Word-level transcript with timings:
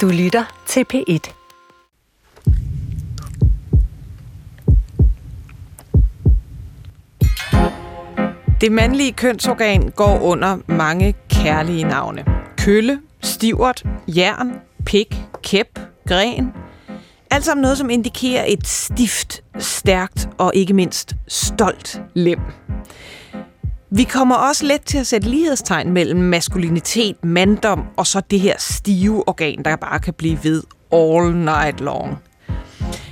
Du 0.00 0.08
lytter 0.08 0.44
til 0.66 0.84
P1. 0.94 1.32
Det 8.60 8.72
mandlige 8.72 9.12
kønsorgan 9.12 9.88
går 9.96 10.20
under 10.20 10.58
mange 10.66 11.14
kærlige 11.28 11.84
navne. 11.84 12.24
Kølle, 12.58 13.00
stivert, 13.22 13.84
jern, 14.08 14.52
pik, 14.86 15.16
kæp, 15.42 15.78
gren. 16.08 16.52
Alt 17.30 17.44
sammen 17.44 17.62
noget, 17.62 17.78
som 17.78 17.90
indikerer 17.90 18.44
et 18.48 18.66
stift, 18.66 19.42
stærkt 19.58 20.28
og 20.38 20.52
ikke 20.54 20.74
mindst 20.74 21.14
stolt 21.28 22.02
lem. 22.14 22.40
Vi 23.96 24.04
kommer 24.04 24.34
også 24.34 24.66
let 24.66 24.80
til 24.80 24.98
at 24.98 25.06
sætte 25.06 25.28
lighedstegn 25.28 25.92
mellem 25.92 26.20
maskulinitet, 26.20 27.24
manddom 27.24 27.84
og 27.96 28.06
så 28.06 28.20
det 28.30 28.40
her 28.40 28.54
stive 28.58 29.28
organ, 29.28 29.62
der 29.64 29.76
bare 29.76 29.98
kan 29.98 30.14
blive 30.14 30.38
ved 30.42 30.62
all 30.92 31.36
night 31.36 31.80
long. 31.80 32.18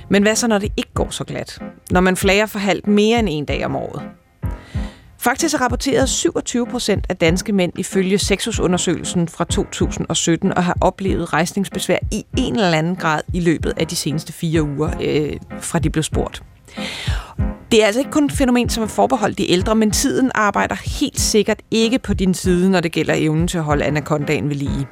Men 0.09 0.23
hvad 0.23 0.35
så, 0.35 0.47
når 0.47 0.57
det 0.57 0.71
ikke 0.77 0.93
går 0.93 1.09
så 1.09 1.23
glat? 1.23 1.59
Når 1.91 2.01
man 2.01 2.17
flager 2.17 2.45
for 2.45 2.59
halvt 2.59 2.87
mere 2.87 3.19
end 3.19 3.27
en 3.31 3.45
dag 3.45 3.65
om 3.65 3.75
året? 3.75 4.01
Faktisk 5.19 5.61
rapporterede 5.61 6.07
27 6.07 6.65
procent 6.67 7.05
af 7.09 7.17
danske 7.17 7.53
mænd 7.53 7.79
ifølge 7.79 8.17
Sexusundersøgelsen 8.17 9.27
fra 9.27 9.43
2017 9.43 10.57
og 10.57 10.63
har 10.63 10.77
oplevet 10.81 11.33
rejsningsbesvær 11.33 11.97
i 12.11 12.25
en 12.37 12.55
eller 12.55 12.77
anden 12.77 12.95
grad 12.95 13.21
i 13.33 13.39
løbet 13.39 13.73
af 13.77 13.87
de 13.87 13.95
seneste 13.95 14.33
fire 14.33 14.63
uger, 14.63 14.91
øh, 15.01 15.37
fra 15.59 15.79
de 15.79 15.89
blev 15.89 16.03
spurgt. 16.03 16.43
Det 17.71 17.81
er 17.81 17.85
altså 17.85 17.99
ikke 17.99 18.11
kun 18.11 18.25
et 18.25 18.31
fænomen, 18.31 18.69
som 18.69 18.83
er 18.83 18.87
forbeholdt 18.87 19.37
de 19.37 19.51
ældre, 19.51 19.75
men 19.75 19.91
tiden 19.91 20.31
arbejder 20.35 20.75
helt 20.99 21.19
sikkert 21.19 21.59
ikke 21.71 21.99
på 21.99 22.13
din 22.13 22.33
side, 22.33 22.69
når 22.71 22.79
det 22.79 22.91
gælder 22.91 23.13
evnen 23.17 23.47
til 23.47 23.57
at 23.57 23.63
holde 23.63 23.85
anakondaen 23.85 24.49
ved 24.49 24.55
lige. 24.55 24.87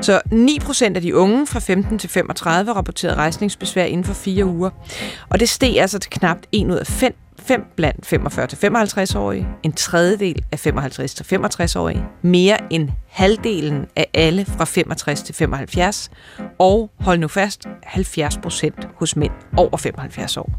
Så 0.00 0.20
9% 0.32 0.84
af 0.84 1.02
de 1.02 1.16
unge 1.16 1.46
fra 1.46 1.60
15 1.60 1.98
til 1.98 2.10
35 2.10 2.72
rapporterede 2.72 3.16
rejsningsbesvær 3.16 3.84
inden 3.84 4.04
for 4.04 4.14
fire 4.14 4.44
uger. 4.44 4.70
Og 5.28 5.40
det 5.40 5.48
steg 5.48 5.80
altså 5.80 5.98
til 5.98 6.10
knap 6.10 6.38
1 6.52 6.66
ud 6.66 6.76
af 6.76 6.86
5 6.86 7.14
5 7.46 7.64
blandt 7.76 8.12
45-55-årige, 8.12 9.48
en 9.62 9.72
tredjedel 9.72 10.44
af 10.52 10.66
55-65-årige, 10.66 12.04
mere 12.22 12.72
end 12.72 12.90
halvdelen 13.08 13.86
af 13.96 14.10
alle 14.14 14.44
fra 14.44 14.64
65 14.64 15.22
til 15.22 15.34
75, 15.34 16.10
og 16.58 16.90
hold 17.00 17.18
nu 17.18 17.28
fast, 17.28 17.66
70 17.82 18.38
procent 18.38 18.88
hos 18.94 19.16
mænd 19.16 19.32
over 19.56 19.76
75 19.76 20.36
år. 20.36 20.50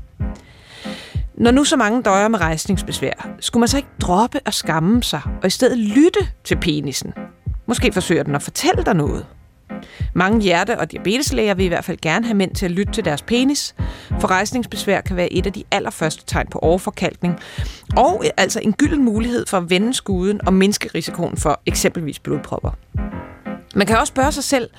Når 1.34 1.52
nu 1.52 1.64
så 1.64 1.78
mange 1.78 2.02
døjer 2.02 2.28
med 2.28 2.40
rejsningsbesvær, 2.42 3.36
skulle 3.40 3.62
man 3.62 3.68
så 3.68 3.78
ikke 3.78 3.90
droppe 4.02 4.40
og 4.46 4.54
skamme 4.54 5.04
sig, 5.04 5.22
og 5.42 5.48
i 5.48 5.50
stedet 5.50 5.78
lytte 5.78 6.20
til 6.44 6.56
penisen? 6.56 7.14
Måske 7.66 7.94
forsøger 7.94 8.24
den 8.24 8.36
at 8.36 8.42
fortælle 8.42 8.84
dig 8.84 8.96
noget. 8.96 9.26
Mange 10.14 10.42
hjerte- 10.42 10.80
og 10.80 10.92
diabeteslæger 10.92 11.53
vil 11.53 11.66
i 11.66 11.67
hvert 11.67 11.86
fald 11.86 11.97
gerne 12.02 12.25
have 12.25 12.38
mænd 12.38 12.56
til 12.56 12.66
at 12.66 12.72
lytte 12.72 12.94
til 12.94 13.06
deres 13.06 13.22
penis, 13.22 13.75
for 14.19 14.28
rejsningsbesvær 14.28 15.02
kan 15.02 15.16
være 15.16 15.34
et 15.34 15.45
af 15.45 15.53
de 15.53 15.64
allerførste 15.72 16.25
tegn 16.25 16.47
på 16.52 16.59
overforkalkning, 16.59 17.39
og 17.97 18.22
øh, 18.25 18.31
altså 18.38 18.59
en 18.64 18.73
gylden 18.73 19.03
mulighed 19.03 19.45
for 19.47 19.58
at 19.58 19.69
vende 19.69 19.94
skuden 19.94 20.47
og 20.47 20.53
mindske 20.53 20.89
risikoen 20.95 21.38
for 21.38 21.61
eksempelvis 21.66 22.19
blodpropper. 22.19 22.72
Man 23.75 23.88
kan 23.88 23.97
også 23.97 24.11
spørge 24.11 24.31
sig 24.31 24.44
selv, 24.44 24.69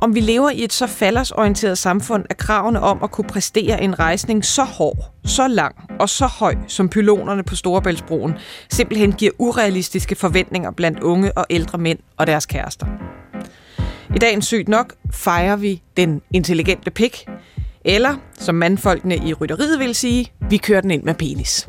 om 0.00 0.14
vi 0.14 0.20
lever 0.20 0.50
i 0.50 0.64
et 0.64 0.72
så 0.72 0.86
faldersorienteret 0.86 1.78
samfund, 1.78 2.24
at 2.30 2.36
kravene 2.36 2.80
om 2.80 3.02
at 3.02 3.10
kunne 3.10 3.28
præstere 3.28 3.82
en 3.82 3.98
rejsning 3.98 4.44
så 4.44 4.64
hård, 4.64 5.12
så 5.24 5.48
lang 5.48 5.76
og 6.00 6.08
så 6.08 6.26
høj 6.26 6.54
som 6.66 6.88
pylonerne 6.88 7.42
på 7.42 7.56
Storebæltsbroen, 7.56 8.34
simpelthen 8.70 9.12
giver 9.12 9.32
urealistiske 9.38 10.14
forventninger 10.14 10.70
blandt 10.70 11.00
unge 11.00 11.38
og 11.38 11.46
ældre 11.50 11.78
mænd 11.78 11.98
og 12.16 12.26
deres 12.26 12.46
kærester. 12.46 12.86
I 14.14 14.18
dagens 14.18 14.46
Sygt 14.46 14.68
Nok 14.68 14.94
fejrer 15.12 15.56
vi 15.56 15.82
den 15.96 16.22
intelligente 16.30 16.90
pik, 16.90 17.26
eller 17.84 18.16
som 18.34 18.54
mandfolkene 18.54 19.16
i 19.16 19.34
rytteriet 19.34 19.78
vil 19.78 19.94
sige, 19.94 20.32
vi 20.50 20.56
kører 20.56 20.80
den 20.80 20.90
ind 20.90 21.02
med 21.02 21.14
penis. 21.14 21.68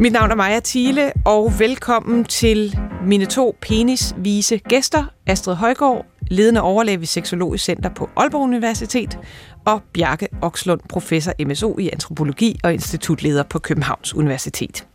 Mit 0.00 0.12
navn 0.12 0.30
er 0.30 0.34
Maja 0.34 0.60
Thiele, 0.64 1.12
og 1.24 1.52
velkommen 1.58 2.24
til 2.24 2.78
mine 3.06 3.26
to 3.26 3.56
penisvise 3.60 4.58
gæster, 4.58 5.04
Astrid 5.26 5.54
Højgaard, 5.54 6.06
ledende 6.30 6.60
overlæge 6.60 7.00
ved 7.00 7.06
Seksologisk 7.06 7.64
Center 7.64 7.90
på 7.94 8.10
Aalborg 8.16 8.42
Universitet, 8.42 9.18
og 9.64 9.80
Bjarke 9.92 10.28
Okslund, 10.40 10.80
professor 10.88 11.32
MSO 11.46 11.78
i 11.78 11.90
antropologi 11.92 12.60
og 12.64 12.72
institutleder 12.72 13.42
på 13.42 13.58
Københavns 13.58 14.14
Universitet. 14.14 14.86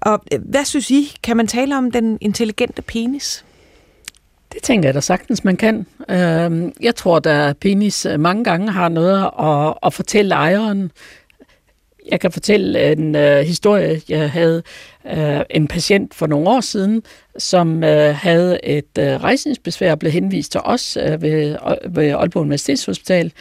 Og 0.00 0.22
øh, 0.32 0.40
hvad 0.42 0.64
synes 0.64 0.90
I? 0.90 1.16
Kan 1.22 1.36
man 1.36 1.46
tale 1.46 1.78
om 1.78 1.90
den 1.90 2.18
intelligente 2.20 2.82
penis? 2.82 3.44
Det 4.52 4.62
tænker 4.62 4.88
jeg 4.88 4.94
da 4.94 5.00
sagtens, 5.00 5.44
man 5.44 5.56
kan. 5.56 5.86
Øhm, 6.10 6.72
jeg 6.80 6.94
tror, 6.94 7.28
at 7.28 7.56
penis 7.56 8.06
øh, 8.06 8.20
mange 8.20 8.44
gange 8.44 8.72
har 8.72 8.88
noget 8.88 9.30
at, 9.40 9.74
at 9.86 9.94
fortælle 9.94 10.34
ejeren. 10.34 10.90
Jeg 12.10 12.20
kan 12.20 12.32
fortælle 12.32 12.92
en 12.92 13.14
øh, 13.14 13.38
historie. 13.38 14.00
Jeg 14.08 14.30
havde 14.30 14.62
en 15.50 15.68
patient 15.68 16.14
for 16.14 16.26
nogle 16.26 16.48
år 16.48 16.60
siden, 16.60 17.02
som 17.38 17.82
havde 18.12 18.64
et 18.64 18.98
uh, 18.98 19.04
rejsningsbesvær 19.04 19.90
og 19.90 19.98
blev 19.98 20.12
henvist 20.12 20.52
til 20.52 20.60
os 20.64 20.98
ved, 21.00 21.56
ved 21.88 22.10
Aalborg 22.10 22.42
Universitetshospital. 22.42 23.32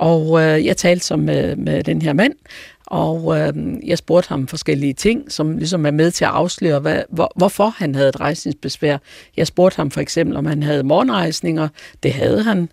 Og 0.00 0.42
øh, 0.42 0.66
jeg 0.66 0.76
talte 0.76 1.04
så 1.04 1.16
med, 1.16 1.56
med 1.56 1.82
den 1.82 2.02
her 2.02 2.12
mand, 2.12 2.34
og 2.86 3.38
øh, 3.38 3.54
jeg 3.86 3.98
spurgte 3.98 4.28
ham 4.28 4.46
forskellige 4.46 4.92
ting, 4.92 5.32
som 5.32 5.56
ligesom 5.56 5.86
er 5.86 5.90
med 5.90 6.10
til 6.10 6.24
at 6.24 6.30
afsløre, 6.30 6.78
hvad, 6.78 7.02
hvor, 7.10 7.32
hvorfor 7.36 7.68
han 7.68 7.94
havde 7.94 8.08
et 8.08 8.20
rejsningsbesvær. 8.20 8.98
Jeg 9.36 9.46
spurgte 9.46 9.76
ham 9.76 9.90
for 9.90 10.00
eksempel, 10.00 10.36
om 10.36 10.46
han 10.46 10.62
havde 10.62 10.82
morgenrejsninger. 10.82 11.68
Det 12.02 12.12
havde 12.12 12.42
han. 12.42 12.68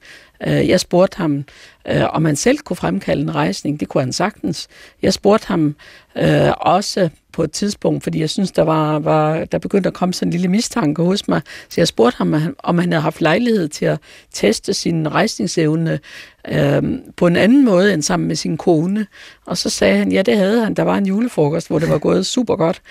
Øh, 0.47 0.69
jeg 0.69 0.79
spurgte 0.79 1.17
ham, 1.17 1.45
øh, 1.87 2.03
om 2.09 2.25
han 2.25 2.35
selv 2.35 2.57
kunne 2.57 2.77
fremkalde 2.77 3.21
en 3.21 3.35
rejsning. 3.35 3.79
Det 3.79 3.87
kunne 3.87 4.01
han 4.01 4.13
sagtens. 4.13 4.67
Jeg 5.01 5.13
spurgte 5.13 5.47
ham 5.47 5.75
øh, 6.17 6.51
også 6.57 7.09
på 7.33 7.43
et 7.43 7.51
tidspunkt, 7.51 8.03
fordi 8.03 8.19
jeg 8.19 8.29
synes, 8.29 8.51
der, 8.51 8.61
var, 8.61 8.99
var, 8.99 9.45
der 9.45 9.57
begyndte 9.57 9.87
at 9.87 9.93
komme 9.93 10.13
sådan 10.13 10.27
en 10.27 10.31
lille 10.31 10.47
mistanke 10.47 11.03
hos 11.03 11.27
mig. 11.27 11.41
Så 11.69 11.81
jeg 11.81 11.87
spurgte 11.87 12.17
ham, 12.17 12.55
om 12.59 12.77
han 12.77 12.91
havde 12.91 13.01
haft 13.01 13.21
lejlighed 13.21 13.67
til 13.67 13.85
at 13.85 13.99
teste 14.33 14.73
sin 14.73 15.11
rejsningsevne 15.11 15.99
øh, 16.47 16.83
på 17.15 17.27
en 17.27 17.35
anden 17.35 17.65
måde 17.65 17.93
end 17.93 18.01
sammen 18.01 18.27
med 18.27 18.35
sin 18.35 18.57
kone. 18.57 19.07
Og 19.45 19.57
så 19.57 19.69
sagde 19.69 19.97
han, 19.97 20.11
ja, 20.11 20.21
det 20.21 20.37
havde 20.37 20.63
han. 20.63 20.73
Der 20.73 20.83
var 20.83 20.97
en 20.97 21.05
julefrokost, 21.05 21.67
hvor 21.67 21.79
det 21.79 21.89
var 21.89 21.97
gået 21.97 22.25
super 22.25 22.55
godt. 22.55 22.81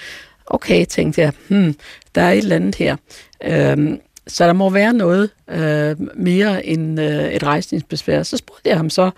Okay, 0.47 0.87
tænkte 0.87 1.21
jeg, 1.21 1.33
hmm, 1.49 1.75
der 2.15 2.23
er 2.23 2.33
et 2.33 2.39
eller 2.39 2.57
andet 2.57 2.75
her. 2.75 2.97
Øh, 3.45 3.99
så 4.27 4.47
der 4.47 4.53
må 4.53 4.71
være 4.71 4.93
noget 4.93 5.31
øh, 5.49 5.97
mere 6.15 6.67
end 6.67 7.01
øh, 7.01 7.33
et 7.33 7.43
rejsningsbesvær. 7.43 8.23
Så 8.23 8.37
spurgte 8.37 8.69
jeg 8.69 8.77
ham 8.77 8.91
så, 8.91 9.11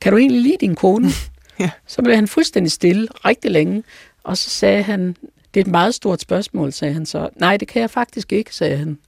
kan 0.00 0.12
du 0.12 0.18
egentlig 0.18 0.42
lide 0.42 0.56
din 0.60 0.74
kone? 0.74 1.08
ja. 1.60 1.70
Så 1.86 2.02
blev 2.02 2.14
han 2.14 2.28
fuldstændig 2.28 2.72
stille 2.72 3.08
rigtig 3.24 3.50
længe, 3.50 3.82
og 4.24 4.38
så 4.38 4.50
sagde 4.50 4.82
han, 4.82 5.16
det 5.54 5.60
er 5.60 5.64
et 5.64 5.70
meget 5.70 5.94
stort 5.94 6.20
spørgsmål, 6.20 6.72
sagde 6.72 6.94
han 6.94 7.06
så. 7.06 7.28
Nej, 7.36 7.56
det 7.56 7.68
kan 7.68 7.82
jeg 7.82 7.90
faktisk 7.90 8.32
ikke, 8.32 8.54
sagde 8.54 8.76
han. 8.76 8.98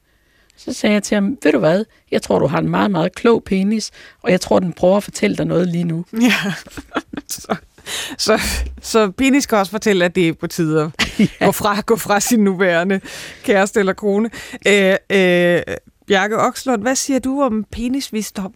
Så 0.57 0.73
sagde 0.73 0.95
jeg 0.95 1.03
til 1.03 1.15
ham, 1.15 1.39
ved 1.43 1.53
du 1.53 1.59
hvad, 1.59 1.85
jeg 2.11 2.23
tror, 2.23 2.39
du 2.39 2.47
har 2.47 2.59
en 2.59 2.69
meget, 2.69 2.91
meget 2.91 3.15
klog 3.15 3.45
penis, 3.45 3.91
og 4.23 4.31
jeg 4.31 4.41
tror, 4.41 4.59
den 4.59 4.73
prøver 4.73 4.97
at 4.97 5.05
fortælle 5.05 5.37
dig 5.37 5.47
noget 5.47 5.69
lige 5.69 5.85
nu. 5.85 6.05
Ja, 6.13 6.53
så, 7.29 7.57
så, 8.19 8.41
så 8.83 9.11
penis 9.11 9.45
skal 9.45 9.59
også 9.59 9.71
fortælle, 9.71 10.05
at 10.05 10.15
det 10.15 10.29
er 10.29 10.33
på 10.33 10.47
tide 10.47 10.83
at 10.83 10.91
ja. 11.41 11.47
gå, 11.47 11.53
fra, 11.53 11.81
gå 11.81 11.97
fra 11.97 12.21
sin 12.21 12.41
nuværende 12.41 13.01
kæreste 13.45 13.81
eller 13.81 13.93
kone. 13.93 14.31
Øh, 14.67 14.97
øh, 15.11 15.63
Bjarke 16.07 16.39
Okslund, 16.39 16.83
hvad 16.83 16.97
siger 16.97 17.19
du 17.19 17.43
om 17.43 17.65
penisvisdom? 17.73 18.55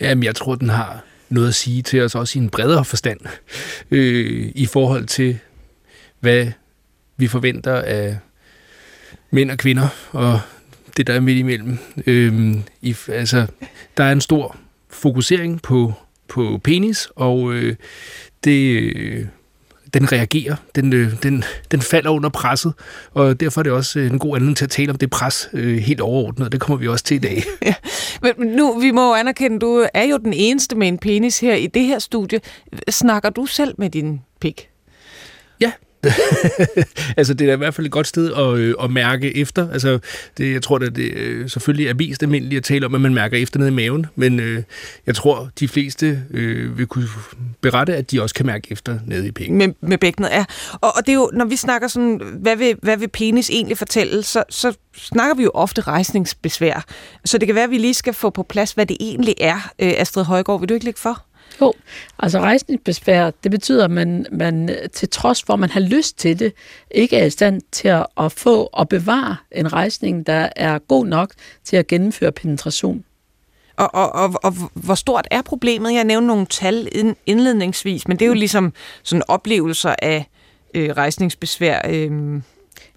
Jamen, 0.00 0.24
jeg 0.24 0.34
tror, 0.34 0.54
den 0.54 0.68
har 0.70 1.04
noget 1.28 1.48
at 1.48 1.54
sige 1.54 1.82
til 1.82 2.02
os 2.02 2.14
også 2.14 2.38
i 2.38 2.42
en 2.42 2.50
bredere 2.50 2.84
forstand, 2.84 3.20
øh, 3.90 4.52
i 4.54 4.66
forhold 4.66 5.06
til, 5.06 5.38
hvad 6.20 6.46
vi 7.16 7.28
forventer 7.28 7.74
af 7.74 8.18
mænd 9.30 9.50
og 9.50 9.58
kvinder, 9.58 9.88
og 10.10 10.40
det, 10.96 11.06
der 11.06 11.14
er 11.14 11.20
midt 11.20 11.38
imellem. 11.38 11.78
Øh, 12.06 12.54
i, 12.82 12.96
altså, 13.08 13.46
der 13.96 14.04
er 14.04 14.12
en 14.12 14.20
stor 14.20 14.56
fokusering 14.90 15.62
på, 15.62 15.92
på 16.28 16.60
penis, 16.64 17.08
og 17.16 17.54
øh, 17.54 17.76
det, 18.44 19.28
den 19.94 20.12
reagerer, 20.12 20.56
den, 20.74 20.92
øh, 20.92 21.22
den, 21.22 21.44
den 21.70 21.80
falder 21.80 22.10
under 22.10 22.28
presset, 22.28 22.72
og 23.10 23.40
derfor 23.40 23.60
er 23.60 23.62
det 23.62 23.72
også 23.72 23.98
øh, 23.98 24.10
en 24.10 24.18
god 24.18 24.36
anledning 24.36 24.56
til 24.56 24.64
at 24.64 24.70
tale 24.70 24.90
om 24.90 24.96
det 24.96 25.10
pres 25.10 25.48
øh, 25.52 25.78
helt 25.78 26.00
overordnet, 26.00 26.52
det 26.52 26.60
kommer 26.60 26.76
vi 26.76 26.88
også 26.88 27.04
til 27.04 27.14
i 27.14 27.18
dag. 27.18 27.42
ja. 27.62 27.74
Men 28.22 28.48
nu, 28.48 28.80
vi 28.80 28.90
må 28.90 29.14
anerkende, 29.14 29.58
du 29.58 29.86
er 29.94 30.04
jo 30.04 30.16
den 30.16 30.32
eneste 30.32 30.76
med 30.76 30.88
en 30.88 30.98
penis 30.98 31.40
her 31.40 31.54
i 31.54 31.66
det 31.66 31.82
her 31.82 31.98
studie. 31.98 32.40
Snakker 32.88 33.30
du 33.30 33.46
selv 33.46 33.74
med 33.78 33.90
din 33.90 34.20
pik? 34.40 34.71
Altså, 37.16 37.34
det 37.34 37.48
er 37.48 37.52
i 37.52 37.56
hvert 37.56 37.74
fald 37.74 37.86
et 37.86 37.92
godt 37.92 38.06
sted 38.06 38.32
at, 38.32 38.58
øh, 38.58 38.74
at 38.82 38.90
mærke 38.90 39.36
efter. 39.36 39.70
Altså, 39.70 39.98
det, 40.38 40.52
jeg 40.52 40.62
tror, 40.62 40.76
at 40.76 40.96
det 40.96 41.12
øh, 41.14 41.50
selvfølgelig 41.50 41.88
er 41.88 41.94
mest 41.94 42.22
almindeligt 42.22 42.58
at 42.58 42.64
tale 42.64 42.86
om, 42.86 42.94
at 42.94 43.00
man 43.00 43.14
mærker 43.14 43.38
efter 43.38 43.58
nede 43.58 43.70
i 43.70 43.74
maven, 43.74 44.06
men 44.16 44.40
øh, 44.40 44.62
jeg 45.06 45.14
tror, 45.14 45.48
de 45.60 45.68
fleste 45.68 46.22
øh, 46.30 46.78
vil 46.78 46.86
kunne 46.86 47.08
berette, 47.60 47.96
at 47.96 48.10
de 48.10 48.22
også 48.22 48.34
kan 48.34 48.46
mærke 48.46 48.68
efter 48.70 48.98
nede 49.06 49.26
i 49.26 49.30
penge. 49.30 49.56
Med, 49.56 49.74
med 49.80 49.98
bækkenet, 49.98 50.30
ja. 50.30 50.44
Og, 50.72 50.96
og 50.96 51.06
det 51.06 51.08
er 51.08 51.16
jo, 51.16 51.30
når 51.32 51.44
vi 51.44 51.56
snakker 51.56 51.88
sådan, 51.88 52.20
hvad 52.40 52.56
vil, 52.56 52.76
hvad 52.82 52.96
vil 52.96 53.08
penis 53.08 53.50
egentlig 53.50 53.78
fortælle, 53.78 54.22
så, 54.22 54.44
så 54.50 54.76
snakker 54.96 55.34
vi 55.34 55.42
jo 55.42 55.50
ofte 55.54 55.80
rejsningsbesvær. 55.80 56.84
Så 57.24 57.38
det 57.38 57.48
kan 57.48 57.54
være, 57.54 57.64
at 57.64 57.70
vi 57.70 57.78
lige 57.78 57.94
skal 57.94 58.14
få 58.14 58.30
på 58.30 58.42
plads, 58.42 58.72
hvad 58.72 58.86
det 58.86 58.96
egentlig 59.00 59.34
er. 59.40 59.72
Øh, 59.78 59.92
Astrid 59.96 60.24
Højgaard, 60.24 60.60
vil 60.60 60.68
du 60.68 60.74
ikke 60.74 60.84
lægge 60.84 61.00
for? 61.00 61.26
Jo, 61.60 61.72
altså 62.18 62.38
rejsningsbesvær, 62.38 63.30
det 63.30 63.50
betyder, 63.50 63.84
at 63.84 63.90
man, 63.90 64.26
man 64.32 64.76
til 64.92 65.08
trods 65.08 65.42
for, 65.42 65.52
at 65.52 65.60
man 65.60 65.70
har 65.70 65.80
lyst 65.80 66.18
til 66.18 66.38
det, 66.38 66.52
ikke 66.90 67.16
er 67.16 67.24
i 67.24 67.30
stand 67.30 67.60
til 67.72 67.88
at, 67.88 68.06
at 68.20 68.32
få 68.32 68.68
og 68.72 68.88
bevare 68.88 69.36
en 69.52 69.72
rejsning, 69.72 70.26
der 70.26 70.48
er 70.56 70.78
god 70.78 71.06
nok 71.06 71.30
til 71.64 71.76
at 71.76 71.86
gennemføre 71.86 72.32
penetration. 72.32 73.04
Og, 73.76 73.94
og, 73.94 74.12
og, 74.12 74.34
og 74.42 74.52
hvor 74.74 74.94
stort 74.94 75.28
er 75.30 75.42
problemet? 75.42 75.94
Jeg 75.94 76.04
nævnte 76.04 76.26
nogle 76.26 76.46
tal 76.46 76.88
indledningsvis, 77.26 78.08
men 78.08 78.18
det 78.18 78.24
er 78.24 78.28
jo 78.28 78.34
ligesom 78.34 78.72
sådan 79.02 79.22
oplevelser 79.28 79.94
af 80.02 80.28
øh, 80.74 80.90
rejsningsbesvær. 80.90 81.80
Øh, 81.88 82.10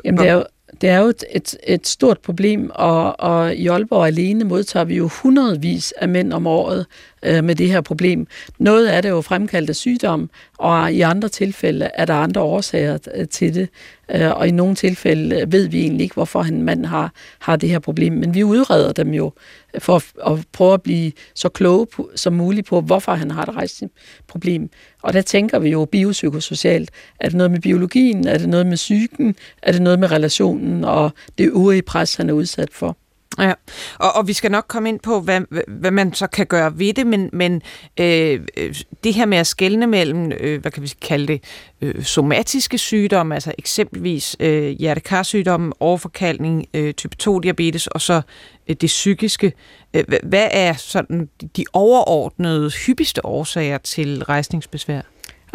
Jamen, 0.06 0.18
det 0.18 0.28
er 0.28 0.34
jo, 0.34 0.44
det 0.81 0.90
er 0.90 1.00
jo 1.00 1.08
et, 1.08 1.24
et, 1.31 1.56
et 1.68 1.88
stort 1.88 2.19
problem, 2.19 2.72
og, 2.74 3.19
og 3.19 3.56
i 3.56 3.68
Aalborg 3.68 4.08
alene 4.08 4.44
modtager 4.44 4.84
vi 4.84 4.96
jo 4.96 5.08
hundredvis 5.08 5.92
af 5.92 6.10
mænd 6.10 6.34
om 6.34 6.48
året 6.48 6.86
øh, 7.25 7.44
med 7.44 7.56
det 7.56 7.68
her 7.68 7.81
problem. 7.81 8.27
Noget 8.60 8.88
af 8.88 9.01
det 9.01 9.10
er 9.10 9.13
jo 9.13 9.22
fremkaldt 9.22 9.69
af 9.69 9.75
sygdom, 9.75 10.30
og 10.57 10.94
i 10.94 11.01
andre 11.01 11.30
tilfælde 11.30 11.89
er 11.94 12.06
der 12.06 12.13
andre 12.13 12.42
årsager 12.42 12.98
øh, 13.16 13.27
til 13.27 13.56
det. 13.56 13.69
Øh, 14.12 14.31
og 14.31 14.48
i 14.48 14.51
nogle 14.51 14.75
tilfælde 14.75 15.42
øh, 15.42 15.51
ved 15.51 15.68
vi 15.68 15.81
egentlig 15.81 16.04
ikke, 16.04 16.13
hvorfor 16.13 16.42
en 16.42 16.63
mand 16.63 16.86
har, 16.86 17.13
har 17.39 17.56
det 17.56 17.69
her 17.69 17.80
problem. 17.80 18.13
Men 18.13 18.33
vi 18.33 18.44
udreder 18.44 18.92
dem 18.92 19.13
jo 19.13 19.31
for 19.80 19.95
at, 19.95 20.06
at 20.27 20.45
prøve 20.51 20.74
at 20.74 20.81
blive 20.81 21.12
så 21.36 21.50
kloge 21.50 21.86
på, 21.86 22.12
som 22.16 22.33
muligt 22.33 22.68
på, 22.68 22.81
hvorfor 22.81 23.12
han 23.12 23.31
har 23.31 23.44
et 23.44 23.56
rejseproblem. 23.56 24.69
Og 25.04 25.13
der 25.13 25.22
tænker 25.22 25.60
vi 25.60 25.69
jo 25.69 25.86
biopsykosocialt. 25.86 26.92
Er 27.19 27.27
det 27.27 27.38
noget 27.38 27.51
med 27.51 27.60
biologien? 27.60 28.27
Er 28.27 28.38
det 28.38 28.50
noget 28.50 28.66
med 28.66 28.75
psyken? 28.75 29.36
Er 29.62 29.72
det 29.72 29.81
noget 29.81 30.00
med 30.00 30.12
relationen 30.12 30.83
og 30.83 31.12
det 31.38 31.45
øvrige 31.45 31.81
pres, 31.81 32.16
han 32.16 32.30
er 32.30 32.33
udsat 32.33 32.69
for? 32.72 32.98
Ja, 33.40 33.54
og, 34.00 34.16
og 34.16 34.28
vi 34.28 34.34
skal 34.34 34.52
nok 34.52 34.66
komme 34.68 34.90
ind 34.90 35.00
på, 35.00 35.20
hvad, 35.20 35.42
hvad 35.68 35.92
man 35.92 36.14
så 36.14 36.28
kan 36.28 36.46
gøre 36.46 36.80
ved 36.80 36.94
det, 36.94 37.08
men, 37.08 37.30
men 37.34 37.62
øh, 38.00 38.40
øh 38.58 38.76
det 39.04 39.14
her 39.14 39.26
med 39.26 39.38
at 39.38 39.48
skelne 39.48 39.88
mellem, 39.88 40.32
øh, 40.40 40.62
hvad 40.62 40.72
kan 40.72 40.84
vi 40.84 40.94
kalde 41.02 41.28
det, 41.28 41.44
øh, 41.82 42.04
somatiske 42.04 42.78
sygdomme, 42.78 43.36
altså 43.36 43.54
eksempelvis 43.58 44.36
øh, 44.40 44.70
hjertekarsygdomme, 44.70 45.74
overforkaldning, 45.80 46.66
øh, 46.74 46.94
type 46.94 47.16
2-diabetes, 47.24 47.88
og 47.88 48.02
så 48.02 48.22
øh, 48.68 48.76
det 48.82 48.88
psykiske. 48.88 49.54
Øh, 49.94 50.04
hvad 50.24 50.48
er 50.52 50.74
sådan 50.74 51.30
de 51.58 51.66
overordnede, 51.74 52.72
hyppigste 52.86 53.26
årsager 53.26 53.78
til 53.78 54.24
rejsningsbesvær? 54.24 55.02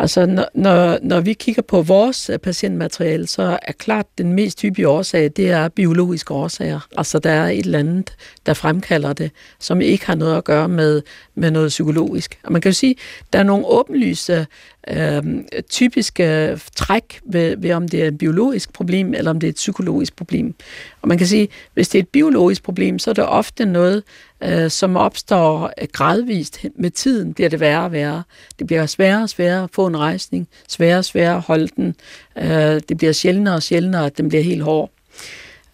Altså, 0.00 0.26
når, 0.26 0.48
når, 0.54 0.98
når 1.02 1.20
vi 1.20 1.32
kigger 1.32 1.62
på 1.62 1.82
vores 1.82 2.30
øh, 2.30 2.38
patientmateriale, 2.38 3.26
så 3.26 3.58
er 3.62 3.72
klart 3.72 4.06
den 4.18 4.32
mest 4.32 4.62
hyppige 4.62 4.88
årsag, 4.88 5.30
det 5.36 5.50
er 5.50 5.68
biologiske 5.68 6.34
årsager. 6.34 6.80
Altså, 6.96 7.18
der 7.18 7.30
er 7.30 7.48
et 7.48 7.58
eller 7.58 7.78
andet, 7.78 8.14
der 8.46 8.54
fremkalder 8.54 9.12
det, 9.12 9.30
som 9.58 9.80
ikke 9.80 10.06
har 10.06 10.14
noget 10.14 10.36
at 10.36 10.44
gøre 10.44 10.68
med, 10.68 11.02
med 11.34 11.50
noget 11.50 11.68
psykologisk. 11.68 12.38
Og 12.44 12.52
man 12.52 12.60
kan 12.60 12.68
jo 12.70 12.74
sige, 12.74 12.96
der 13.32 13.38
er 13.38 13.42
nogle 13.42 13.66
åbenlyse 13.66 14.46
øh, 14.88 15.22
typiske 15.70 16.58
træk 16.76 17.20
ved, 17.24 17.56
ved, 17.56 17.72
om 17.72 17.88
det 17.88 18.02
er 18.02 18.08
et 18.08 18.18
biologisk 18.18 18.72
problem, 18.72 19.14
eller 19.14 19.30
om 19.30 19.40
det 19.40 19.46
er 19.46 19.50
et 19.50 19.56
psykologisk 19.56 20.16
problem. 20.16 20.54
Og 21.02 21.08
man 21.08 21.18
kan 21.18 21.26
sige, 21.26 21.48
hvis 21.74 21.88
det 21.88 21.98
er 21.98 22.02
et 22.02 22.08
biologisk 22.08 22.62
problem, 22.62 22.98
så 22.98 23.10
er 23.10 23.14
det 23.14 23.26
ofte 23.26 23.64
noget, 23.64 24.02
øh, 24.42 24.70
som 24.70 24.96
opstår 24.96 25.72
øh, 25.80 25.88
gradvist 25.92 26.58
med 26.74 26.90
tiden, 26.90 27.34
bliver 27.34 27.48
det 27.50 27.60
værre 27.60 27.84
og 27.84 27.92
værre. 27.92 28.22
Det 28.58 28.66
bliver 28.66 28.86
sværere 28.86 29.22
og 29.22 29.28
sværere 29.28 29.64
at 29.64 29.70
få 29.72 29.86
en 29.86 29.98
rejsning, 29.98 30.48
sværere 30.68 30.98
og 30.98 31.04
sværere 31.04 31.36
at 31.36 31.42
holde 31.42 31.68
den. 31.76 31.94
Øh, 32.38 32.80
det 32.88 32.96
bliver 32.96 33.12
sjældnere 33.12 33.54
og 33.54 33.62
sjældnere, 33.62 34.06
at 34.06 34.18
den 34.18 34.28
bliver 34.28 34.44
helt 34.44 34.62
hård. 34.62 34.90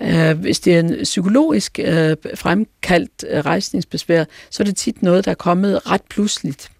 Øh, 0.02 0.38
hvis 0.38 0.60
det 0.60 0.74
er 0.74 0.80
en 0.80 0.96
psykologisk 1.02 1.78
øh, 1.82 2.16
fremkaldt 2.34 3.24
øh, 3.28 3.38
rejsningsbesvær, 3.40 4.24
så 4.50 4.62
er 4.62 4.64
det 4.64 4.76
tit 4.76 5.02
noget, 5.02 5.24
der 5.24 5.30
er 5.30 5.34
kommet 5.34 5.90
ret 5.90 6.02
pludseligt. 6.10 6.70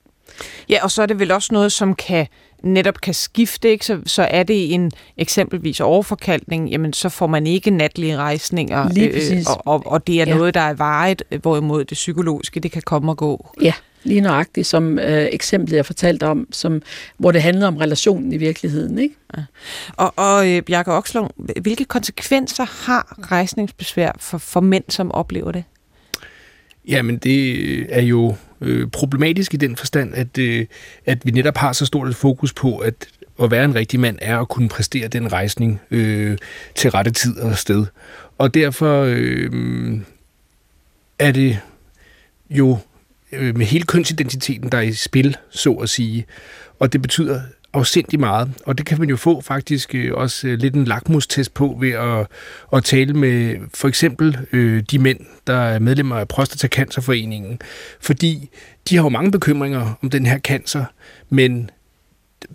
Ja, 0.69 0.79
og 0.83 0.91
så 0.91 1.03
er 1.03 1.07
det 1.07 1.19
vel 1.19 1.31
også 1.31 1.49
noget, 1.53 1.73
som 1.73 1.95
kan 1.95 2.27
netop 2.63 3.01
kan 3.01 3.15
skifte, 3.15 3.71
ikke? 3.71 3.87
Så, 3.87 4.01
så 4.07 4.23
er 4.23 4.43
det 4.43 4.75
en 4.75 4.93
eksempelvis 5.17 5.81
overforkalkning, 5.81 6.71
jamen 6.71 6.93
så 6.93 7.09
får 7.09 7.27
man 7.27 7.47
ikke 7.47 7.71
natlige 7.71 8.17
rejsninger, 8.17 8.93
Lige 8.93 9.09
øh, 9.09 9.45
og, 9.47 9.67
og, 9.67 9.83
og 9.87 10.07
det 10.07 10.21
er 10.21 10.27
ja. 10.27 10.35
noget, 10.35 10.55
der 10.55 10.61
er 10.61 10.75
vejet, 10.75 11.23
hvorimod 11.43 11.85
det 11.85 11.95
psykologiske, 11.95 12.61
det 12.61 12.73
kan 12.73 12.83
komme 12.83 13.13
og 13.13 13.17
gå. 13.17 13.49
Ja, 13.63 13.73
lige 14.03 14.21
nøjagtigt 14.21 14.67
som 14.67 14.99
øh, 14.99 15.29
eksemplet, 15.33 15.77
jeg 15.77 15.87
fortalte 15.87 16.27
om, 16.27 16.49
som, 16.53 16.83
hvor 17.19 17.33
det 17.33 17.43
handler 17.43 17.67
om 17.67 17.77
relationen 17.77 18.33
i 18.33 18.37
virkeligheden. 18.37 18.99
Ikke? 18.99 19.15
Ja. 19.37 19.43
Og, 19.97 20.13
og 20.17 20.51
øh, 20.51 20.63
Bjarke 20.63 20.93
Okslund, 20.93 21.31
hvilke 21.63 21.85
konsekvenser 21.85 22.65
har 22.87 23.19
rejsningsbesvær 23.31 24.13
for, 24.19 24.39
for 24.39 24.61
mænd, 24.61 24.85
som 24.89 25.13
oplever 25.13 25.53
det? 25.53 25.65
Jamen, 26.87 27.19
det 27.19 27.57
øh, 27.57 27.87
er 27.89 28.03
jo 28.03 28.37
øh, 28.61 28.91
problematisk 28.91 29.55
i 29.55 29.57
den 29.57 29.77
forstand, 29.77 30.15
at, 30.15 30.39
øh, 30.39 30.67
at 31.07 31.19
vi 31.25 31.31
netop 31.31 31.57
har 31.57 31.73
så 31.73 31.87
stort 31.87 32.09
et 32.09 32.17
fokus 32.17 32.53
på, 32.53 32.79
at 32.79 33.09
at 33.43 33.51
være 33.51 33.65
en 33.65 33.75
rigtig 33.75 34.01
mand 34.01 34.19
er 34.23 34.39
at 34.39 34.49
kunne 34.49 34.69
præstere 34.69 35.09
den 35.09 35.33
rejsning 35.33 35.81
øh, 35.91 36.39
til 36.75 36.91
rette 36.91 37.11
tid 37.11 37.39
og 37.39 37.59
sted. 37.59 37.87
Og 38.39 38.55
derfor 38.55 39.03
øh, 39.03 40.01
er 41.19 41.33
det 41.33 41.59
jo 42.51 42.79
øh, 43.33 43.57
med 43.57 43.67
hele 43.67 43.85
kønsidentiteten, 43.85 44.73
der 44.73 44.79
er 44.79 44.83
i 44.83 44.93
spil, 44.93 45.37
så 45.51 45.73
at 45.73 45.91
sige. 45.91 46.27
Og 46.79 46.93
det 46.93 47.03
betyder 47.03 47.41
afsindig 47.77 48.21
meget, 48.21 48.51
og 48.67 48.79
det 48.79 48.87
kan 48.87 48.99
man 48.99 49.09
jo 49.09 49.17
få 49.17 49.41
faktisk 49.41 49.95
øh, 49.95 50.13
også 50.15 50.49
øh, 50.49 50.59
lidt 50.59 50.75
en 50.75 50.85
lakmustest 50.85 51.55
på 51.55 51.77
ved 51.81 51.91
at, 51.91 52.27
at 52.73 52.85
tale 52.85 53.15
med 53.15 53.57
for 53.75 53.89
eksempel 53.89 54.39
øh, 54.53 54.83
de 54.91 54.99
mænd, 54.99 55.21
der 55.47 55.57
er 55.57 55.79
medlemmer 55.79 56.17
af 56.17 56.29
Prostatacancerforeningen, 56.29 57.59
fordi 58.01 58.51
de 58.89 58.97
har 58.97 59.03
jo 59.03 59.09
mange 59.09 59.31
bekymringer 59.31 59.99
om 60.03 60.11
den 60.11 60.27
her 60.27 60.39
cancer, 60.39 60.85
men 61.31 61.71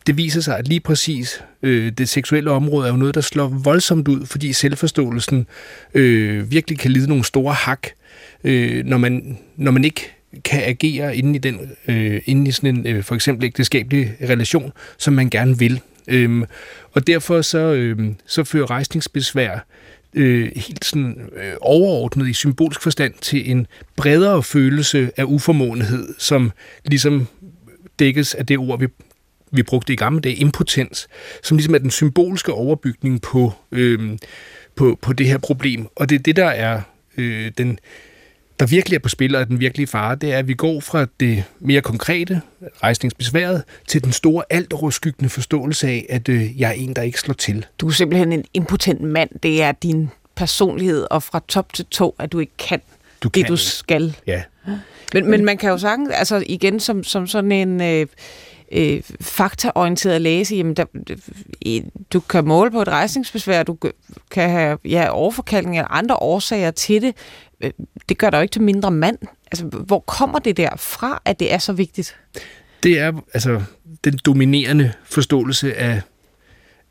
det 0.07 0.17
viser 0.17 0.41
sig, 0.41 0.57
at 0.57 0.67
lige 0.67 0.79
præcis 0.79 1.43
øh, 1.63 1.91
det 1.91 2.09
seksuelle 2.09 2.51
område 2.51 2.87
er 2.87 2.91
jo 2.91 2.97
noget, 2.97 3.15
der 3.15 3.21
slår 3.21 3.47
voldsomt 3.47 4.07
ud, 4.07 4.25
fordi 4.25 4.53
selvforståelsen 4.53 5.47
øh, 5.93 6.51
virkelig 6.51 6.79
kan 6.79 6.91
lide 6.91 7.07
nogle 7.07 7.23
store 7.23 7.53
hak, 7.53 7.87
øh, 8.43 8.85
når, 8.85 8.97
man, 8.97 9.37
når 9.55 9.71
man 9.71 9.83
ikke 9.83 10.20
kan 10.43 10.63
agere 10.63 11.17
inden 11.17 11.35
i, 11.35 11.37
den, 11.37 11.71
øh, 11.87 12.21
inden 12.25 12.47
i 12.47 12.51
sådan 12.51 12.77
en 12.77 12.87
øh, 12.87 13.03
for 13.03 13.15
eksempel 13.15 13.45
ægteskabelig 13.45 14.15
relation, 14.29 14.71
som 14.97 15.13
man 15.13 15.29
gerne 15.29 15.59
vil. 15.59 15.81
Øhm, 16.07 16.45
og 16.91 17.07
derfor 17.07 17.41
så, 17.41 17.57
øh, 17.57 17.99
så 18.25 18.43
fører 18.43 18.69
rejsningsbesvær 18.69 19.65
øh, 20.13 20.51
helt 20.55 20.85
sådan 20.85 21.29
øh, 21.35 21.53
overordnet 21.61 22.27
i 22.27 22.33
symbolsk 22.33 22.81
forstand 22.81 23.13
til 23.21 23.51
en 23.51 23.67
bredere 23.95 24.43
følelse 24.43 25.11
af 25.17 25.23
uformåenhed, 25.23 26.13
som 26.17 26.51
ligesom 26.85 27.27
dækkes 27.99 28.35
af 28.35 28.45
det 28.45 28.57
ord, 28.57 28.79
vi, 28.79 28.87
vi 29.51 29.63
brugte 29.63 29.93
i 29.93 29.95
gamle 29.95 30.21
dage, 30.21 30.35
impotens, 30.35 31.07
som 31.43 31.57
ligesom 31.57 31.75
er 31.75 31.79
den 31.79 31.91
symbolske 31.91 32.53
overbygning 32.53 33.21
på, 33.21 33.53
øh, 33.71 34.17
på, 34.75 34.99
på 35.01 35.13
det 35.13 35.27
her 35.27 35.37
problem. 35.37 35.87
Og 35.95 36.09
det 36.09 36.15
er 36.15 36.23
det, 36.23 36.35
der 36.35 36.47
er 36.47 36.81
øh, 37.17 37.51
den 37.57 37.79
der 38.61 38.67
virkelig 38.67 38.95
er 38.95 38.99
på 38.99 39.09
spil, 39.09 39.35
og 39.35 39.47
den 39.47 39.59
virkelige 39.59 39.87
fare, 39.87 40.15
det 40.15 40.33
er, 40.33 40.37
at 40.37 40.47
vi 40.47 40.53
går 40.53 40.79
fra 40.79 41.05
det 41.19 41.43
mere 41.59 41.81
konkrete, 41.81 42.41
rejsningsbesværet, 42.83 43.63
til 43.87 44.03
den 44.03 44.11
store, 44.11 44.43
alt 44.49 44.73
overskyggende 44.73 45.29
forståelse 45.29 45.87
af, 45.87 46.05
at 46.09 46.29
øh, 46.29 46.59
jeg 46.61 46.69
er 46.69 46.73
en, 46.73 46.93
der 46.93 47.01
ikke 47.01 47.19
slår 47.19 47.33
til. 47.33 47.65
Du 47.79 47.87
er 47.87 47.91
simpelthen 47.91 48.33
en 48.33 48.45
impotent 48.53 49.01
mand. 49.01 49.29
Det 49.43 49.63
er 49.63 49.71
din 49.71 50.09
personlighed, 50.35 51.07
og 51.11 51.23
fra 51.23 51.41
top 51.47 51.73
til 51.73 51.85
to, 51.85 52.15
at 52.19 52.31
du 52.31 52.39
ikke 52.39 52.57
kan 52.57 52.81
du 53.23 53.27
det, 53.27 53.43
kan. 53.43 53.51
du 53.51 53.57
skal. 53.57 54.17
Ja. 54.27 54.41
Men, 55.13 55.29
men 55.29 55.45
man 55.45 55.57
kan 55.57 55.69
jo 55.69 55.77
sagtens, 55.77 56.09
altså 56.09 56.43
igen, 56.47 56.79
som, 56.79 57.03
som 57.03 57.27
sådan 57.27 57.51
en... 57.51 57.81
Øh, 57.81 58.07
øh, 58.71 59.01
faktaorienteret 59.21 60.21
læse, 60.21 60.55
jamen 60.55 60.73
der, 60.73 60.85
du 62.13 62.19
kan 62.19 62.45
måle 62.45 62.71
på 62.71 62.81
et 62.81 62.87
rejsningsbesvær, 62.87 63.63
du 63.63 63.77
kan 64.31 64.49
have 64.49 64.77
ja, 64.85 65.09
overforkaldning 65.09 65.77
eller 65.77 65.91
andre 65.91 66.15
årsager 66.15 66.71
til 66.71 67.01
det, 67.01 67.15
øh, 67.61 67.71
det 68.09 68.17
gør 68.17 68.29
dig 68.29 68.37
jo 68.37 68.41
ikke 68.41 68.51
til 68.51 68.61
mindre 68.61 68.91
mand. 68.91 69.17
Altså, 69.51 69.65
hvor 69.65 69.99
kommer 69.99 70.39
det 70.39 70.57
der 70.57 70.75
fra, 70.77 71.21
at 71.25 71.39
det 71.39 71.53
er 71.53 71.57
så 71.57 71.73
vigtigt? 71.73 72.15
Det 72.83 72.99
er 72.99 73.13
altså 73.33 73.61
den 74.03 74.19
dominerende 74.25 74.91
forståelse 75.03 75.75
af, 75.75 76.01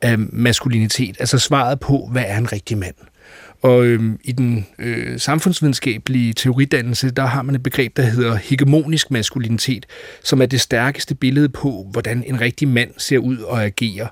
af 0.01 0.19
maskulinitet, 0.19 1.17
altså 1.21 1.39
svaret 1.39 1.81
på, 1.81 2.09
hvad 2.13 2.25
er 2.27 2.39
en 2.39 2.53
rigtig 2.53 2.79
mand. 2.79 2.95
Og 3.63 3.87
øhm, 3.87 4.21
i 4.25 4.33
den 4.33 4.67
øh, 4.79 5.19
samfundsvidenskabelige 5.19 6.33
teoridannelse, 6.33 7.11
der 7.11 7.27
har 7.27 7.43
man 7.43 7.55
et 7.55 7.63
begreb, 7.63 7.97
der 7.97 8.03
hedder 8.03 8.37
hegemonisk 8.37 9.11
maskulinitet, 9.11 9.87
som 10.25 10.43
er 10.43 10.47
det 10.47 10.61
stærkeste 10.61 11.15
billede 11.15 11.49
på, 11.49 11.89
hvordan 11.93 12.25
en 12.27 12.41
rigtig 12.41 12.69
mand 12.69 12.91
ser 12.99 13.19
ud 13.19 13.39
og 13.39 13.65
agerer. 13.65 14.07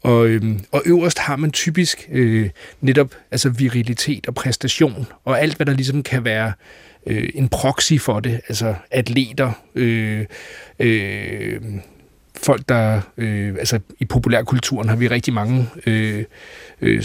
Og, 0.00 0.26
øhm, 0.26 0.60
og 0.72 0.82
øverst 0.86 1.18
har 1.18 1.36
man 1.36 1.52
typisk 1.52 2.08
øh, 2.12 2.50
netop 2.80 3.14
altså 3.30 3.48
virilitet 3.48 4.26
og 4.26 4.34
præstation, 4.34 5.06
og 5.24 5.40
alt, 5.40 5.56
hvad 5.56 5.66
der 5.66 5.72
ligesom 5.72 6.02
kan 6.02 6.24
være 6.24 6.52
øh, 7.06 7.28
en 7.34 7.48
proxy 7.48 7.98
for 7.98 8.20
det, 8.20 8.40
altså 8.48 8.74
atleter, 8.90 9.52
øh, 9.74 10.24
øh, 10.78 11.60
folk, 12.36 12.68
der... 12.68 13.00
Øh, 13.16 13.54
altså, 13.58 13.80
i 13.98 14.04
populærkulturen 14.04 14.88
har 14.88 14.96
vi 14.96 15.08
rigtig 15.08 15.34
mange 15.34 15.68
øh, 15.86 16.24
øh, 16.80 17.04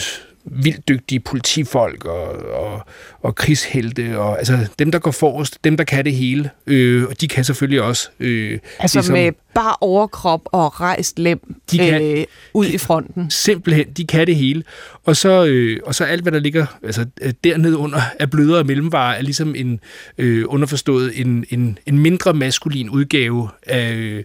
vildt 0.52 0.88
dygtige 0.88 1.20
politifolk 1.20 2.06
og, 2.06 2.28
og, 2.54 2.86
og 3.22 3.36
krigshelte, 3.36 4.20
og 4.20 4.38
altså 4.38 4.68
dem, 4.80 4.92
der 4.92 5.00
går 5.00 5.12
forrest, 5.12 5.64
dem, 5.64 5.78
der 5.78 5.84
kan 5.84 6.06
det 6.06 6.14
hele, 6.14 6.50
øh, 6.68 7.04
og 7.04 7.22
de 7.22 7.28
kan 7.28 7.44
selvfølgelig 7.44 7.82
også... 7.82 8.10
Øh, 8.20 8.60
altså 8.80 8.98
ligesom, 8.98 9.14
med 9.14 9.32
bare 9.56 9.76
overkrop 9.82 10.42
og 10.46 10.82
rejst 10.82 11.20
lem 11.20 11.56
de 11.72 11.78
kan, 11.78 12.02
øh, 12.02 12.26
ud 12.54 12.66
i 12.66 12.78
fronten. 12.78 13.32
Simpelthen, 13.32 13.86
de 13.98 14.06
kan 14.06 14.28
det 14.28 14.36
hele. 14.36 14.64
Og 15.06 15.16
så, 15.16 15.46
øh, 15.46 15.80
og 15.86 15.96
så 15.96 16.04
alt, 16.04 16.22
hvad 16.22 16.32
der 16.32 16.40
ligger 16.40 16.66
altså, 16.84 17.06
øh, 17.22 17.34
dernede 17.44 17.78
under 17.78 18.02
af 18.20 18.30
blødere 18.30 18.64
mellemvarer, 18.64 19.18
er 19.18 19.22
ligesom 19.22 19.56
en 19.56 19.80
øh, 20.18 20.46
underforstået 20.48 21.22
en, 21.22 21.46
en, 21.50 21.78
en 21.86 22.00
mindre 22.00 22.34
maskulin 22.34 22.90
udgave 22.90 23.50
af, 23.68 23.94
øh, 23.94 24.24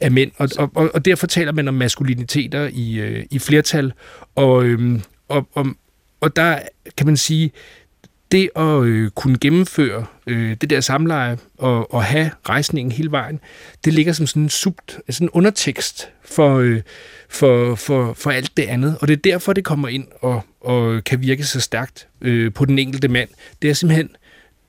af 0.00 0.10
mænd. 0.10 0.30
Og, 0.36 0.48
og, 0.74 0.90
og 0.94 1.04
derfor 1.04 1.26
taler 1.26 1.52
man 1.52 1.68
om 1.68 1.74
maskuliniteter 1.74 2.70
i, 2.72 2.98
øh, 2.98 3.24
i 3.30 3.38
flertal. 3.38 3.92
Og, 4.34 4.64
øh, 4.64 5.00
og, 5.28 5.48
og, 5.54 5.66
og 6.20 6.36
der 6.36 6.58
kan 6.96 7.06
man 7.06 7.16
sige, 7.16 7.52
det 8.32 8.50
at 8.56 8.82
øh, 8.82 9.10
kunne 9.10 9.38
gennemføre 9.38 10.06
øh, 10.26 10.56
det 10.60 10.70
der 10.70 10.80
samleje 10.80 11.38
og, 11.58 11.94
og 11.94 12.04
have 12.04 12.30
rejsningen 12.48 12.92
hele 12.92 13.10
vejen, 13.10 13.40
det 13.84 13.94
ligger 13.94 14.12
som 14.12 14.26
sådan 14.26 14.42
en, 14.42 14.48
sub, 14.48 14.74
sådan 14.88 15.02
altså 15.08 15.24
en 15.24 15.30
undertekst 15.30 16.08
for, 16.24 16.56
øh, 16.58 16.82
for, 17.28 17.74
for, 17.74 18.14
for 18.14 18.30
alt 18.30 18.56
det 18.56 18.62
andet. 18.62 18.98
Og 19.00 19.08
det 19.08 19.14
er 19.14 19.30
derfor, 19.30 19.52
det 19.52 19.64
kommer 19.64 19.88
ind 19.88 20.06
og, 20.20 20.42
og 20.60 21.04
kan 21.04 21.20
virke 21.22 21.44
så 21.44 21.60
stærkt 21.60 22.08
øh, 22.20 22.52
på 22.52 22.64
den 22.64 22.78
enkelte 22.78 23.08
mand. 23.08 23.28
Det 23.62 23.70
er 23.70 23.74
simpelthen 23.74 24.08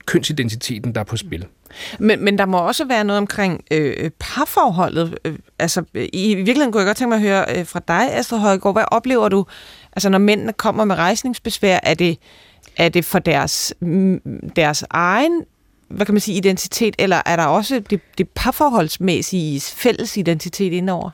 kønsidentiteten, 0.06 0.96
der 0.96 1.00
er 1.00 1.06
på 1.06 1.18
spil. 1.18 1.46
Men, 2.00 2.24
men 2.24 2.38
der 2.38 2.46
må 2.46 2.58
også 2.58 2.86
være 2.86 3.04
noget 3.04 3.18
omkring 3.18 3.64
øh, 3.72 4.12
parforholdet. 4.20 5.18
Øh, 5.26 5.36
altså, 5.60 5.84
i 5.94 6.36
virkeligheden 6.36 6.72
kunne 6.72 6.82
jeg 6.82 6.88
godt 6.88 6.98
tænke 6.98 7.10
mig 7.10 7.16
at 7.16 7.22
høre 7.22 7.60
øh, 7.60 7.66
fra 7.66 7.82
dig, 7.88 8.14
Astrid 8.14 8.40
Højgaard. 8.40 8.76
Hvad 8.76 8.84
oplever 8.92 9.30
du, 9.30 9.46
altså 9.98 10.10
når 10.10 10.18
mændene 10.18 10.54
kommer 10.54 10.86
med 10.86 10.96
rejsningsbesvær? 10.96 11.80
Er 11.84 11.94
det, 11.94 12.18
er 12.78 12.90
det 12.90 13.06
for 13.06 13.20
deres, 13.20 13.74
mm, 13.80 14.22
deres 14.56 14.86
egen 14.90 15.44
hvad 15.88 16.06
kan 16.06 16.14
man 16.14 16.22
sige, 16.22 16.38
identitet, 16.38 16.96
eller 17.00 17.22
er 17.26 17.36
der 17.36 17.46
også 17.46 17.82
det, 17.90 18.00
det 18.18 18.30
parforholdsmæssige 18.36 19.62
fælles 19.62 20.18
identitet 20.18 20.74
indover? 20.74 21.10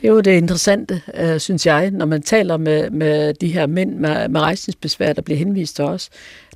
Det 0.00 0.08
er 0.08 0.12
jo 0.12 0.20
det 0.20 0.36
interessante, 0.36 1.02
øh, 1.14 1.40
synes 1.40 1.66
jeg, 1.66 1.90
når 1.90 2.06
man 2.06 2.22
taler 2.22 2.56
med, 2.56 2.90
med 2.90 3.34
de 3.34 3.52
her 3.52 3.66
mænd 3.66 3.94
med, 3.94 4.28
med 4.28 4.40
rejsningsbesvær, 4.40 5.12
der 5.12 5.22
bliver 5.22 5.38
henvist 5.38 5.76
til 5.76 5.84
os. 5.84 6.10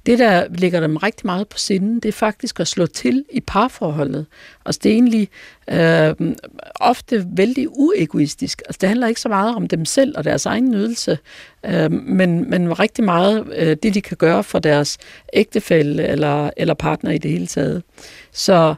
Det, 0.06 0.18
der 0.18 0.46
ligger 0.48 0.80
dem 0.80 0.96
rigtig 0.96 1.26
meget 1.26 1.48
på 1.48 1.58
sinden, 1.58 1.94
det 2.00 2.08
er 2.08 2.12
faktisk 2.12 2.60
at 2.60 2.68
slå 2.68 2.86
til 2.86 3.24
i 3.30 3.40
parforholdet. 3.40 4.26
Altså 4.66 4.80
det 4.82 4.90
er 4.90 4.94
egentlig 4.94 5.28
øh, 5.70 6.34
ofte 6.74 7.26
vældig 7.36 7.68
uegoistisk. 7.70 8.62
Altså 8.66 8.78
det 8.80 8.88
handler 8.88 9.06
ikke 9.06 9.20
så 9.20 9.28
meget 9.28 9.54
om 9.54 9.68
dem 9.68 9.84
selv 9.84 10.14
og 10.18 10.24
deres 10.24 10.46
egen 10.46 10.70
nydelse, 10.70 11.18
øh, 11.66 11.92
men, 11.92 12.50
men 12.50 12.78
rigtig 12.78 13.04
meget 13.04 13.46
øh, 13.56 13.76
det, 13.82 13.94
de 13.94 14.02
kan 14.02 14.16
gøre 14.16 14.44
for 14.44 14.58
deres 14.58 14.98
ægtefælle 15.32 16.06
eller, 16.06 16.50
eller 16.56 16.74
partner 16.74 17.10
i 17.10 17.18
det 17.18 17.30
hele 17.30 17.46
taget. 17.46 17.82
Så 18.32 18.74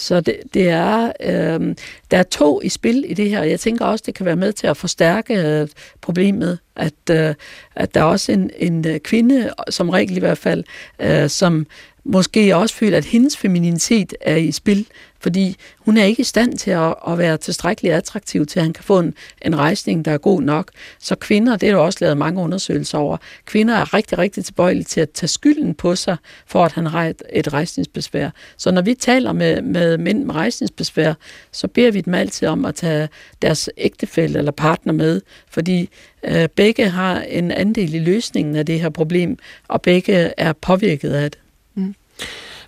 så 0.00 0.20
det, 0.20 0.36
det 0.54 0.68
er, 0.68 1.12
øh, 1.20 1.74
der 2.10 2.18
er 2.18 2.22
to 2.22 2.60
i 2.62 2.68
spil 2.68 3.04
i 3.08 3.14
det 3.14 3.30
her. 3.30 3.42
Jeg 3.42 3.60
tænker 3.60 3.84
også, 3.84 4.02
det 4.06 4.14
kan 4.14 4.26
være 4.26 4.36
med 4.36 4.52
til 4.52 4.66
at 4.66 4.76
forstærke 4.76 5.34
øh, 5.34 5.68
problemet, 6.00 6.58
at, 6.76 6.92
øh, 7.10 7.34
at 7.76 7.94
der 7.94 8.00
er 8.00 8.04
også 8.04 8.32
en, 8.32 8.50
en 8.56 8.88
øh, 8.88 9.00
kvinde, 9.00 9.50
som 9.70 9.90
regel 9.90 10.16
i 10.16 10.20
hvert 10.20 10.38
fald, 10.38 10.64
øh, 11.00 11.28
som 11.28 11.66
måske 12.04 12.56
også 12.56 12.74
føler, 12.74 12.96
at 12.96 13.04
hendes 13.04 13.36
femininitet 13.36 14.14
er 14.20 14.36
i 14.36 14.52
spil, 14.52 14.86
fordi 15.20 15.56
hun 15.78 15.96
er 15.96 16.04
ikke 16.04 16.20
i 16.20 16.24
stand 16.24 16.58
til 16.58 16.70
at, 16.70 16.94
at 17.08 17.18
være 17.18 17.36
tilstrækkeligt 17.36 17.94
attraktiv 17.94 18.46
til, 18.46 18.58
at 18.58 18.62
han 18.62 18.72
kan 18.72 18.84
få 18.84 18.98
en, 18.98 19.14
en 19.42 19.58
rejsning, 19.58 20.04
der 20.04 20.10
er 20.10 20.18
god 20.18 20.42
nok. 20.42 20.70
Så 20.98 21.14
kvinder, 21.14 21.56
det 21.56 21.68
er 21.68 21.72
der 21.72 21.78
også 21.78 21.98
lavet 22.00 22.16
mange 22.16 22.40
undersøgelser 22.40 22.98
over, 22.98 23.16
kvinder 23.44 23.74
er 23.74 23.94
rigtig, 23.94 24.18
rigtig 24.18 24.44
tilbøjelige 24.44 24.84
til 24.84 25.00
at 25.00 25.10
tage 25.10 25.28
skylden 25.28 25.74
på 25.74 25.96
sig, 25.96 26.16
for 26.46 26.64
at 26.64 26.72
han 26.72 26.86
har 26.86 27.06
et, 27.06 27.22
et 27.32 27.52
rejsningsbesvær. 27.52 28.30
Så 28.56 28.70
når 28.70 28.82
vi 28.82 28.94
taler 28.94 29.32
med, 29.32 29.62
med 29.62 29.98
mænd 29.98 30.24
med 30.24 30.34
rejsningsbesvær, 30.34 31.14
så 31.52 31.68
beder 31.68 31.90
vi 31.90 32.00
dem 32.00 32.14
altid 32.14 32.48
om 32.48 32.64
at 32.64 32.74
tage 32.74 33.08
deres 33.42 33.70
ægtefælle 33.76 34.38
eller 34.38 34.52
partner 34.52 34.92
med, 34.92 35.20
fordi 35.48 35.88
øh, 36.24 36.48
begge 36.48 36.88
har 36.88 37.20
en 37.20 37.50
andel 37.50 37.94
i 37.94 37.98
løsningen 37.98 38.56
af 38.56 38.66
det 38.66 38.80
her 38.80 38.88
problem, 38.88 39.38
og 39.68 39.82
begge 39.82 40.32
er 40.36 40.52
påvirket 40.52 41.10
af 41.10 41.30
det. 41.30 41.40
Mm. 41.74 41.94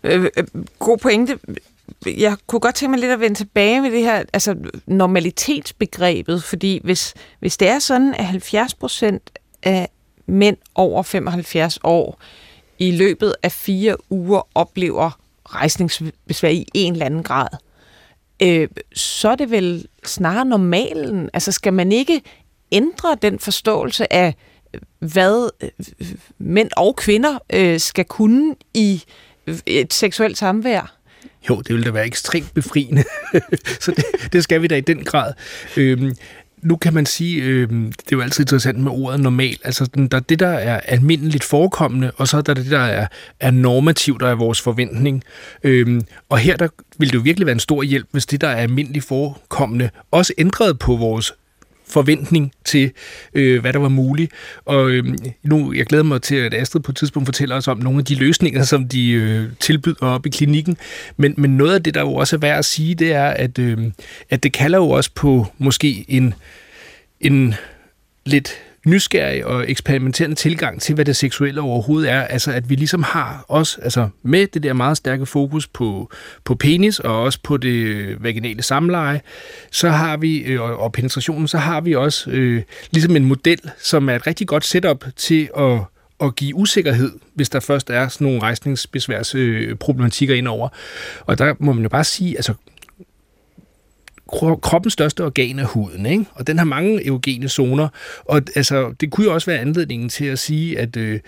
Øh, 0.04 0.24
øh, 0.36 0.44
god 0.78 0.98
pointe 0.98 1.38
jeg 2.06 2.36
kunne 2.46 2.60
godt 2.60 2.74
tænke 2.74 2.90
mig 2.90 3.00
lidt 3.00 3.12
at 3.12 3.20
vende 3.20 3.36
tilbage 3.36 3.80
med 3.80 3.90
det 3.90 4.02
her 4.02 4.24
altså 4.32 4.56
normalitetsbegrebet, 4.86 6.44
fordi 6.44 6.80
hvis, 6.84 7.14
hvis 7.40 7.56
det 7.56 7.68
er 7.68 7.78
sådan, 7.78 8.14
at 8.14 8.26
70 8.26 8.74
procent 8.74 9.38
af 9.62 9.88
mænd 10.26 10.56
over 10.74 11.02
75 11.02 11.78
år 11.84 12.20
i 12.78 12.90
løbet 12.90 13.34
af 13.42 13.52
fire 13.52 13.96
uger 14.10 14.48
oplever 14.54 15.10
rejsningsbesvær 15.44 16.48
i 16.48 16.66
en 16.74 16.92
eller 16.92 17.06
anden 17.06 17.22
grad, 17.22 17.48
øh, 18.42 18.68
så 18.94 19.28
er 19.28 19.36
det 19.36 19.50
vel 19.50 19.86
snarere 20.04 20.44
normalen. 20.44 21.30
Altså 21.32 21.52
skal 21.52 21.72
man 21.72 21.92
ikke 21.92 22.22
ændre 22.72 23.16
den 23.22 23.38
forståelse 23.38 24.12
af, 24.12 24.34
hvad 24.98 25.50
øh, 25.60 25.70
mænd 26.38 26.70
og 26.76 26.96
kvinder 26.96 27.38
øh, 27.52 27.80
skal 27.80 28.04
kunne 28.04 28.54
i 28.74 29.04
et 29.66 29.92
seksuelt 29.92 30.38
samvær? 30.38 30.96
Jo, 31.48 31.56
det 31.56 31.68
ville 31.68 31.84
da 31.84 31.90
være 31.90 32.06
ekstremt 32.06 32.54
befriende. 32.54 33.04
så 33.80 33.90
det, 33.90 34.04
det 34.32 34.44
skal 34.44 34.62
vi 34.62 34.66
da 34.66 34.76
i 34.76 34.80
den 34.80 35.04
grad. 35.04 35.32
Øhm, 35.76 36.16
nu 36.62 36.76
kan 36.76 36.94
man 36.94 37.06
sige, 37.06 37.42
øh, 37.42 37.68
det 37.70 38.12
er 38.12 38.12
jo 38.12 38.20
altid 38.20 38.44
interessant 38.44 38.78
med 38.78 38.90
ordet 38.90 39.20
normal, 39.20 39.56
altså 39.64 39.86
der 40.10 40.16
er 40.16 40.20
det, 40.20 40.40
der 40.40 40.48
er 40.48 40.80
almindeligt 40.80 41.44
forekommende, 41.44 42.10
og 42.16 42.28
så 42.28 42.36
er 42.36 42.40
der 42.40 42.54
det, 42.54 42.70
der 42.70 42.78
er, 42.78 43.06
er 43.40 43.50
normativt, 43.50 44.20
der 44.20 44.28
er 44.28 44.34
vores 44.34 44.60
forventning. 44.60 45.24
Øh, 45.64 46.00
og 46.28 46.38
her 46.38 46.56
der 46.56 46.68
vil 46.98 47.08
det 47.08 47.14
jo 47.14 47.20
virkelig 47.20 47.46
være 47.46 47.52
en 47.52 47.60
stor 47.60 47.82
hjælp, 47.82 48.06
hvis 48.10 48.26
det, 48.26 48.40
der 48.40 48.48
er 48.48 48.56
almindeligt 48.56 49.04
forekommende, 49.04 49.90
også 50.10 50.32
ændrede 50.38 50.74
på 50.74 50.96
vores 50.96 51.32
forventning 51.92 52.52
til, 52.64 52.90
øh, 53.34 53.60
hvad 53.60 53.72
der 53.72 53.78
var 53.78 53.88
muligt. 53.88 54.32
Og 54.64 54.90
øh, 54.90 55.04
nu, 55.42 55.72
jeg 55.72 55.86
glæder 55.86 56.04
mig 56.04 56.22
til, 56.22 56.36
at 56.36 56.54
Astrid 56.54 56.80
på 56.80 56.92
et 56.92 56.96
tidspunkt 56.96 57.26
fortæller 57.26 57.56
os 57.56 57.68
om 57.68 57.78
nogle 57.78 57.98
af 57.98 58.04
de 58.04 58.14
løsninger, 58.14 58.62
som 58.62 58.88
de 58.88 59.10
øh, 59.10 59.48
tilbyder 59.60 60.06
op 60.06 60.26
i 60.26 60.30
klinikken. 60.30 60.76
Men, 61.16 61.34
men 61.38 61.56
noget 61.56 61.74
af 61.74 61.82
det, 61.82 61.94
der 61.94 62.00
jo 62.00 62.14
også 62.14 62.36
er 62.36 62.40
værd 62.40 62.58
at 62.58 62.64
sige, 62.64 62.94
det 62.94 63.12
er, 63.12 63.26
at, 63.26 63.58
øh, 63.58 63.78
at 64.30 64.42
det 64.42 64.52
kalder 64.52 64.78
jo 64.78 64.90
også 64.90 65.10
på 65.14 65.46
måske 65.58 66.04
en, 66.08 66.34
en 67.20 67.54
lidt 68.26 68.52
nysgerrig 68.86 69.46
og 69.46 69.70
eksperimenterende 69.70 70.36
tilgang 70.36 70.80
til, 70.80 70.94
hvad 70.94 71.04
det 71.04 71.16
seksuelle 71.16 71.60
overhovedet 71.60 72.10
er. 72.10 72.20
Altså, 72.20 72.52
at 72.52 72.70
vi 72.70 72.74
ligesom 72.74 73.02
har 73.02 73.44
også, 73.48 73.78
altså 73.82 74.08
med 74.22 74.46
det 74.46 74.62
der 74.62 74.72
meget 74.72 74.96
stærke 74.96 75.26
fokus 75.26 75.66
på, 75.66 76.10
på 76.44 76.54
penis 76.54 76.98
og 76.98 77.22
også 77.22 77.38
på 77.42 77.56
det 77.56 78.16
vaginale 78.22 78.62
samleje, 78.62 79.20
så 79.70 79.88
har 79.88 80.16
vi, 80.16 80.38
øh, 80.38 80.60
og, 80.60 80.76
og 80.76 80.92
penetrationen, 80.92 81.48
så 81.48 81.58
har 81.58 81.80
vi 81.80 81.94
også 81.94 82.30
øh, 82.30 82.62
ligesom 82.90 83.16
en 83.16 83.24
model, 83.24 83.60
som 83.78 84.08
er 84.08 84.14
et 84.14 84.26
rigtig 84.26 84.46
godt 84.46 84.64
setup 84.64 85.04
til 85.16 85.48
at 85.58 85.78
at 86.22 86.36
give 86.36 86.54
usikkerhed, 86.54 87.12
hvis 87.34 87.48
der 87.48 87.60
først 87.60 87.90
er 87.90 88.08
sådan 88.08 88.24
nogle 88.24 88.42
rejsningsbesværsproblematikker 88.42 90.34
øh, 90.34 90.38
indover. 90.38 90.68
Og 91.20 91.38
der 91.38 91.54
må 91.58 91.72
man 91.72 91.82
jo 91.82 91.88
bare 91.88 92.04
sige, 92.04 92.36
altså 92.36 92.54
kroppens 94.62 94.92
største 94.92 95.24
organ 95.24 95.58
er 95.58 95.64
huden, 95.64 96.06
ikke? 96.06 96.24
og 96.34 96.46
den 96.46 96.58
har 96.58 96.64
mange 96.64 97.06
erogene 97.06 97.48
zoner, 97.48 97.88
og 98.24 98.42
altså, 98.56 98.94
det 99.00 99.10
kunne 99.10 99.24
jo 99.24 99.34
også 99.34 99.50
være 99.50 99.60
anledningen 99.60 100.08
til 100.08 100.24
at 100.24 100.38
sige, 100.38 100.78
at 100.78 100.96
øh, 100.96 101.20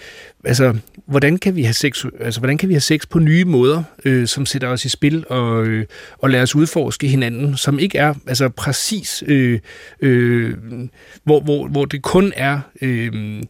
altså, 0.45 0.77
hvordan, 1.07 1.39
kan 1.39 1.57
vi 1.57 1.63
have 1.63 1.75
sex, 1.75 2.05
altså, 2.21 2.41
hvordan 2.41 2.59
kan 2.59 2.69
vi 2.69 2.75
have 2.75 2.81
sex 2.81 3.09
på 3.11 3.19
nye 3.19 3.45
måder, 3.45 3.83
øh, 4.05 4.27
som 4.27 4.47
sætter 4.47 4.69
os 4.69 4.85
i 4.85 4.89
spil 4.89 5.25
og, 5.29 5.67
øh, 5.67 5.87
og 6.19 6.31
lader 6.31 6.43
os 6.43 6.55
udforske 6.55 7.09
hinanden, 7.09 7.57
som 7.57 7.79
ikke 7.79 7.99
er 7.99 8.15
altså, 8.27 8.49
præcis, 8.49 9.25
øh, 9.27 9.61
øh, 10.01 10.55
hvor, 11.25 11.41
hvor, 11.41 11.69
hvor 11.69 11.85
det 11.85 12.03
kun 12.03 12.33
er... 12.37 12.61
Øh, 12.83 13.43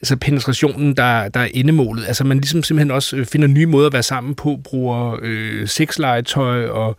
altså 0.00 0.16
penetrationen, 0.16 0.96
der, 0.96 1.28
der 1.28 1.40
er 1.40 1.48
endemålet. 1.54 2.06
Altså 2.06 2.24
man 2.24 2.38
ligesom 2.38 2.62
simpelthen 2.62 2.90
også 2.90 3.16
øh, 3.16 3.26
finder 3.26 3.48
nye 3.48 3.66
måder 3.66 3.86
at 3.86 3.92
være 3.92 4.02
sammen 4.02 4.34
på, 4.34 4.58
bruger 4.64 5.18
øh, 5.22 5.68
sexlegetøj 5.68 6.66
og 6.66 6.96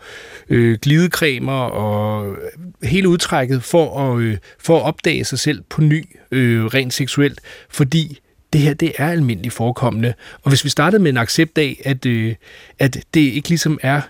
øh, 0.50 0.78
glidecremer 0.82 1.62
og 1.62 2.32
øh, 2.32 2.38
hele 2.90 3.10
udtrækket 3.10 3.64
for 3.64 4.00
at, 4.00 4.20
øh, 4.22 4.38
for 4.60 4.78
at 4.78 4.84
opdage 4.84 5.26
sig 5.26 5.40
selv 5.40 5.64
på 5.70 5.82
ny, 5.82 6.06
øh, 6.32 6.66
rent 6.66 6.94
seksuelt, 6.94 7.40
fordi 7.70 8.20
det 8.54 8.62
her, 8.62 8.74
det 8.74 8.92
er 8.98 9.10
almindeligt 9.10 9.54
forekommende. 9.54 10.14
Og 10.44 10.50
hvis 10.50 10.64
vi 10.64 10.70
startede 10.70 11.04
med 11.04 11.12
en 11.12 11.18
accept 11.18 11.58
af, 11.58 11.82
at, 11.86 12.06
øh, 12.06 12.36
at 12.80 12.98
det 13.14 13.22
ikke 13.22 13.50
ligesom 13.50 13.80
er 13.82 14.02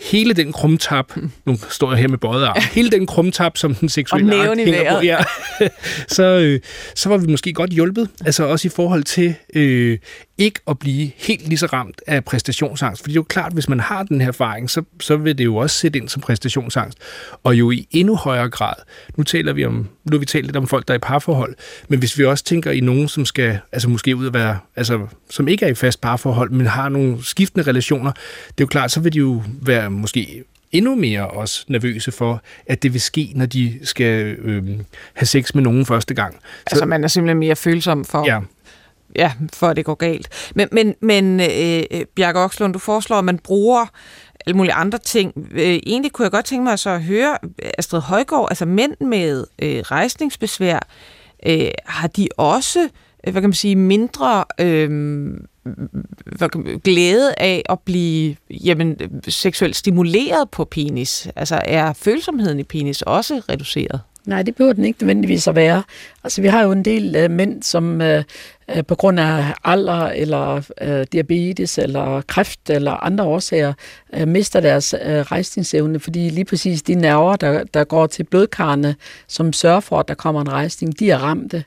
hele 0.00 0.34
den 0.34 0.52
krumtap, 0.52 1.12
nu 1.46 1.56
står 1.70 1.90
jeg 1.90 2.00
her 2.00 2.08
med 2.08 2.18
bøjet 2.18 2.44
arm, 2.44 2.62
hele 2.72 2.90
den 2.90 3.06
krumtap, 3.06 3.56
som 3.56 3.74
den 3.74 3.88
seksuelle 3.88 4.34
i 4.34 4.64
hænger 4.64 4.96
på, 4.96 5.04
ja, 5.04 5.18
så, 6.16 6.22
øh, 6.22 6.60
så 6.94 7.08
var 7.08 7.16
vi 7.16 7.26
måske 7.26 7.52
godt 7.52 7.70
hjulpet. 7.70 8.08
Altså 8.24 8.44
også 8.44 8.68
i 8.68 8.70
forhold 8.70 9.02
til 9.02 9.34
øh, 9.54 9.98
ikke 10.38 10.60
at 10.68 10.78
blive 10.78 11.10
helt 11.16 11.48
lige 11.48 11.58
så 11.58 11.66
ramt 11.66 12.02
af 12.06 12.24
præstationsangst. 12.24 13.02
Fordi 13.02 13.12
det 13.12 13.16
er 13.16 13.20
jo 13.20 13.26
klart, 13.28 13.52
hvis 13.52 13.68
man 13.68 13.80
har 13.80 14.02
den 14.02 14.20
her 14.20 14.28
erfaring, 14.28 14.70
så, 14.70 14.82
så 15.00 15.16
vil 15.16 15.38
det 15.38 15.44
jo 15.44 15.56
også 15.56 15.78
sætte 15.78 15.98
ind 15.98 16.08
som 16.08 16.22
præstationsangst. 16.22 16.98
Og 17.44 17.54
jo 17.54 17.70
i 17.70 17.88
endnu 17.90 18.16
højere 18.16 18.50
grad, 18.50 18.74
nu 19.16 19.24
taler 19.24 19.52
vi 19.52 19.64
om, 19.64 19.72
nu 20.04 20.12
har 20.12 20.18
vi 20.18 20.26
talt 20.26 20.46
lidt 20.46 20.56
om 20.56 20.66
folk, 20.66 20.88
der 20.88 20.94
er 20.94 20.98
i 20.98 21.00
parforhold, 21.00 21.54
men 21.88 21.98
hvis 21.98 22.18
vi 22.18 22.24
også 22.24 22.44
tænker 22.44 22.70
i 22.70 22.80
nogen, 22.80 23.08
som 23.08 23.24
skal, 23.24 23.58
altså 23.72 23.88
måske 23.88 24.16
ud 24.16 24.26
at 24.26 24.34
være, 24.34 24.58
altså 24.76 25.06
som 25.30 25.48
ikke 25.48 25.64
er 25.64 25.70
i 25.70 25.74
fast 25.74 26.00
parforhold, 26.00 26.50
men 26.50 26.66
har 26.66 26.88
nogle 26.88 27.24
skiftende 27.24 27.66
relationer, 27.66 28.12
det 28.12 28.48
er 28.48 28.54
jo 28.60 28.66
klart, 28.66 28.90
så 28.90 29.00
vil 29.00 29.12
de 29.12 29.18
jo 29.18 29.42
være 29.62 29.90
måske 29.90 30.44
endnu 30.72 30.94
mere 30.94 31.26
også 31.26 31.64
nervøse 31.68 32.12
for, 32.12 32.42
at 32.66 32.82
det 32.82 32.92
vil 32.92 33.00
ske, 33.00 33.32
når 33.34 33.46
de 33.46 33.78
skal 33.82 34.36
øh, 34.38 34.64
have 35.14 35.26
sex 35.26 35.54
med 35.54 35.62
nogen 35.62 35.86
første 35.86 36.14
gang. 36.14 36.34
Så, 36.34 36.40
Altså, 36.70 36.86
man 36.86 37.04
er 37.04 37.08
simpelthen 37.08 37.38
mere 37.38 37.56
følsom 37.56 38.04
for, 38.04 38.26
ja, 38.26 38.40
ja, 39.18 39.32
for 39.52 39.68
at 39.68 39.76
det 39.76 39.84
går 39.84 39.94
galt. 39.94 40.28
Men, 40.54 40.68
men, 40.72 40.94
men 41.00 41.40
øh, 41.40 42.04
Bjarke 42.16 42.38
Okslund, 42.40 42.72
du 42.72 42.78
foreslår, 42.78 43.16
at 43.16 43.24
man 43.24 43.38
bruger 43.38 43.86
alle 44.46 44.56
mulige 44.56 44.72
andre 44.74 44.98
ting. 44.98 45.32
Øh, 45.52 45.60
egentlig 45.86 46.12
kunne 46.12 46.24
jeg 46.24 46.32
godt 46.32 46.44
tænke 46.44 46.64
mig 46.64 46.78
så 46.78 46.90
at 46.90 47.02
høre 47.02 47.38
øh, 47.62 47.70
Astrid 47.78 48.00
Højgaard, 48.00 48.46
altså 48.50 48.64
mænd 48.66 48.92
med 49.00 49.44
øh, 49.62 49.78
rejsningsbesvær, 49.78 50.78
øh, 51.46 51.70
har 51.86 52.08
de 52.08 52.28
også, 52.36 52.88
øh, 53.26 53.32
hvad 53.32 53.42
kan 53.42 53.48
man 53.50 53.54
sige, 53.54 53.76
mindre 53.76 54.44
øh, 54.60 54.90
hvad 56.36 56.48
kan 56.48 56.60
man- 56.64 56.80
glæde 56.84 57.34
af 57.36 57.62
at 57.68 57.78
blive 57.80 58.36
jamen, 58.50 58.96
seksuelt 59.28 59.76
stimuleret 59.76 60.50
på 60.50 60.64
penis? 60.64 61.28
Altså 61.36 61.60
er 61.64 61.92
følsomheden 61.92 62.58
i 62.60 62.62
penis 62.62 63.02
også 63.02 63.42
reduceret? 63.48 64.00
Nej, 64.26 64.42
det 64.42 64.54
behøver 64.54 64.72
den 64.72 64.84
ikke 64.84 65.02
nødvendigvis 65.02 65.48
at 65.48 65.54
være. 65.54 65.82
Altså, 66.24 66.42
vi 66.42 66.48
har 66.48 66.62
jo 66.62 66.72
en 66.72 66.84
del 66.84 67.16
øh, 67.16 67.30
mænd, 67.30 67.62
som 67.62 68.00
øh, 68.00 68.24
øh, 68.76 68.84
på 68.84 68.94
grund 68.94 69.20
af 69.20 69.54
alder 69.64 70.06
eller 70.06 70.62
øh, 70.80 71.06
diabetes 71.12 71.78
eller 71.78 72.20
kræft 72.20 72.70
eller 72.70 72.92
andre 73.04 73.24
årsager 73.24 73.72
øh, 74.14 74.28
mister 74.28 74.60
deres 74.60 74.94
øh, 74.94 75.18
rejsningsevne, 75.18 76.00
fordi 76.00 76.28
lige 76.28 76.44
præcis 76.44 76.82
de 76.82 76.94
nerver, 76.94 77.36
der, 77.36 77.64
der 77.64 77.84
går 77.84 78.06
til 78.06 78.24
blodkarrene, 78.24 78.94
som 79.28 79.52
sørger 79.52 79.80
for, 79.80 79.98
at 80.00 80.08
der 80.08 80.14
kommer 80.14 80.40
en 80.40 80.52
rejsning, 80.52 80.98
de 80.98 81.10
er 81.10 81.18
ramte. 81.18 81.64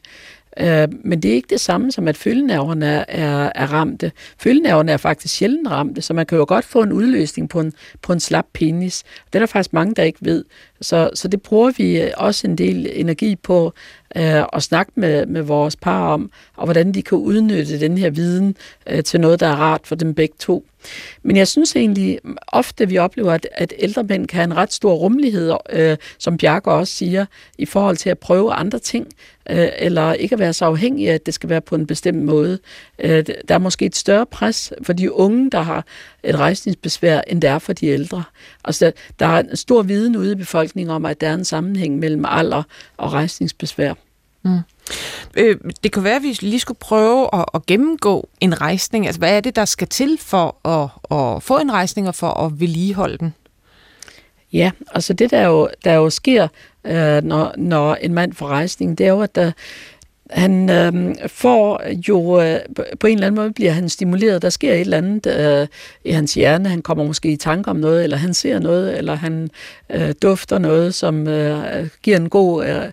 Øh, 0.60 0.88
men 1.04 1.22
det 1.22 1.32
er 1.32 1.36
ikke 1.36 1.50
det 1.50 1.60
samme 1.60 1.92
som, 1.92 2.08
at 2.08 2.18
følgenerverne 2.18 2.86
er, 2.86 3.06
er, 3.08 3.52
er 3.56 3.74
ramte. 3.74 4.12
Følgenerverne 4.40 4.92
er 4.92 4.98
faktisk 4.98 5.36
sjældent 5.36 5.68
ramte, 5.68 6.02
så 6.02 6.14
man 6.14 6.26
kan 6.26 6.38
jo 6.38 6.46
godt 6.48 6.66
få 6.66 6.82
en 6.82 6.92
udløsning 6.92 7.50
på 7.50 7.60
en, 7.60 7.74
på 8.02 8.14
en 8.14 8.20
slap 8.20 8.46
penis. 8.54 9.04
Det 9.26 9.36
er 9.36 9.40
der 9.40 9.46
faktisk 9.46 9.74
mange, 9.74 9.96
der 9.96 10.04
ikke 10.04 10.20
ved. 10.22 10.46
Så, 10.82 11.10
så 11.14 11.28
det 11.28 11.42
bruger 11.42 11.72
vi 11.78 12.02
øh, 12.02 12.12
også 12.18 12.48
en 12.48 12.58
del 12.58 12.92
energi 12.94 13.36
på 13.36 13.74
øh, 14.16 14.44
at 14.54 14.64
snakke 14.64 14.92
med, 14.96 15.26
med 15.26 15.42
vores 15.42 15.76
par 15.76 16.14
om, 16.14 16.32
og 16.58 16.66
hvordan 16.66 16.92
de 16.92 17.02
kan 17.02 17.18
udnytte 17.18 17.80
den 17.80 17.98
her 17.98 18.10
viden 18.10 18.56
øh, 18.90 19.04
til 19.04 19.22
noget, 19.22 19.40
der 19.40 19.48
er 19.48 19.56
rart 19.56 19.82
for 19.84 19.96
dem 19.96 20.14
begge 20.14 20.36
to. 20.40 20.66
Men 21.24 21.38
jeg 21.38 21.48
synes 21.48 21.76
egentlig 21.76 22.20
mm, 22.24 22.38
ofte, 22.48 22.88
vi 22.88 22.98
oplever, 22.98 23.34
at, 23.34 23.48
at 23.52 23.74
ældre 23.80 24.04
mænd 24.04 24.28
kan 24.28 24.36
have 24.36 24.44
en 24.44 24.58
ret 24.58 24.74
stor 24.74 24.94
rummelighed, 24.94 25.54
øh, 25.70 25.98
som 26.18 26.38
Bjarke 26.38 26.72
også 26.72 26.94
siger, 26.94 27.26
i 27.58 27.66
forhold 27.66 27.98
til 27.98 28.10
at 28.10 28.20
prøve 28.20 28.54
andre 28.54 28.80
ting, 28.80 29.08
øh, 29.50 29.68
eller 29.78 30.14
ikke 30.14 30.34
at 30.34 30.40
være 30.40 30.54
så 30.54 30.66
afhængig 30.66 31.10
af, 31.10 31.14
at 31.14 31.26
det 31.26 31.34
skal 31.34 31.50
være 31.50 31.62
på 31.62 31.76
en 31.76 31.88
bestemt 31.88 32.24
måde. 32.24 32.60
Øh, 33.00 33.26
der 33.48 33.56
er 33.56 33.60
måske 33.60 33.86
et 33.86 33.96
større 33.96 34.26
pres 34.26 34.74
for 34.84 34.94
de 34.94 35.14
unge, 35.14 35.52
der 35.52 35.62
har 35.62 35.86
et 36.24 36.36
rejsningsbesvær, 36.36 37.22
end 37.28 37.42
der 37.42 37.52
er 37.52 37.60
for 37.60 37.74
de 37.74 37.88
ældre. 37.88 38.24
Altså, 38.66 38.92
der 39.20 39.26
er 39.26 39.40
en 39.40 39.56
stor 39.56 39.82
viden 39.82 40.18
ude 40.18 40.32
i 40.32 40.36
befolkningen 40.36 40.96
om, 40.96 41.06
at 41.06 41.22
der 41.22 41.28
er 41.28 41.34
en 41.34 41.46
sammenhæng 41.46 42.00
mellem 42.00 42.26
alder 42.28 42.64
og 42.98 43.14
rejsningsbesvær. 43.14 43.94
Mm. 44.44 44.60
Øh, 45.38 45.58
det 45.84 45.92
kan 45.92 46.04
være, 46.04 46.16
at 46.16 46.24
vi 46.24 46.38
lige 46.42 46.60
skulle 46.60 46.80
prøve 46.80 47.30
at, 47.34 47.46
at 47.54 47.66
gennemgå 47.66 48.30
en 48.40 48.62
rejsning. 48.62 49.06
Altså, 49.06 49.20
hvad 49.20 49.38
er 49.38 49.42
det, 49.42 49.56
der 49.56 49.66
skal 49.66 49.88
til 49.88 50.18
for 50.22 50.68
at, 50.68 50.90
at 51.18 51.44
få 51.44 51.58
en 51.58 51.72
rejsning 51.72 52.08
og 52.08 52.16
for 52.16 52.30
at 52.30 52.60
vedligeholde 52.60 53.18
den? 53.18 53.34
Ja, 54.54 54.72
altså 54.92 55.14
det 55.14 55.32
der 55.32 55.48
jo, 55.48 55.70
der 55.84 55.94
jo 55.94 56.10
sker, 56.10 56.48
øh, 56.86 57.24
når, 57.24 57.54
når 57.58 57.96
en 57.96 58.14
mand 58.14 58.34
får 58.34 58.48
rejsning, 58.48 58.98
det 58.98 59.06
er 59.06 59.10
jo, 59.10 59.22
at 59.22 59.36
der, 59.36 59.52
han 60.30 60.70
øh, 60.70 61.16
får 61.28 61.82
jo, 62.08 62.42
øh, 62.42 62.60
på 63.00 63.08
en 63.08 63.14
eller 63.14 63.28
anden 63.28 63.42
måde 63.42 63.54
bliver 63.54 63.72
han 63.72 63.90
stimuleret. 63.90 64.42
Der 64.42 64.50
sker 64.50 64.74
et 64.74 64.80
eller 64.80 64.98
andet 64.98 65.28
øh, 65.28 65.68
i 66.06 66.12
hans 66.12 66.34
hjerne. 66.34 66.70
Han 66.70 66.82
kommer 66.82 67.04
måske 67.04 67.32
i 67.32 67.36
tanke 67.36 67.70
om 67.70 67.76
noget, 67.76 68.04
eller 68.04 68.18
han 68.18 68.34
ser 68.34 68.60
noget, 68.60 68.98
eller 68.98 69.16
han 69.16 69.50
øh, 69.90 70.14
dufter 70.22 70.58
noget, 70.58 70.94
som 70.94 71.28
øh, 71.28 71.88
giver 72.04 72.18
en 72.18 72.30
god 72.30 72.66
øh, 72.66 72.84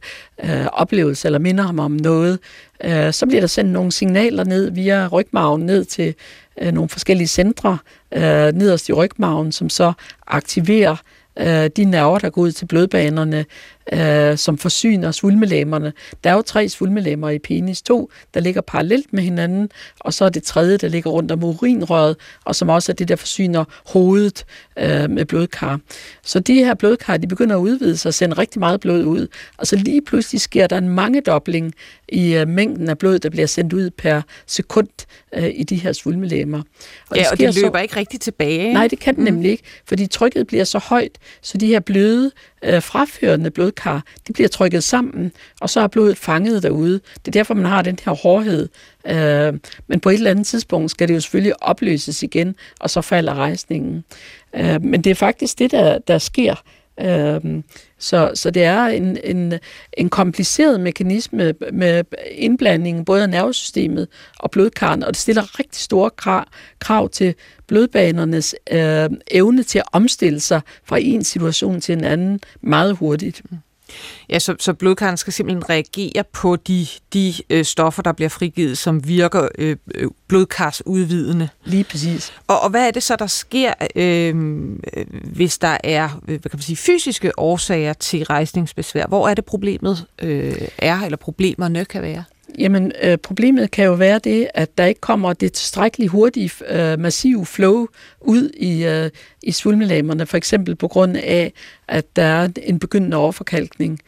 øh, 0.44 0.66
oplevelse, 0.66 1.28
eller 1.28 1.38
minder 1.38 1.64
ham 1.64 1.78
om 1.78 1.90
noget. 1.92 2.38
Øh, 2.84 3.12
så 3.12 3.26
bliver 3.26 3.40
der 3.40 3.48
sendt 3.48 3.72
nogle 3.72 3.92
signaler 3.92 4.44
ned 4.44 4.70
via 4.70 5.06
rygmarven 5.06 5.66
ned 5.66 5.84
til 5.84 6.14
øh, 6.60 6.72
nogle 6.72 6.88
forskellige 6.88 7.28
centre 7.28 7.78
øh, 8.12 8.52
nederst 8.52 8.88
i 8.88 8.92
rygmarven, 8.92 9.52
som 9.52 9.70
så 9.70 9.92
aktiverer 10.26 10.96
øh, 11.38 11.70
de 11.76 11.84
nerver, 11.84 12.18
der 12.18 12.30
går 12.30 12.42
ud 12.42 12.52
til 12.52 12.66
blodbanerne, 12.66 13.44
øh, 13.92 14.38
som 14.38 14.58
forsyner 14.58 15.10
svulmelæmerne. 15.10 15.92
Der 16.24 16.30
er 16.30 16.34
jo 16.34 16.42
tre 16.42 16.68
svulmelæmmer 16.68 17.30
i 17.30 17.38
penis. 17.38 17.82
To, 17.82 18.10
der 18.34 18.40
ligger 18.40 18.60
parallelt 18.60 19.12
med 19.12 19.22
hinanden, 19.22 19.68
og 20.00 20.14
så 20.14 20.24
er 20.24 20.28
det 20.28 20.42
tredje, 20.42 20.76
der 20.76 20.88
ligger 20.88 21.10
rundt 21.10 21.32
om 21.32 21.44
urinrøret, 21.44 22.16
og 22.44 22.54
som 22.56 22.68
også 22.68 22.92
er 22.92 22.94
det, 22.94 23.08
der 23.08 23.16
forsyner 23.16 23.64
hovedet 23.86 24.44
øh, 24.78 25.10
med 25.10 25.24
blodkar. 25.24 25.80
Så 26.22 26.40
de 26.40 26.54
her 26.54 26.74
blodkar, 26.74 27.16
de 27.16 27.26
begynder 27.26 27.56
at 27.56 27.60
udvide 27.60 27.96
sig 27.96 28.08
og 28.08 28.14
sende 28.14 28.38
rigtig 28.38 28.60
meget 28.60 28.80
blod 28.80 29.04
ud. 29.04 29.26
Og 29.56 29.66
så 29.66 29.76
lige 29.76 30.02
pludselig 30.02 30.40
sker 30.40 30.66
der 30.66 30.78
en 30.78 30.88
mangedobling 30.88 31.74
i 32.08 32.34
øh, 32.34 32.48
mængden 32.48 32.88
af 32.88 32.98
blod, 32.98 33.18
der 33.18 33.30
bliver 33.30 33.46
sendt 33.46 33.72
ud 33.72 33.90
per 33.90 34.22
sekund 34.46 34.88
øh, 35.34 35.50
i 35.54 35.62
de 35.62 35.76
her 35.76 35.92
svulmelæmmer. 35.92 36.62
Og 37.10 37.16
ja, 37.16 37.30
og 37.30 37.36
sker 37.36 37.46
det 37.46 37.54
så- 37.54 37.60
løber 37.60 37.78
ikke 37.78 37.96
rigtig 37.96 38.20
tilbage. 38.20 38.72
Nej, 38.72 38.88
det 38.88 38.98
kan 38.98 39.14
den 39.16 39.24
nemlig 39.24 39.50
ikke, 39.50 39.64
fordi 39.88 40.06
trykket 40.06 40.46
bliver 40.46 40.64
så 40.64 40.78
højt, 40.78 41.18
så 41.42 41.58
de 41.58 41.66
her 41.66 41.80
bløde, 41.80 42.30
øh, 42.62 42.82
fraførende 42.82 43.50
blodkar, 43.50 44.04
de 44.28 44.32
bliver 44.32 44.48
trykket 44.48 44.84
sammen, 44.84 45.32
og 45.60 45.70
så 45.70 45.80
er 45.80 45.86
blodet 45.86 46.18
fanget 46.18 46.62
derude. 46.62 47.00
Det 47.14 47.28
er 47.28 47.32
derfor, 47.32 47.54
man 47.54 47.64
har 47.64 47.82
den 47.82 47.98
her 48.04 48.12
hårdhed. 48.12 48.68
Øh, 49.06 49.54
men 49.86 50.00
på 50.00 50.10
et 50.10 50.14
eller 50.14 50.30
andet 50.30 50.46
tidspunkt 50.46 50.90
skal 50.90 51.08
det 51.08 51.14
jo 51.14 51.20
selvfølgelig 51.20 51.62
opløses 51.62 52.22
igen, 52.22 52.56
og 52.80 52.90
så 52.90 53.00
falder 53.00 53.34
rejsningen. 53.34 54.04
Øh, 54.54 54.82
men 54.82 55.04
det 55.04 55.10
er 55.10 55.14
faktisk 55.14 55.58
det, 55.58 55.70
der, 55.70 55.98
der 55.98 56.18
sker. 56.18 56.54
Øhm, 57.00 57.64
så, 57.98 58.30
så 58.34 58.50
det 58.50 58.64
er 58.64 58.84
en, 58.84 59.18
en, 59.24 59.54
en 59.92 60.08
kompliceret 60.08 60.80
mekanisme 60.80 61.54
med 61.72 62.04
indblandingen 62.30 63.04
både 63.04 63.22
af 63.22 63.30
nervesystemet 63.30 64.08
og 64.38 64.50
blodkarrene, 64.50 65.06
og 65.06 65.12
det 65.12 65.20
stiller 65.20 65.58
rigtig 65.58 65.82
store 65.82 66.10
krav, 66.10 66.44
krav 66.78 67.08
til 67.08 67.34
blodbanernes 67.66 68.54
øh, 68.70 69.10
evne 69.30 69.62
til 69.62 69.78
at 69.78 69.84
omstille 69.92 70.40
sig 70.40 70.60
fra 70.84 70.98
en 71.00 71.24
situation 71.24 71.80
til 71.80 71.92
en 71.92 72.04
anden 72.04 72.40
meget 72.60 72.96
hurtigt. 72.96 73.42
Mm. 73.50 73.58
Ja, 74.28 74.38
så, 74.38 74.56
så 74.58 74.72
blodkarren 74.72 75.16
skal 75.16 75.32
simpelthen 75.32 75.70
reagere 75.70 76.24
på 76.32 76.56
de, 76.56 76.86
de 77.12 77.34
øh, 77.50 77.64
stoffer, 77.64 78.02
der 78.02 78.12
bliver 78.12 78.28
frigivet, 78.28 78.78
som 78.78 79.08
virker 79.08 79.48
øh, 79.58 79.76
øh, 79.94 80.10
blodkarsudvidende. 80.28 81.48
Lige 81.64 81.84
præcis. 81.84 82.32
Og, 82.46 82.60
og 82.60 82.70
hvad 82.70 82.86
er 82.86 82.90
det 82.90 83.02
så, 83.02 83.16
der 83.16 83.26
sker, 83.26 83.72
øh, 83.96 84.34
øh, 84.96 85.06
hvis 85.24 85.58
der 85.58 85.78
er 85.84 86.20
øh, 86.28 86.40
hvad 86.40 86.50
kan 86.50 86.50
man 86.52 86.62
sige, 86.62 86.76
fysiske 86.76 87.38
årsager 87.38 87.92
til 87.92 88.24
rejsningsbesvær? 88.24 89.06
Hvor 89.06 89.28
er 89.28 89.34
det 89.34 89.44
problemet 89.44 90.06
øh, 90.22 90.68
er, 90.78 91.00
eller 91.00 91.16
problemerne 91.16 91.84
kan 91.84 92.02
være? 92.02 92.24
Jamen, 92.58 92.92
øh, 93.02 93.18
problemet 93.18 93.70
kan 93.70 93.84
jo 93.84 93.92
være 93.92 94.18
det, 94.18 94.48
at 94.54 94.78
der 94.78 94.84
ikke 94.84 95.00
kommer 95.00 95.32
det 95.32 95.52
tilstrækkeligt 95.52 96.10
hurtige, 96.10 96.50
øh, 96.68 96.98
massive 96.98 97.46
flow 97.46 97.86
ud 98.20 98.50
i, 98.56 98.84
øh, 98.84 99.10
i 99.42 99.52
svulmelamerne, 99.52 100.26
for 100.26 100.36
eksempel 100.36 100.76
på 100.76 100.88
grund 100.88 101.16
af, 101.16 101.52
at 101.88 102.16
der 102.16 102.22
er 102.22 102.48
en 102.62 102.78
begyndende 102.78 103.16
overforkalkning, 103.16 104.00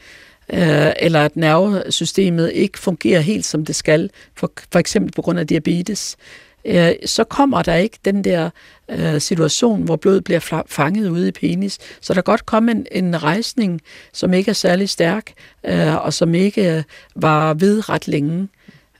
øh, 0.52 0.92
eller 1.00 1.24
at 1.24 1.36
nervesystemet 1.36 2.52
ikke 2.52 2.78
fungerer 2.78 3.20
helt 3.20 3.44
som 3.44 3.64
det 3.64 3.76
skal, 3.76 4.10
for, 4.36 4.52
for 4.72 4.78
eksempel 4.78 5.12
på 5.12 5.22
grund 5.22 5.38
af 5.38 5.46
diabetes. 5.46 6.16
Øh, 6.18 6.47
Øh, 6.68 6.92
så 7.06 7.24
kommer 7.24 7.62
der 7.62 7.74
ikke 7.74 7.98
den 8.04 8.24
der 8.24 8.50
øh, 8.88 9.20
situation, 9.20 9.82
hvor 9.82 9.96
blodet 9.96 10.24
bliver 10.24 10.62
fanget 10.66 11.08
ude 11.08 11.28
i 11.28 11.32
penis. 11.32 11.78
Så 12.00 12.14
der 12.14 12.20
kan 12.20 12.32
godt 12.32 12.46
komme 12.46 12.70
en, 12.70 12.86
en 12.92 13.22
rejsning, 13.22 13.80
som 14.12 14.34
ikke 14.34 14.48
er 14.48 14.54
særlig 14.54 14.88
stærk, 14.88 15.32
øh, 15.66 16.04
og 16.04 16.12
som 16.12 16.34
ikke 16.34 16.84
var 17.16 17.54
ved 17.54 17.88
ret 17.88 18.08
længe. 18.08 18.48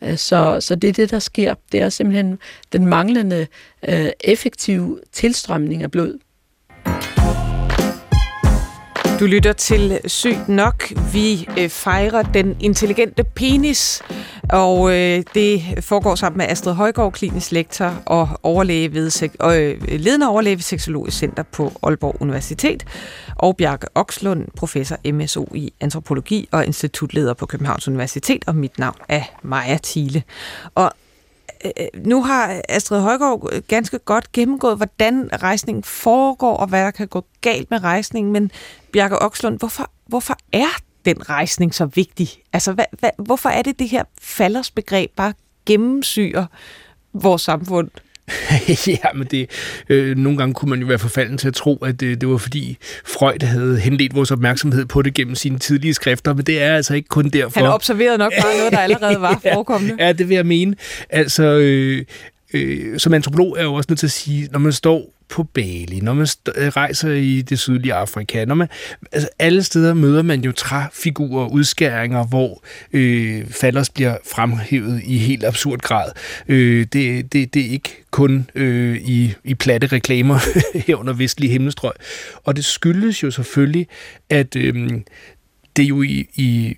Øh, 0.02 0.16
så, 0.16 0.56
så 0.60 0.74
det 0.74 0.88
er 0.88 0.92
det, 0.92 1.10
der 1.10 1.18
sker. 1.18 1.54
Det 1.72 1.80
er 1.80 1.88
simpelthen 1.88 2.38
den 2.72 2.86
manglende 2.86 3.46
øh, 3.88 4.08
effektive 4.20 5.00
tilstrømning 5.12 5.82
af 5.82 5.90
blod. 5.90 6.18
Du 9.20 9.26
lytter 9.26 9.52
til 9.52 10.00
Sygt 10.06 10.48
Nok. 10.48 10.92
Vi 11.12 11.48
øh, 11.58 11.68
fejrer 11.68 12.22
den 12.22 12.56
intelligente 12.60 13.24
penis. 13.24 14.02
Og 14.52 14.90
øh, 14.90 15.22
det 15.34 15.84
foregår 15.84 16.14
sammen 16.14 16.38
med 16.38 16.46
Astrid 16.48 16.72
Højgaard, 16.72 17.12
klinisk 17.12 17.52
lektor 17.52 18.02
og 18.06 18.28
overlæge 18.42 18.94
ved, 18.94 19.30
øh, 19.42 19.98
ledende 20.00 20.28
overlæge 20.28 20.56
ved 20.56 20.62
Seksologisk 20.62 21.18
Center 21.18 21.42
på 21.42 21.72
Aalborg 21.82 22.16
Universitet, 22.22 22.84
og 23.36 23.56
Bjarke 23.56 23.86
Okslund, 23.94 24.46
professor 24.56 25.12
MSO 25.12 25.48
i 25.54 25.72
antropologi 25.80 26.48
og 26.52 26.66
institutleder 26.66 27.34
på 27.34 27.46
Københavns 27.46 27.88
Universitet, 27.88 28.44
og 28.46 28.54
mit 28.54 28.78
navn 28.78 28.96
er 29.08 29.22
Maja 29.42 29.78
Thiele. 29.82 30.22
Og 30.74 30.92
øh, 31.64 31.70
øh, 31.80 32.06
nu 32.06 32.22
har 32.22 32.60
Astrid 32.68 33.00
Højgaard 33.00 33.48
øh, 33.52 33.62
ganske 33.68 33.98
godt 33.98 34.32
gennemgået, 34.32 34.76
hvordan 34.76 35.30
rejsningen 35.42 35.84
foregår, 35.84 36.56
og 36.56 36.66
hvad 36.66 36.84
der 36.84 36.90
kan 36.90 37.08
gå 37.08 37.24
galt 37.40 37.70
med 37.70 37.82
rejsningen, 37.82 38.32
men 38.32 38.50
Bjarke 38.92 39.18
Okslund, 39.18 39.58
hvorfor, 39.58 39.90
hvorfor 40.06 40.36
er 40.52 40.87
den 41.04 41.28
rejsning 41.28 41.74
så 41.74 41.86
vigtig? 41.86 42.28
Altså, 42.52 42.72
hvad, 42.72 42.84
hvad, 42.98 43.10
hvorfor 43.18 43.48
er 43.48 43.62
det 43.62 43.78
det 43.78 43.88
her 43.88 44.04
faldersbegreb 44.22 45.10
bare 45.16 45.32
gennemsyrer 45.66 46.46
vores 47.12 47.42
samfund? 47.42 47.90
ja, 48.86 49.12
men 49.14 49.26
det, 49.26 49.50
øh, 49.88 50.16
nogle 50.16 50.38
gange 50.38 50.54
kunne 50.54 50.70
man 50.70 50.80
jo 50.80 50.86
være 50.86 50.98
forfalden 50.98 51.38
til 51.38 51.48
at 51.48 51.54
tro, 51.54 51.76
at 51.76 52.00
det, 52.00 52.20
det 52.20 52.28
var 52.28 52.36
fordi 52.36 52.76
Freud 53.06 53.42
havde 53.42 53.78
henledt 53.80 54.14
vores 54.14 54.30
opmærksomhed 54.30 54.86
på 54.86 55.02
det 55.02 55.14
gennem 55.14 55.34
sine 55.34 55.58
tidlige 55.58 55.94
skrifter, 55.94 56.34
men 56.34 56.46
det 56.46 56.62
er 56.62 56.76
altså 56.76 56.94
ikke 56.94 57.08
kun 57.08 57.28
derfor. 57.28 57.60
Han 57.60 57.68
observerede 57.68 58.18
nok 58.18 58.32
bare 58.42 58.56
noget, 58.56 58.72
der 58.72 58.78
allerede 58.78 59.20
var 59.20 59.40
forekommende. 59.52 59.96
ja, 59.98 60.12
det 60.12 60.28
vil 60.28 60.34
jeg 60.34 60.46
mene. 60.46 60.76
Altså, 61.10 61.44
øh, 61.44 62.04
øh, 62.54 62.98
som 62.98 63.14
antropolog 63.14 63.52
er 63.52 63.56
jeg 63.56 63.64
jo 63.64 63.74
også 63.74 63.86
nødt 63.90 63.98
til 63.98 64.06
at 64.06 64.12
sige, 64.12 64.48
når 64.52 64.58
man 64.58 64.72
står 64.72 65.17
på 65.28 65.42
Bali, 65.42 66.00
når 66.00 66.14
man 66.14 66.26
øh, 66.56 66.68
rejser 66.68 67.10
i 67.10 67.42
det 67.42 67.58
sydlige 67.58 67.94
Afrika, 67.94 68.44
når 68.44 68.54
man, 68.54 68.68
altså 69.12 69.28
alle 69.38 69.62
steder 69.62 69.94
møder 69.94 70.22
man 70.22 70.40
jo 70.40 70.52
træfigurer 70.52 71.44
og 71.44 71.52
udskæringer, 71.52 72.26
hvor 72.26 72.62
øh, 72.92 73.46
falders 73.50 73.90
bliver 73.90 74.16
fremhævet 74.32 75.02
i 75.04 75.18
helt 75.18 75.44
absurd 75.44 75.78
grad. 75.78 76.12
Øh, 76.48 76.86
det, 76.92 77.32
det, 77.32 77.54
det 77.54 77.66
er 77.66 77.70
ikke 77.70 78.04
kun 78.10 78.50
øh, 78.54 78.96
i, 78.96 79.34
i 79.44 79.54
platte 79.54 79.86
reklamer 79.86 80.38
her 80.86 80.96
under 80.96 81.12
vestlige 81.12 81.50
himmelstrøg. 81.50 81.92
Og 82.44 82.56
det 82.56 82.64
skyldes 82.64 83.22
jo 83.22 83.30
selvfølgelig, 83.30 83.86
at 84.30 84.56
øh, 84.56 84.90
det 85.76 85.82
jo 85.84 86.02
i, 86.02 86.28
i 86.34 86.76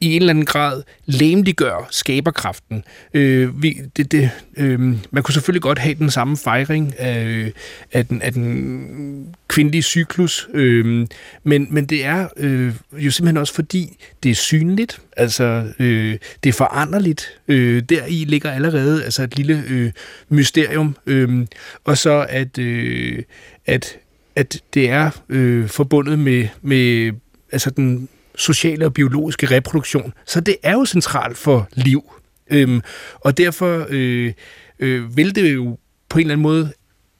i 0.00 0.16
en 0.16 0.22
eller 0.22 0.30
anden 0.30 0.44
grad 0.44 0.82
læmliggør 1.06 1.88
skaberkraften. 1.90 2.84
Øh, 3.14 3.62
vi, 3.62 3.80
det, 3.96 4.12
det, 4.12 4.30
øh, 4.56 4.80
man 5.10 5.22
kunne 5.22 5.32
selvfølgelig 5.34 5.62
godt 5.62 5.78
have 5.78 5.94
den 5.94 6.10
samme 6.10 6.36
fejring 6.36 6.94
af, 6.98 7.24
øh, 7.24 7.50
af, 7.92 8.06
den, 8.06 8.22
af 8.22 8.32
den 8.32 9.34
kvindelige 9.48 9.82
cyklus, 9.82 10.48
øh, 10.54 11.06
men, 11.44 11.66
men 11.70 11.86
det 11.86 12.04
er 12.04 12.28
øh, 12.36 12.74
jo 12.92 13.10
simpelthen 13.10 13.36
også 13.36 13.54
fordi, 13.54 13.96
det 14.22 14.30
er 14.30 14.34
synligt, 14.34 15.00
altså 15.16 15.72
øh, 15.78 16.18
det 16.44 16.48
er 16.48 16.52
foranderligt. 16.52 17.40
Øh, 17.48 17.82
deri 17.82 18.24
ligger 18.28 18.50
allerede 18.50 19.04
altså 19.04 19.22
et 19.22 19.36
lille 19.36 19.64
øh, 19.68 19.92
mysterium, 20.28 20.96
øh, 21.06 21.46
og 21.84 21.98
så 21.98 22.26
at, 22.28 22.58
øh, 22.58 23.22
at, 23.66 23.96
at 24.36 24.62
det 24.74 24.90
er 24.90 25.10
øh, 25.28 25.68
forbundet 25.68 26.18
med, 26.18 26.48
med 26.62 27.12
altså 27.52 27.70
den 27.70 28.08
sociale 28.38 28.86
og 28.86 28.94
biologiske 28.94 29.46
reproduktion. 29.46 30.12
Så 30.26 30.40
det 30.40 30.56
er 30.62 30.72
jo 30.72 30.84
centralt 30.84 31.38
for 31.38 31.68
liv. 31.72 32.12
Øhm, 32.50 32.80
og 33.14 33.38
derfor 33.38 33.86
øh, 33.88 34.32
øh, 34.78 35.16
vil 35.16 35.34
det 35.34 35.54
jo 35.54 35.78
på 36.08 36.18
en 36.18 36.20
eller 36.20 36.32
anden 36.32 36.42
måde 36.42 36.72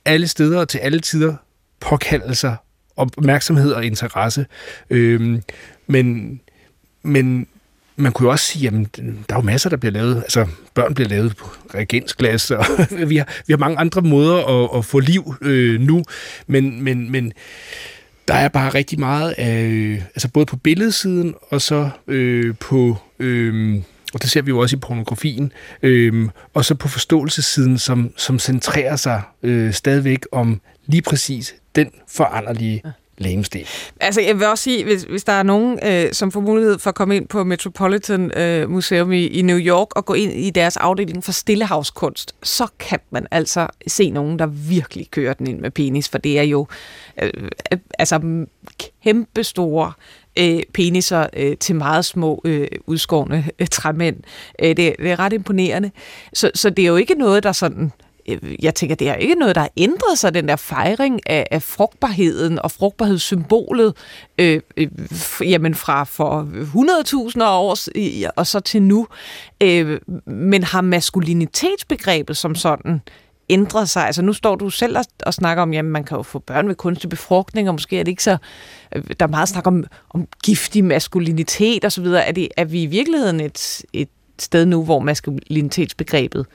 alle 0.05 0.29
steder 0.29 0.61
og 0.61 0.69
til 0.69 0.79
alle 0.79 1.01
tider 1.01 1.35
påkalde 1.81 2.35
sig 2.35 2.57
opmærksomhed 2.97 3.73
og 3.73 3.85
interesse. 3.85 4.47
Øhm, 4.91 5.43
men, 5.87 6.41
men 7.03 7.47
man 7.97 8.13
kunne 8.13 8.27
jo 8.27 8.31
også 8.31 8.45
sige, 8.45 8.67
at 8.69 8.97
der 8.97 9.35
er 9.35 9.37
jo 9.37 9.41
masser, 9.41 9.71
der 9.71 9.77
bliver 9.77 9.93
lavet. 9.93 10.17
Altså, 10.17 10.47
børn 10.75 10.95
bliver 10.95 11.09
lavet 11.09 11.37
på 11.37 11.47
reagensglas, 11.75 12.51
og 12.51 12.65
vi 13.09 13.17
har, 13.17 13.29
vi 13.47 13.53
har 13.53 13.59
mange 13.59 13.79
andre 13.79 14.03
måder 14.03 14.65
at, 14.65 14.79
at 14.79 14.85
få 14.85 14.99
liv 14.99 15.35
øh, 15.43 15.81
nu. 15.81 16.05
Men, 16.47 16.83
men, 16.83 17.11
men 17.11 17.33
der 18.29 18.35
er 18.35 18.49
bare 18.49 18.75
rigtig 18.75 19.01
meget 19.01 19.35
af, 19.39 19.63
øh, 19.63 20.03
altså 20.03 20.29
både 20.29 20.47
på 20.47 20.57
billedsiden, 20.57 21.35
og 21.51 21.61
så 21.61 21.91
øh, 22.07 22.55
på, 22.61 22.97
øh, 23.19 23.83
og 24.15 24.23
det 24.23 24.31
ser 24.31 24.43
vi 24.43 24.49
jo 24.49 24.59
også 24.59 24.77
i 24.77 24.79
pornografien, 24.79 25.53
øh, 25.83 26.29
og 26.55 26.65
så 26.65 26.75
på 26.75 26.89
forståelsessiden, 26.89 27.79
som, 27.79 28.13
som 28.17 28.39
centrerer 28.39 28.97
sig 28.97 29.23
øh, 29.43 29.73
stadigvæk 29.73 30.27
om 30.33 30.61
lige 30.87 31.03
præcis 31.03 31.55
den 31.77 31.91
foranderlige 32.09 32.83
lægemstil. 33.19 33.67
Altså, 34.01 34.21
jeg 34.21 34.39
vil 34.39 34.47
også 34.47 34.65
sige, 34.65 34.85
hvis, 34.85 35.03
hvis 35.03 35.25
der 35.25 35.33
er 35.33 35.43
nogen, 35.43 35.79
øh, 35.85 36.13
som 36.13 36.33
får 36.33 36.41
mulighed 36.41 36.79
for 36.79 36.91
at 36.91 36.95
komme 36.95 37.17
ind 37.17 37.29
på 37.29 37.45
Metropolitan 37.45 38.39
øh, 38.39 38.71
Museum 38.71 39.13
i, 39.13 39.27
i 39.27 39.43
New 39.43 39.59
York 39.59 39.97
og 39.97 40.05
gå 40.05 40.15
ind 40.15 40.33
i 40.33 40.51
deres 40.51 40.77
afdeling 40.77 41.25
for 41.25 41.33
stillehavskunst, 41.33 42.35
så 42.43 42.67
kan 42.79 42.99
man 43.11 43.27
altså 43.31 43.67
se 43.87 44.11
nogen, 44.11 44.39
der 44.39 44.47
virkelig 44.47 45.11
kører 45.11 45.33
den 45.33 45.47
ind 45.47 45.61
med 45.61 45.71
penis, 45.71 46.09
for 46.09 46.19
det 46.19 46.39
er 46.39 46.43
jo 46.43 46.67
øh, 47.23 47.31
øh 47.73 47.79
altså 47.99 48.47
kæmpestore 49.05 49.93
øh, 50.39 50.63
peniser 50.75 51.27
øh, 51.37 51.57
til 51.57 51.77
meget 51.77 52.05
små 52.05 52.41
øh, 52.45 52.69
udskårne 52.87 53.45
øh, 53.59 53.67
træmænd. 53.67 54.17
Øh, 54.63 54.69
det, 54.69 54.77
det 54.99 55.11
er 55.11 55.19
ret 55.19 55.33
imponerende. 55.33 55.91
Så, 56.33 56.51
så 56.55 56.71
det 56.71 56.83
er 56.83 56.89
jo 56.89 56.97
ikke 56.97 57.15
noget, 57.15 57.43
der 57.43 57.53
sådan 57.53 57.93
Øh, 58.29 58.65
jeg 58.65 58.75
tænker, 58.75 58.97
det 58.97 59.09
er 59.09 59.15
ikke 59.15 59.35
noget, 59.35 59.55
der 59.55 59.61
har 59.61 59.71
ændret 59.77 60.19
sig, 60.19 60.35
den 60.35 60.49
der 60.49 60.57
fejring 60.57 61.31
af, 61.31 61.47
af 61.51 61.63
frugtbarheden 61.63 62.59
og 62.59 62.71
frugtbarhedssymbolet, 62.71 63.97
øh, 64.39 64.61
øh, 64.77 64.89
jamen 65.41 65.75
fra 65.75 66.05
for 66.05 66.43
100.000 67.35 67.45
år 67.45 67.77
og 68.37 68.47
så 68.47 68.61
til 68.61 68.83
nu. 68.83 69.07
Øh, 69.63 70.01
men 70.27 70.63
har 70.65 70.81
maskulinitetsbegrebet 70.81 72.37
som 72.37 72.55
sådan 72.55 73.01
ændret 73.49 73.89
sig? 73.89 74.07
Altså 74.07 74.23
nu 74.23 74.33
står 74.33 74.57
du 74.57 74.71
selv 74.71 74.99
og, 74.99 75.05
og 75.27 75.35
snakker 75.35 75.63
om, 75.63 75.73
jamen 75.73 75.93
man 75.93 76.05
kan 76.05 76.17
jo 76.17 76.23
få 76.23 76.39
børn 76.39 76.69
ved 76.69 76.75
kunstig 76.75 77.11
befrugtning, 77.11 77.69
og 77.69 77.75
måske 77.75 78.01
er 78.01 78.03
det 78.03 78.11
ikke 78.11 78.23
så... 78.23 78.37
Øh, 78.97 79.03
der 79.21 79.27
er 79.27 79.31
meget 79.31 79.49
snak 79.49 79.67
om, 79.67 79.85
om 80.11 80.27
giftig 80.45 80.85
maskulinitet 80.85 81.85
osv. 81.85 82.05
Er, 82.05 82.33
det, 82.33 82.49
er 82.57 82.65
vi 82.65 82.83
i 82.83 82.87
virkeligheden 82.87 83.41
et, 83.41 83.83
et 83.93 84.09
sted 84.39 84.67
nu, 84.67 84.85
hvor 84.85 84.99
maskulinitetsbegrebet 84.99 86.47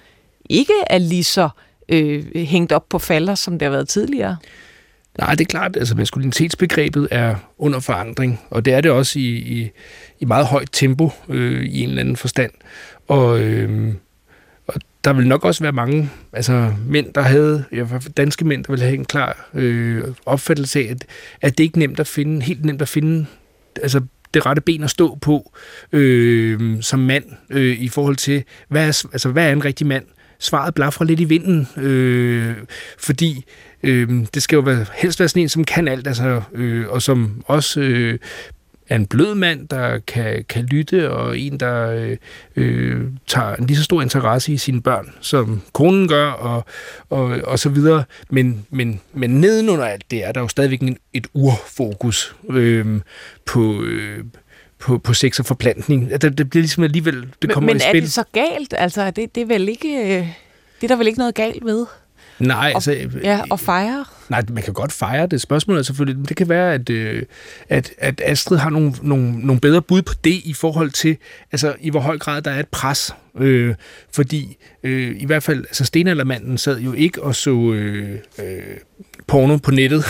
ikke 0.54 0.74
er 0.88 0.98
lige 0.98 1.24
så 1.24 1.50
øh, 1.90 2.36
hængt 2.36 2.72
op 2.72 2.90
på 2.90 3.00
falder, 3.00 3.36
som 3.36 3.60
det 3.60 3.66
har 3.66 3.72
været 3.72 3.88
tidligere? 3.88 4.38
Nej, 5.18 5.36
det 5.36 5.42
er 5.42 5.50
klart. 5.50 5.78
Altså, 5.78 5.96
maskulinitetsbegrebet 5.96 7.08
er 7.12 7.36
under 7.58 7.80
forandring, 7.80 8.42
og 8.50 8.66
det 8.66 8.74
er 8.74 8.82
det 8.82 8.92
også 8.92 9.20
i, 9.20 9.28
i, 9.28 9.70
i 10.20 10.26
meget 10.26 10.46
højt 10.46 10.70
tempo 10.72 11.12
øh, 11.30 11.64
i 11.64 11.82
en 11.82 11.90
eller 11.90 12.02
anden 12.02 12.16
forstand. 12.16 12.52
Og, 13.08 13.40
øh, 13.40 13.94
og 14.68 14.82
der 15.04 15.14
vil 15.14 15.28
nok 15.28 15.46
også 15.46 15.64
være 15.64 15.72
mange 15.72 16.10
altså 16.34 16.74
mænd, 16.88 17.14
der 17.14 17.22
havde, 17.22 17.64
ja, 17.72 17.86
danske 18.18 18.46
mænd, 18.46 18.64
der 18.64 18.74
vil 18.74 18.82
have 18.82 18.96
en 18.96 19.06
klar 19.06 19.50
øh, 19.54 20.04
opfattelse 20.26 20.80
af, 20.80 20.84
at, 20.84 21.06
at 21.42 21.58
det 21.58 21.64
ikke 21.64 21.78
er 21.78 21.80
nemt 21.80 22.00
at 22.00 22.08
finde, 22.08 22.42
helt 22.42 22.66
nemt 22.66 22.82
at 22.82 22.88
finde 22.88 23.26
altså 23.82 24.02
det 24.34 24.46
rette 24.46 24.62
ben 24.62 24.84
at 24.84 24.90
stå 24.90 25.16
på 25.16 25.54
øh, 25.92 26.82
som 26.82 27.00
mand 27.00 27.24
øh, 27.50 27.82
i 27.82 27.88
forhold 27.88 28.16
til, 28.16 28.44
hvad 28.68 28.88
er, 28.88 29.06
altså, 29.12 29.30
hvad 29.30 29.48
er 29.48 29.52
en 29.52 29.66
rigtig 29.66 29.88
mand? 29.88 30.06
Svaret 30.44 30.74
blaffer 30.74 31.06
lidt 31.06 31.20
i 31.20 31.24
vinden, 31.24 31.68
øh, 31.78 32.56
fordi 32.98 33.46
øh, 33.84 34.10
det 34.34 34.44
skal 34.44 34.56
jo 34.56 34.62
være, 34.62 34.86
helst 34.94 35.20
være 35.20 35.30
sådan 35.30 35.42
en, 35.42 35.50
som 35.50 35.64
kan 35.64 35.88
alt, 35.88 36.08
altså, 36.08 36.42
øh, 36.54 36.88
og 36.90 37.02
som 37.02 37.44
også 37.46 37.82
øh, 37.82 38.20
er 38.90 38.96
en 38.96 39.06
blød 39.06 39.36
mand, 39.36 39.68
der 39.68 40.00
kan, 40.00 40.46
kan 40.50 40.66
lytte, 40.66 41.12
og 41.12 41.40
en, 41.40 41.60
der 41.60 41.90
øh, 41.90 42.18
øh, 42.56 43.02
tager 43.28 43.56
en 43.56 43.68
lige 43.68 43.78
så 43.78 43.84
stor 43.84 44.02
interesse 44.02 44.54
i 44.54 44.58
sine 44.58 44.82
børn, 44.82 45.14
som 45.22 45.62
konen 45.74 46.08
gør, 46.08 46.32
og, 46.32 46.66
og, 47.10 47.26
og 47.44 47.60
så 47.60 47.70
videre. 47.70 48.04
Men, 48.30 48.66
men, 48.70 49.00
men 49.14 49.30
nedenunder 49.30 49.86
alt 49.86 50.12
det 50.12 50.26
er 50.26 50.32
der 50.32 50.42
jo 50.42 50.48
stadigvæk 50.48 50.82
en, 50.82 50.98
et 51.14 51.28
urfokus 51.34 52.36
øh, 52.50 53.02
på, 53.46 53.84
øh, 53.84 54.24
på, 54.84 54.98
på 54.98 55.14
sex 55.14 55.40
og 55.40 55.46
forplantning. 55.46 56.22
Det, 56.22 56.38
det 56.38 56.50
bliver 56.50 56.62
ligesom 56.62 56.84
alligevel, 56.84 57.28
det 57.42 57.52
kommer 57.52 57.68
men, 57.68 57.74
men 57.74 57.76
i 57.76 57.80
spil. 57.80 57.94
Men 57.94 57.98
er 57.98 58.06
det 58.06 58.12
så 58.12 58.24
galt? 58.34 58.74
Altså, 58.78 59.12
det, 59.12 59.36
det 59.36 59.42
er 59.42 59.46
vel 59.46 59.70
ikke... 59.70 59.90
Øh, 59.90 60.28
det 60.82 60.84
er 60.84 60.88
der 60.88 60.96
vel 60.96 61.08
ikke 61.08 61.20
noget 61.20 61.36
galt 61.36 61.66
ved? 61.66 61.86
Nej, 62.40 62.58
og, 62.58 62.76
altså... 62.76 62.98
Ja, 63.24 63.42
og 63.50 63.60
fejre? 63.60 64.06
Nej, 64.30 64.44
man 64.50 64.64
kan 64.64 64.74
godt 64.74 64.92
fejre 64.92 65.28
det. 65.28 65.42
Spørgsmålet 65.42 65.80
er 65.80 65.84
selvfølgelig, 65.84 66.30
det 66.30 66.38
kan 66.38 66.50
være, 66.50 66.74
at, 66.74 66.90
øh, 66.90 67.24
at, 67.70 67.92
at 67.98 68.22
Astrid 68.26 68.58
har 68.58 68.70
nogle, 68.70 68.94
nogle, 69.02 69.40
nogle 69.40 69.60
bedre 69.60 69.82
bud 69.82 70.02
på 70.02 70.14
det 70.24 70.42
i 70.46 70.54
forhold 70.54 70.92
til, 70.92 71.18
altså 71.52 71.76
i 71.80 71.90
hvor 71.90 72.00
høj 72.00 72.18
grad 72.18 72.42
der 72.42 72.52
er 72.52 72.60
et 72.60 72.68
pres. 72.68 73.16
Øh, 73.40 73.76
fordi 74.12 74.58
øh, 74.84 75.16
i 75.18 75.26
hvert 75.26 75.44
fald, 75.44 75.60
altså 75.60 75.86
stenaldermanden 75.86 76.58
sad 76.58 76.80
jo 76.80 76.94
ikke 76.94 77.24
og 77.24 77.36
så 77.36 77.74
øh, 77.74 78.20
øh, 78.40 78.78
porno 79.28 79.58
på 79.58 79.72
nettet. 79.72 80.06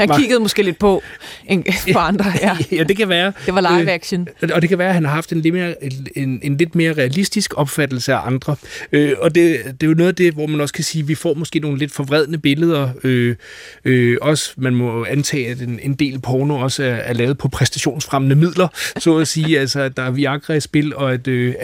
Han 0.00 0.08
kiggede 0.18 0.40
måske 0.40 0.62
lidt 0.62 0.78
på 0.78 1.02
en, 1.46 1.64
for 1.92 1.98
andre, 1.98 2.32
ja. 2.42 2.56
ja, 2.76 2.82
det 2.82 2.96
kan 2.96 3.08
være. 3.08 3.32
Det 3.46 3.54
var 3.54 3.78
live 3.78 3.90
action. 3.90 4.28
Øh, 4.42 4.50
og 4.54 4.62
det 4.62 4.68
kan 4.68 4.78
være, 4.78 4.88
at 4.88 4.94
han 4.94 5.04
har 5.04 5.12
haft 5.12 5.32
en 5.32 5.40
lidt 5.40 5.54
mere, 5.54 5.74
en, 6.16 6.40
en 6.42 6.56
lidt 6.56 6.74
mere 6.74 6.92
realistisk 6.92 7.54
opfattelse 7.56 8.12
af 8.12 8.26
andre. 8.26 8.56
Øh, 8.92 9.12
og 9.18 9.34
det, 9.34 9.60
det 9.64 9.82
er 9.82 9.86
jo 9.86 9.94
noget 9.94 10.08
af 10.08 10.14
det, 10.14 10.34
hvor 10.34 10.46
man 10.46 10.60
også 10.60 10.74
kan 10.74 10.84
sige, 10.84 11.02
at 11.02 11.08
vi 11.08 11.14
får 11.14 11.34
måske 11.34 11.58
nogle 11.58 11.78
lidt 11.78 11.92
forvredne 11.92 12.38
billeder. 12.38 12.90
Øh, 13.04 13.36
øh, 13.84 14.16
også, 14.20 14.52
man 14.56 14.74
må 14.74 15.04
antage, 15.04 15.50
at 15.50 15.60
en, 15.60 15.80
en 15.82 15.94
del 15.94 16.20
porno 16.20 16.58
også 16.58 16.84
er, 16.84 16.94
er 16.94 17.12
lavet 17.12 17.38
på 17.38 17.48
præstationsfremmende 17.48 18.36
midler, 18.36 18.68
så 18.98 19.16
at 19.16 19.28
sige. 19.28 19.60
Altså, 19.60 19.80
at 19.80 19.96
der 19.96 20.02
er 20.02 20.10
Viagra 20.10 20.54
i 20.54 20.60
spil, 20.60 20.94
og 20.94 21.12
at 21.12 21.28
øh, 21.28 21.54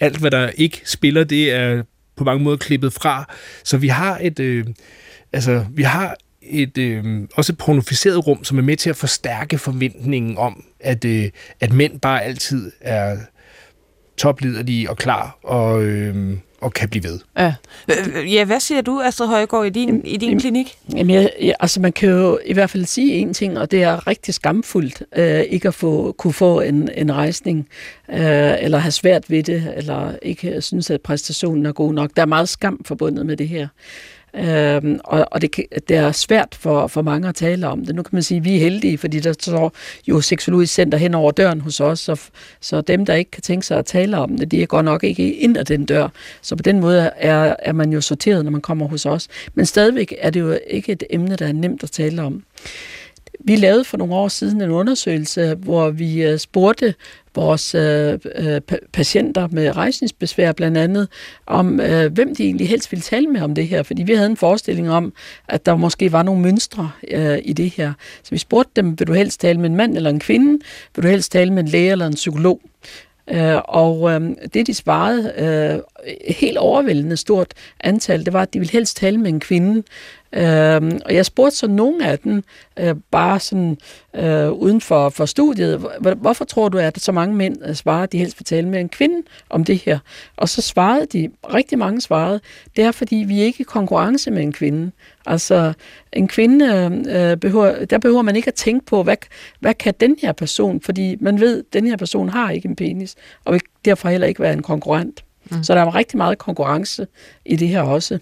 alt, 0.00 0.16
hvad 0.16 0.30
der 0.30 0.50
ikke 0.54 0.80
spiller, 0.84 1.24
det 1.24 1.52
er 1.52 1.82
på 2.16 2.24
mange 2.24 2.44
måder 2.44 2.56
klippet 2.56 2.92
fra. 2.92 3.34
Så 3.64 3.76
vi 3.76 3.88
har 3.88 4.18
et... 4.22 4.40
Øh, 4.40 4.64
altså, 5.36 5.64
vi 5.70 5.82
har 5.82 6.16
et 6.42 6.78
øh, 6.78 7.04
også 7.34 7.52
et 7.52 7.58
pornoficeret 7.58 8.26
rum, 8.26 8.44
som 8.44 8.58
er 8.58 8.62
med 8.62 8.76
til 8.76 8.90
at 8.90 8.96
forstærke 8.96 9.58
forventningen 9.58 10.38
om, 10.38 10.64
at, 10.80 11.04
øh, 11.04 11.30
at 11.60 11.72
mænd 11.72 12.00
bare 12.00 12.22
altid 12.22 12.72
er 12.80 13.16
topliderlige 14.16 14.90
og 14.90 14.96
klar 14.96 15.38
og, 15.42 15.84
øh, 15.84 16.36
og 16.60 16.72
kan 16.72 16.88
blive 16.88 17.04
ved. 17.04 17.20
Ja. 17.38 17.54
ja, 18.34 18.44
hvad 18.44 18.60
siger 18.60 18.80
du, 18.80 19.00
Astrid 19.00 19.26
Højgaard, 19.26 19.66
i 19.66 19.70
din, 19.70 20.04
i 20.04 20.16
din 20.16 20.40
klinik? 20.40 20.78
Jamen, 20.92 21.14
jeg, 21.14 21.30
jeg, 21.40 21.54
altså 21.60 21.80
man 21.80 21.92
kan 21.92 22.08
jo 22.08 22.38
i 22.44 22.52
hvert 22.52 22.70
fald 22.70 22.84
sige 22.84 23.12
en 23.12 23.34
ting, 23.34 23.58
og 23.58 23.70
det 23.70 23.82
er 23.82 24.06
rigtig 24.06 24.34
skamfuldt 24.34 25.02
øh, 25.16 25.40
ikke 25.40 25.68
at 25.68 25.74
få, 25.74 26.14
kunne 26.18 26.32
få 26.32 26.60
en, 26.60 26.90
en 26.94 27.14
rejsning, 27.14 27.68
øh, 28.10 28.54
eller 28.62 28.78
have 28.78 28.92
svært 28.92 29.30
ved 29.30 29.42
det, 29.42 29.72
eller 29.76 30.16
ikke 30.22 30.62
synes, 30.62 30.90
at 30.90 31.00
præstationen 31.00 31.66
er 31.66 31.72
god 31.72 31.92
nok. 31.92 32.10
Der 32.16 32.22
er 32.22 32.26
meget 32.26 32.48
skam 32.48 32.80
forbundet 32.84 33.26
med 33.26 33.36
det 33.36 33.48
her. 33.48 33.68
Øhm, 34.34 35.00
og 35.04 35.26
og 35.30 35.40
det, 35.42 35.56
det 35.88 35.96
er 35.96 36.12
svært 36.12 36.56
for, 36.60 36.86
for 36.86 37.02
mange 37.02 37.28
at 37.28 37.34
tale 37.34 37.68
om 37.68 37.86
det. 37.86 37.94
Nu 37.94 38.02
kan 38.02 38.10
man 38.12 38.22
sige, 38.22 38.38
at 38.38 38.44
vi 38.44 38.56
er 38.56 38.60
heldige, 38.60 38.98
fordi 38.98 39.20
der 39.20 39.32
står 39.32 39.72
jo 40.08 40.20
seksologisk 40.20 40.74
center 40.74 40.98
hen 40.98 41.14
over 41.14 41.30
døren 41.30 41.60
hos 41.60 41.80
os, 41.80 42.00
så, 42.00 42.20
så 42.60 42.80
dem, 42.80 43.06
der 43.06 43.14
ikke 43.14 43.30
kan 43.30 43.42
tænke 43.42 43.66
sig 43.66 43.78
at 43.78 43.86
tale 43.86 44.18
om 44.18 44.38
det, 44.38 44.50
de 44.50 44.66
går 44.66 44.82
nok 44.82 45.04
ikke 45.04 45.34
ind 45.34 45.56
ad 45.56 45.64
den 45.64 45.84
dør. 45.84 46.08
Så 46.42 46.56
på 46.56 46.62
den 46.62 46.80
måde 46.80 47.10
er, 47.16 47.56
er 47.58 47.72
man 47.72 47.92
jo 47.92 48.00
sorteret, 48.00 48.44
når 48.44 48.50
man 48.52 48.60
kommer 48.60 48.88
hos 48.88 49.06
os. 49.06 49.28
Men 49.54 49.66
stadigvæk 49.66 50.14
er 50.18 50.30
det 50.30 50.40
jo 50.40 50.58
ikke 50.66 50.92
et 50.92 51.02
emne, 51.10 51.36
der 51.36 51.46
er 51.46 51.52
nemt 51.52 51.82
at 51.82 51.90
tale 51.90 52.22
om. 52.22 52.42
Vi 53.44 53.56
lavede 53.56 53.84
for 53.84 53.96
nogle 53.96 54.14
år 54.14 54.28
siden 54.28 54.60
en 54.60 54.70
undersøgelse, 54.70 55.54
hvor 55.54 55.90
vi 55.90 56.22
øh, 56.22 56.38
spurgte 56.38 56.94
vores 57.34 57.74
øh, 57.74 58.18
øh 58.34 58.60
patienter 58.92 59.48
med 59.50 59.76
rejsningsbesvær 59.76 60.52
blandt 60.52 60.78
andet, 60.78 61.08
om 61.46 61.80
øh, 61.80 62.12
hvem 62.12 62.34
de 62.34 62.44
egentlig 62.44 62.68
helst 62.68 62.92
ville 62.92 63.02
tale 63.02 63.26
med 63.26 63.40
om 63.40 63.54
det 63.54 63.68
her, 63.68 63.82
fordi 63.82 64.02
vi 64.02 64.14
havde 64.14 64.30
en 64.30 64.36
forestilling 64.36 64.90
om, 64.90 65.12
at 65.48 65.66
der 65.66 65.76
måske 65.76 66.12
var 66.12 66.22
nogle 66.22 66.42
mønstre 66.42 66.90
øh, 67.08 67.38
i 67.44 67.52
det 67.52 67.70
her. 67.70 67.92
Så 68.22 68.30
vi 68.30 68.38
spurgte 68.38 68.70
dem, 68.76 68.98
vil 68.98 69.06
du 69.06 69.12
helst 69.12 69.40
tale 69.40 69.60
med 69.60 69.70
en 69.70 69.76
mand 69.76 69.96
eller 69.96 70.10
en 70.10 70.20
kvinde? 70.20 70.64
Vil 70.96 71.04
du 71.04 71.08
helst 71.08 71.32
tale 71.32 71.52
med 71.52 71.62
en 71.62 71.68
læge 71.68 71.92
eller 71.92 72.06
en 72.06 72.14
psykolog? 72.14 72.60
Øh, 73.30 73.56
og 73.64 74.10
øh, 74.10 74.20
det, 74.54 74.66
de 74.66 74.74
svarede, 74.74 75.32
øh, 75.38 76.04
helt 76.28 76.58
overvældende 76.58 77.16
stort 77.16 77.54
antal, 77.80 78.24
det 78.24 78.32
var, 78.32 78.42
at 78.42 78.54
de 78.54 78.58
ville 78.58 78.72
helst 78.72 78.96
tale 78.96 79.18
med 79.18 79.30
en 79.30 79.40
kvinde. 79.40 79.82
Øh, 80.32 81.00
og 81.04 81.14
jeg 81.14 81.26
spurgte 81.26 81.56
så 81.56 81.66
nogle 81.66 82.06
af 82.06 82.18
dem, 82.18 82.44
øh, 82.76 82.94
bare 83.10 83.40
sådan 83.40 83.78
øh, 84.14 84.52
uden 84.52 84.80
for, 84.80 85.08
for 85.08 85.26
studiet, 85.26 85.86
hvorfor 86.16 86.44
tror 86.44 86.68
du, 86.68 86.78
at 86.78 87.00
så 87.00 87.12
mange 87.12 87.34
mænd 87.34 87.74
svarer, 87.74 88.02
at 88.02 88.12
de 88.12 88.18
helst 88.18 88.40
vil 88.40 88.44
tale 88.44 88.68
med 88.68 88.80
en 88.80 88.88
kvinde 88.88 89.22
om 89.50 89.64
det 89.64 89.78
her? 89.78 89.98
Og 90.36 90.48
så 90.48 90.62
svarede 90.62 91.06
de, 91.06 91.30
rigtig 91.54 91.78
mange 91.78 92.00
svarede, 92.00 92.40
det 92.76 92.84
er, 92.84 92.92
fordi 92.92 93.16
vi 93.16 93.40
er 93.40 93.44
ikke 93.44 93.60
i 93.60 93.64
konkurrence 93.64 94.30
med 94.30 94.42
en 94.42 94.52
kvinde. 94.52 94.90
Altså, 95.26 95.72
en 96.12 96.28
kvinde, 96.28 96.66
øh, 97.08 97.36
behøver, 97.36 97.84
der 97.84 97.98
behøver 97.98 98.22
man 98.22 98.36
ikke 98.36 98.48
at 98.48 98.54
tænke 98.54 98.86
på, 98.86 99.02
hvad, 99.02 99.16
hvad 99.60 99.74
kan 99.74 99.94
den 100.00 100.16
her 100.22 100.32
person, 100.32 100.80
fordi 100.80 101.16
man 101.20 101.40
ved, 101.40 101.58
at 101.58 101.64
den 101.72 101.86
her 101.86 101.96
person 101.96 102.28
har 102.28 102.50
ikke 102.50 102.68
en 102.68 102.76
penis, 102.76 103.14
og 103.44 103.52
vil 103.52 103.60
derfor 103.84 104.08
heller 104.08 104.26
ikke 104.26 104.40
være 104.40 104.52
en 104.52 104.62
konkurrent. 104.62 105.24
Mm. 105.50 105.62
Så 105.62 105.74
der 105.74 105.80
er 105.80 105.94
rigtig 105.94 106.16
meget 106.16 106.38
konkurrence 106.38 107.06
i 107.44 107.56
det 107.56 107.68
her 107.68 107.82
også. 107.82 108.18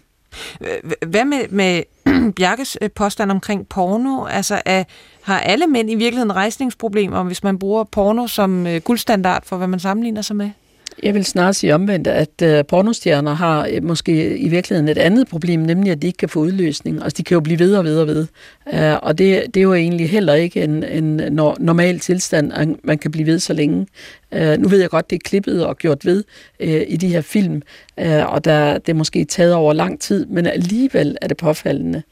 Hvad 1.07 1.25
med, 1.25 1.49
med 1.49 1.83
Bjarkes 2.37 2.79
øh, 2.81 2.90
påstand 2.90 3.31
omkring 3.31 3.68
porno? 3.68 4.25
Altså, 4.25 4.62
er, 4.64 4.85
har 5.23 5.40
alle 5.40 5.66
mænd 5.66 5.90
i 5.90 5.94
virkeligheden 5.94 6.37
rejsningsproblemer, 6.37 7.23
hvis 7.23 7.42
man 7.42 7.59
bruger 7.59 7.85
porno 7.85 8.27
som 8.27 8.66
øh, 8.66 8.81
guldstandard 8.81 9.47
for, 9.47 9.57
hvad 9.57 9.66
man 9.66 9.81
sammenligner 9.81 10.23
sig 10.23 10.37
med? 10.37 10.51
Jeg 11.02 11.14
vil 11.14 11.24
snart 11.24 11.57
sige 11.57 11.74
omvendt, 11.74 12.07
at 12.07 12.42
øh, 12.42 12.64
pornostjerner 12.64 13.35
har 13.35 13.68
øh, 13.72 13.85
måske 13.85 14.38
i 14.38 14.48
virkeligheden 14.48 14.88
et 14.88 14.98
andet 14.98 15.28
problem, 15.28 15.61
nemlig 15.61 15.92
at 15.92 16.02
de 16.02 16.07
ikke 16.07 16.16
kan 16.16 16.28
få 16.28 16.40
udløsning. 16.40 17.02
Altså, 17.02 17.14
de 17.16 17.22
kan 17.22 17.35
jo 17.35 17.40
blive 17.40 17.59
ved 17.59 17.76
og 17.76 17.85
ved 17.85 17.98
og 17.98 18.07
ved. 18.07 18.26
Uh, 18.72 18.98
og 19.02 19.18
det, 19.18 19.42
det 19.54 19.57
er 19.57 19.62
jo 19.64 19.74
egentlig 19.74 20.11
heller 20.11 20.35
ikke 20.35 20.62
en, 20.62 20.83
en 20.83 21.16
normal 21.59 22.00
tilstand, 22.00 22.52
at 22.52 22.68
man 22.85 22.98
kan 22.98 23.11
blive 23.11 23.26
ved 23.26 23.38
så 23.38 23.52
længe. 23.52 23.87
Uh, 24.37 24.57
nu 24.59 24.68
ved 24.68 24.80
jeg 24.80 24.90
godt, 24.90 25.11
det 25.11 25.16
er 25.16 25.20
klippet 25.24 25.66
og 25.66 25.76
gjort 25.78 26.07
ved 26.07 26.24
uh, 26.61 26.83
i 26.88 26.96
de 26.96 27.09
her 27.09 27.20
film, 27.20 27.62
uh, 28.00 28.33
og 28.33 28.44
der, 28.44 28.78
det 28.78 28.88
er 28.88 28.94
måske 28.94 29.24
taget 29.24 29.54
over 29.54 29.72
lang 29.72 30.00
tid, 30.00 30.26
men 30.26 30.46
alligevel 30.46 31.16
er 31.22 31.28
det 31.28 31.37
påfaldende. 31.37 32.02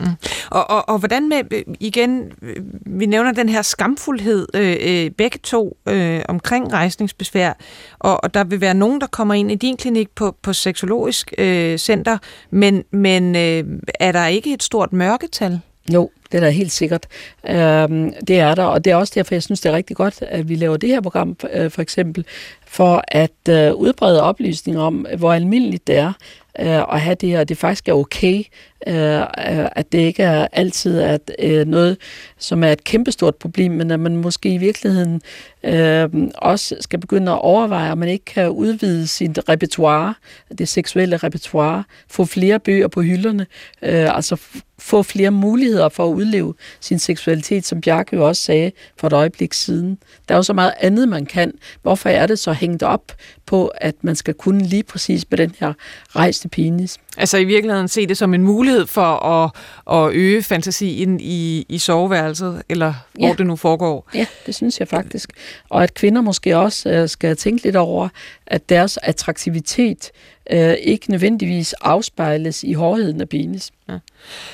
Mm. 0.00 0.06
Og, 0.50 0.70
og, 0.70 0.88
og 0.88 0.98
hvordan 0.98 1.28
med, 1.28 1.42
øh, 1.50 1.62
igen, 1.80 2.32
øh, 2.42 2.56
vi 2.86 3.06
nævner 3.06 3.32
den 3.32 3.48
her 3.48 3.62
skamfuldhed, 3.62 4.48
øh, 4.54 4.76
øh, 4.80 5.10
begge 5.10 5.38
to, 5.42 5.76
øh, 5.88 6.22
omkring 6.28 6.72
rejsningsbesvær, 6.72 7.52
og, 7.98 8.24
og 8.24 8.34
der 8.34 8.44
vil 8.44 8.60
være 8.60 8.74
nogen, 8.74 9.00
der 9.00 9.06
kommer 9.06 9.34
ind 9.34 9.52
i 9.52 9.54
din 9.54 9.76
klinik 9.76 10.10
på, 10.10 10.36
på 10.42 10.52
seksologisk 10.52 11.32
øh, 11.38 11.78
center, 11.78 12.18
men, 12.50 12.84
men 12.90 13.36
øh, 13.36 13.64
er 14.00 14.12
der 14.12 14.26
ikke 14.26 14.52
et 14.52 14.62
stort 14.62 14.92
mørketal? 14.92 15.60
Jo, 15.92 16.10
det 16.32 16.38
er 16.38 16.40
der 16.40 16.50
helt 16.50 16.72
sikkert. 16.72 17.06
Øhm, 17.48 18.12
det 18.26 18.40
er 18.40 18.54
der, 18.54 18.64
og 18.64 18.84
det 18.84 18.90
er 18.90 18.96
også 18.96 19.12
derfor, 19.14 19.34
jeg 19.34 19.42
synes, 19.42 19.60
det 19.60 19.68
er 19.68 19.76
rigtig 19.76 19.96
godt, 19.96 20.22
at 20.22 20.48
vi 20.48 20.54
laver 20.54 20.76
det 20.76 20.88
her 20.88 21.00
program, 21.00 21.36
øh, 21.52 21.70
for 21.70 21.82
eksempel, 21.82 22.24
for 22.66 23.04
at 23.08 23.48
øh, 23.48 23.74
udbrede 23.74 24.22
oplysninger 24.22 24.82
om, 24.82 25.06
hvor 25.18 25.32
almindeligt 25.32 25.86
det 25.86 25.96
er 25.96 26.12
øh, 26.60 26.94
at 26.94 27.00
have 27.00 27.14
det 27.14 27.28
her, 27.28 27.44
det 27.44 27.58
faktisk 27.58 27.88
er 27.88 27.92
okay 27.92 28.44
øh, 28.86 29.20
øh, 29.20 29.68
at 29.72 29.92
det 29.92 29.98
ikke 29.98 30.22
er 30.22 30.46
altid 30.52 31.00
at 31.00 31.30
øh, 31.38 31.66
noget, 31.66 31.96
som 32.38 32.64
er 32.64 32.72
et 32.72 32.84
kæmpestort 32.84 33.36
problem, 33.36 33.72
men 33.72 33.90
at 33.90 34.00
man 34.00 34.16
måske 34.16 34.54
i 34.54 34.58
virkeligheden 34.58 35.22
øh, 35.64 36.08
også 36.34 36.76
skal 36.80 37.00
begynde 37.00 37.32
at 37.32 37.40
overveje, 37.40 37.92
om 37.92 37.98
man 37.98 38.08
ikke 38.08 38.24
kan 38.24 38.50
udvide 38.50 39.06
sit 39.06 39.38
repertoire, 39.48 40.14
det 40.58 40.68
seksuelle 40.68 41.16
repertoire, 41.16 41.84
få 42.08 42.24
flere 42.24 42.60
bøger 42.60 42.88
på 42.88 43.02
hylderne, 43.02 43.46
øh, 43.82 44.16
altså 44.16 44.36
få 44.80 45.02
flere 45.02 45.30
muligheder 45.30 45.88
for 45.88 46.08
at 46.08 46.14
udleve 46.14 46.54
sin 46.80 46.98
seksualitet, 46.98 47.66
som 47.66 47.80
Bjarke 47.80 48.16
jo 48.16 48.28
også 48.28 48.42
sagde 48.42 48.72
for 48.96 49.06
et 49.06 49.12
øjeblik 49.12 49.52
siden. 49.52 49.98
Der 50.28 50.34
er 50.34 50.38
jo 50.38 50.42
så 50.42 50.52
meget 50.52 50.72
andet, 50.80 51.08
man 51.08 51.26
kan. 51.26 51.52
Hvorfor 51.82 52.08
er 52.08 52.26
det 52.26 52.38
så 52.38 52.52
hængt 52.52 52.82
op 52.82 53.12
på, 53.46 53.66
at 53.66 53.94
man 54.02 54.16
skal 54.16 54.34
kunne 54.34 54.62
lige 54.64 54.82
præcis 54.82 55.24
med 55.30 55.38
den 55.38 55.54
her 55.60 55.72
rejste 56.16 56.48
penis? 56.48 56.98
Altså 57.16 57.36
i 57.38 57.44
virkeligheden 57.44 57.88
se 57.88 58.06
det 58.06 58.16
som 58.16 58.34
en 58.34 58.42
mulighed 58.42 58.86
for 58.86 59.26
at, 59.26 59.50
at 59.92 60.14
øge 60.14 60.42
fantasien 60.42 61.20
i, 61.20 61.66
i 61.68 61.78
soveværelset, 61.78 62.62
eller 62.68 62.94
hvor 63.12 63.28
ja. 63.28 63.34
det 63.38 63.46
nu 63.46 63.56
foregår. 63.56 64.08
Ja, 64.14 64.26
det 64.46 64.54
synes 64.54 64.80
jeg 64.80 64.88
faktisk. 64.88 65.30
Og 65.68 65.82
at 65.82 65.94
kvinder 65.94 66.20
måske 66.20 66.56
også 66.56 66.90
øh, 66.90 67.08
skal 67.08 67.36
tænke 67.36 67.64
lidt 67.64 67.76
over, 67.76 68.08
at 68.46 68.68
deres 68.68 68.98
attraktivitet 69.02 70.10
øh, 70.52 70.74
ikke 70.82 71.10
nødvendigvis 71.10 71.72
afspejles 71.72 72.64
i 72.64 72.72
hårdheden 72.72 73.20
af 73.20 73.28
penis. 73.28 73.70
Ja. 73.88 73.98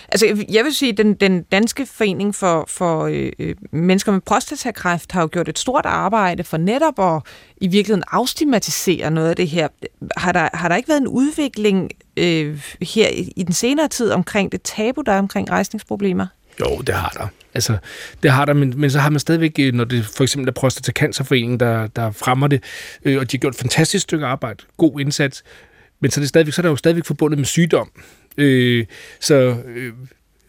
Altså, 0.08 0.44
jeg 0.52 0.64
vil 0.64 0.74
sige, 0.74 0.92
at 0.92 0.98
den, 0.98 1.14
den 1.14 1.42
danske 1.42 1.86
forening 1.86 2.34
for, 2.34 2.64
for 2.68 3.04
øh, 3.04 3.32
øh, 3.38 3.54
mennesker 3.72 4.12
med 4.12 4.20
prostatakræft 4.20 5.12
har 5.12 5.20
jo 5.20 5.28
gjort 5.32 5.48
et 5.48 5.58
stort 5.58 5.86
arbejde 5.86 6.44
for 6.44 6.56
netop 6.56 7.00
at 7.00 7.22
i 7.56 7.68
virkeligheden 7.68 8.04
afstigmatisere 8.10 9.10
noget 9.10 9.30
af 9.30 9.36
det 9.36 9.48
her. 9.48 9.68
Har 10.16 10.32
der, 10.32 10.48
har 10.54 10.68
der 10.68 10.76
ikke 10.76 10.88
været 10.88 11.00
en 11.00 11.08
udvikling 11.08 11.90
øh, 12.16 12.60
her 12.82 13.08
i, 13.08 13.32
i 13.36 13.42
den 13.42 13.52
senere 13.52 13.88
tid 13.88 14.10
omkring 14.10 14.52
det 14.52 14.62
tabu, 14.62 15.02
der 15.06 15.12
er 15.12 15.18
omkring 15.18 15.50
rejsningsproblemer? 15.50 16.26
Jo, 16.60 16.76
det 16.76 16.94
har 16.94 17.08
der. 17.08 17.26
Altså, 17.54 17.76
det 18.22 18.30
har 18.30 18.44
der, 18.44 18.52
men, 18.52 18.74
men 18.76 18.90
så 18.90 18.98
har 18.98 19.10
man 19.10 19.20
stadigvæk, 19.20 19.58
øh, 19.58 19.74
når 19.74 19.84
det 19.84 20.04
for 20.04 20.22
eksempel 20.22 20.48
er 20.48 20.52
Prostatacancerforeningen, 20.52 21.60
der, 21.60 21.86
der 21.86 22.10
fremmer 22.10 22.46
det, 22.46 22.62
øh, 23.04 23.18
og 23.18 23.32
de 23.32 23.36
har 23.36 23.40
gjort 23.40 23.54
et 23.54 23.60
fantastisk 23.60 24.02
stykke 24.02 24.26
arbejde, 24.26 24.64
god 24.76 25.00
indsats, 25.00 25.44
men 26.00 26.10
så 26.10 26.20
er, 26.20 26.22
det 26.22 26.28
stadigvæk, 26.28 26.54
så 26.54 26.60
er 26.60 26.62
der 26.62 26.70
jo 26.70 26.76
stadigvæk 26.76 27.04
forbundet 27.04 27.38
med 27.38 27.46
sygdom. 27.46 27.90
Øh, 28.38 28.86
så, 29.20 29.34
øh, 29.74 29.92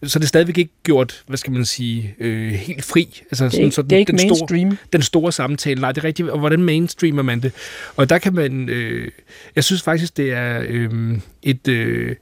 så 0.04 0.20
er 0.20 0.20
det 0.20 0.30
stadigvæk 0.30 0.58
ikke 0.58 0.74
gjort, 0.84 1.24
hvad 1.28 1.38
skal 1.38 1.54
man 1.54 1.66
sige, 1.66 2.16
øh, 2.20 2.52
helt 2.52 2.84
fri. 2.84 3.22
Altså, 3.32 3.44
det 3.46 3.54
sådan, 3.54 3.72
så 3.72 3.82
det 3.82 3.92
er 3.92 3.98
ikke 3.98 4.12
den 4.12 4.16
mainstream. 4.16 4.72
Store, 4.72 4.88
den 4.94 5.02
store 5.02 5.32
samtale, 5.32 5.82
nej, 5.82 5.92
det 5.92 6.02
er 6.02 6.06
rigtigt. 6.06 6.30
Og 6.30 6.40
hvordan 6.40 6.64
mainstreamer 6.64 7.22
man 7.22 7.40
det? 7.40 7.52
Og 7.96 8.10
der 8.10 8.18
kan 8.18 8.34
man, 8.34 8.70
øh, 8.70 9.12
jeg 9.56 9.64
synes 9.64 9.82
faktisk, 9.82 10.18
det 10.18 10.32
er 10.32 10.64
øh, 10.68 11.18
et, 11.44 11.68
øh, 11.68 12.16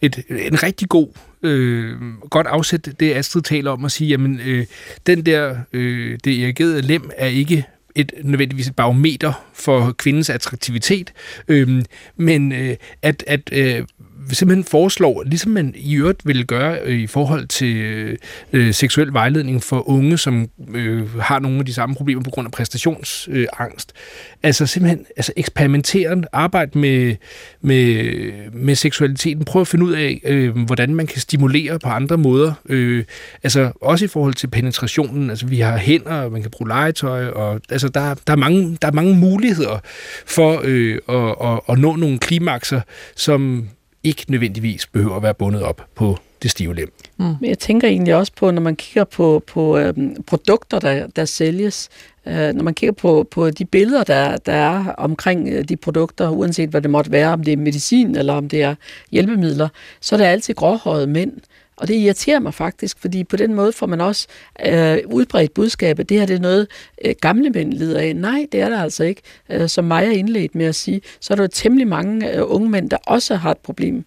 et, 0.00 0.22
en 0.28 0.62
rigtig 0.62 0.88
god 0.88 1.08
øh, 1.42 1.92
godt 2.30 2.46
afsæt 2.46 2.88
det 3.00 3.14
Astrid 3.14 3.42
taler 3.42 3.70
om 3.70 3.84
at 3.84 3.92
sige, 3.92 4.08
jamen 4.08 4.40
øh, 4.46 4.66
den 5.06 5.26
der, 5.26 5.56
øh, 5.72 6.18
det 6.24 6.42
erigerede 6.42 6.82
lem 6.82 7.10
er 7.16 7.26
ikke 7.26 7.64
et 7.94 8.12
nødvendigvis 8.24 8.68
et 8.68 8.76
barometer 8.76 9.32
for 9.52 9.92
kvindens 9.92 10.30
attraktivitet, 10.30 11.12
øh, 11.48 11.84
men 12.16 12.52
øh, 12.52 12.76
at, 13.02 13.24
at 13.26 13.50
øh, 13.52 13.84
simpelthen 14.30 14.64
foreslår, 14.64 15.22
ligesom 15.22 15.52
man 15.52 15.74
i 15.76 15.94
øvrigt 15.94 16.26
vil 16.26 16.46
gøre 16.46 16.78
øh, 16.84 16.98
i 16.98 17.06
forhold 17.06 17.46
til 17.46 17.76
øh, 17.76 18.18
øh, 18.52 18.74
seksuel 18.74 19.12
vejledning 19.12 19.62
for 19.62 19.88
unge, 19.88 20.18
som 20.18 20.48
øh, 20.74 21.18
har 21.20 21.38
nogle 21.38 21.58
af 21.58 21.66
de 21.66 21.74
samme 21.74 21.94
problemer 21.94 22.22
på 22.22 22.30
grund 22.30 22.46
af 22.46 22.52
præstationsangst. 22.52 23.92
Øh, 23.92 24.04
altså 24.42 24.66
simpelthen 24.66 25.06
altså 25.16 25.32
eksperimentere, 25.36 26.22
arbejde 26.32 26.78
med, 26.78 27.16
med, 27.60 28.04
med 28.52 28.74
seksualiteten, 28.74 29.44
prøve 29.44 29.60
at 29.60 29.68
finde 29.68 29.84
ud 29.84 29.92
af, 29.92 30.20
øh, 30.24 30.58
hvordan 30.58 30.94
man 30.94 31.06
kan 31.06 31.20
stimulere 31.20 31.78
på 31.78 31.88
andre 31.88 32.18
måder. 32.18 32.52
Øh, 32.68 33.04
altså 33.42 33.72
også 33.82 34.04
i 34.04 34.08
forhold 34.08 34.34
til 34.34 34.46
penetrationen. 34.46 35.30
Altså 35.30 35.46
vi 35.46 35.60
har 35.60 35.76
hænder, 35.76 36.28
man 36.28 36.42
kan 36.42 36.50
bruge 36.50 36.68
legetøj, 36.68 37.26
og 37.26 37.60
altså 37.70 37.88
der, 37.88 38.14
der, 38.26 38.32
er, 38.32 38.36
mange, 38.36 38.78
der 38.82 38.88
er 38.88 38.92
mange 38.92 39.16
muligheder 39.16 39.78
for 40.26 40.60
øh, 40.64 40.98
at, 41.08 41.50
at, 41.50 41.60
at 41.68 41.78
nå 41.78 41.96
nogle 41.96 42.18
klimakser, 42.18 42.80
som 43.16 43.68
ikke 44.04 44.24
nødvendigvis 44.28 44.86
behøver 44.86 45.16
at 45.16 45.22
være 45.22 45.34
bundet 45.34 45.62
op 45.62 45.86
på 45.94 46.18
det 46.42 46.50
stive 46.50 46.74
lem. 46.74 46.92
Mm. 47.16 47.24
Men 47.40 47.48
jeg 47.48 47.58
tænker 47.58 47.88
egentlig 47.88 48.14
også 48.14 48.32
på, 48.36 48.50
når 48.50 48.62
man 48.62 48.76
kigger 48.76 49.04
på, 49.04 49.42
på 49.46 49.78
øhm, 49.78 50.22
produkter, 50.22 50.78
der, 50.78 51.06
der 51.06 51.24
sælges, 51.24 51.88
øh, 52.26 52.52
når 52.52 52.62
man 52.62 52.74
kigger 52.74 52.92
på, 52.92 53.26
på 53.30 53.50
de 53.50 53.64
billeder, 53.64 54.04
der, 54.04 54.36
der 54.36 54.52
er 54.52 54.92
omkring 54.98 55.48
øh, 55.48 55.64
de 55.68 55.76
produkter, 55.76 56.28
uanset 56.28 56.68
hvad 56.70 56.82
det 56.82 56.90
måtte 56.90 57.12
være, 57.12 57.32
om 57.32 57.44
det 57.44 57.52
er 57.52 57.56
medicin 57.56 58.16
eller 58.16 58.32
om 58.32 58.48
det 58.48 58.62
er 58.62 58.74
hjælpemidler, 59.10 59.68
så 60.00 60.14
er 60.14 60.16
det 60.16 60.24
altid 60.24 60.54
gråhårede 60.54 61.06
mænd. 61.06 61.32
Og 61.80 61.88
det 61.88 61.94
irriterer 61.94 62.40
mig 62.40 62.54
faktisk, 62.54 62.98
fordi 62.98 63.24
på 63.24 63.36
den 63.36 63.54
måde 63.54 63.72
får 63.72 63.86
man 63.86 64.00
også 64.00 64.26
øh, 64.66 64.98
udbredt 65.06 65.54
budskabet, 65.54 66.08
det 66.08 66.18
her 66.18 66.26
det 66.26 66.36
er 66.36 66.40
noget, 66.40 66.66
øh, 67.04 67.14
gamle 67.20 67.50
mænd 67.50 67.72
lider 67.72 68.00
af. 68.00 68.16
Nej, 68.16 68.46
det 68.52 68.60
er 68.60 68.68
der 68.68 68.82
altså 68.82 69.04
ikke. 69.04 69.22
Øh, 69.50 69.68
som 69.68 69.84
mig 69.84 70.06
er 70.06 70.10
indledt 70.10 70.54
med 70.54 70.66
at 70.66 70.74
sige, 70.74 71.00
så 71.20 71.32
er 71.32 71.36
der 71.36 71.44
jo 71.44 71.48
temmelig 71.52 71.88
mange 71.88 72.36
øh, 72.36 72.42
unge 72.46 72.70
mænd, 72.70 72.90
der 72.90 72.96
også 73.06 73.34
har 73.34 73.50
et 73.50 73.58
problem. 73.58 74.04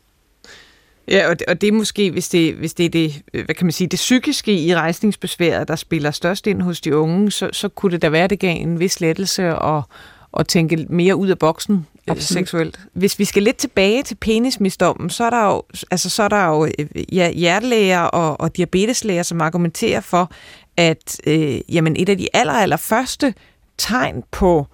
Ja, 1.07 1.29
og 1.29 1.39
det, 1.39 1.47
og 1.47 1.61
det 1.61 1.67
er 1.67 1.71
måske, 1.71 2.11
hvis 2.11 2.29
det, 2.29 2.53
hvis 2.53 2.73
det 2.73 2.85
er 2.85 2.89
det, 2.89 3.21
øh, 3.33 3.45
hvad 3.45 3.55
kan 3.55 3.65
man 3.65 3.71
sige, 3.71 3.87
det 3.87 3.97
psykiske 3.97 4.59
i 4.59 4.75
rejsningsbesværet, 4.75 5.67
der 5.67 5.75
spiller 5.75 6.11
størst 6.11 6.47
ind 6.47 6.61
hos 6.61 6.81
de 6.81 6.97
unge, 6.97 7.31
så, 7.31 7.49
så 7.53 7.69
kunne 7.69 7.91
det 7.91 8.01
da 8.01 8.09
være, 8.09 8.27
det 8.27 8.39
gav 8.39 8.55
en 8.55 8.79
vis 8.79 9.01
lettelse 9.01 9.55
og, 9.55 9.83
og 10.33 10.47
tænke 10.47 10.85
mere 10.89 11.15
ud 11.15 11.27
af 11.27 11.39
boksen 11.39 11.75
øh, 11.75 12.11
Absolut. 12.11 12.39
seksuelt. 12.39 12.79
Hvis 12.93 13.19
vi 13.19 13.25
skal 13.25 13.43
lidt 13.43 13.57
tilbage 13.57 14.03
til 14.03 14.15
penismisdommen, 14.15 15.09
så 15.09 15.23
er 15.23 15.29
der 15.29 15.45
jo, 15.45 15.63
altså, 15.91 16.09
så 16.09 16.23
er 16.23 16.27
der 16.27 16.45
jo 16.45 16.65
øh, 16.65 17.15
ja, 17.15 17.31
hjertelæger 17.31 18.01
og, 18.01 18.41
og 18.41 18.57
diabeteslæger, 18.57 19.23
som 19.23 19.41
argumenterer 19.41 20.01
for, 20.01 20.31
at 20.77 21.21
øh, 21.27 21.59
jamen, 21.69 21.95
et 21.99 22.09
af 22.09 22.17
de 22.17 22.27
aller, 22.33 22.53
aller 22.53 22.77
første 22.77 23.33
tegn 23.77 24.23
på 24.31 24.67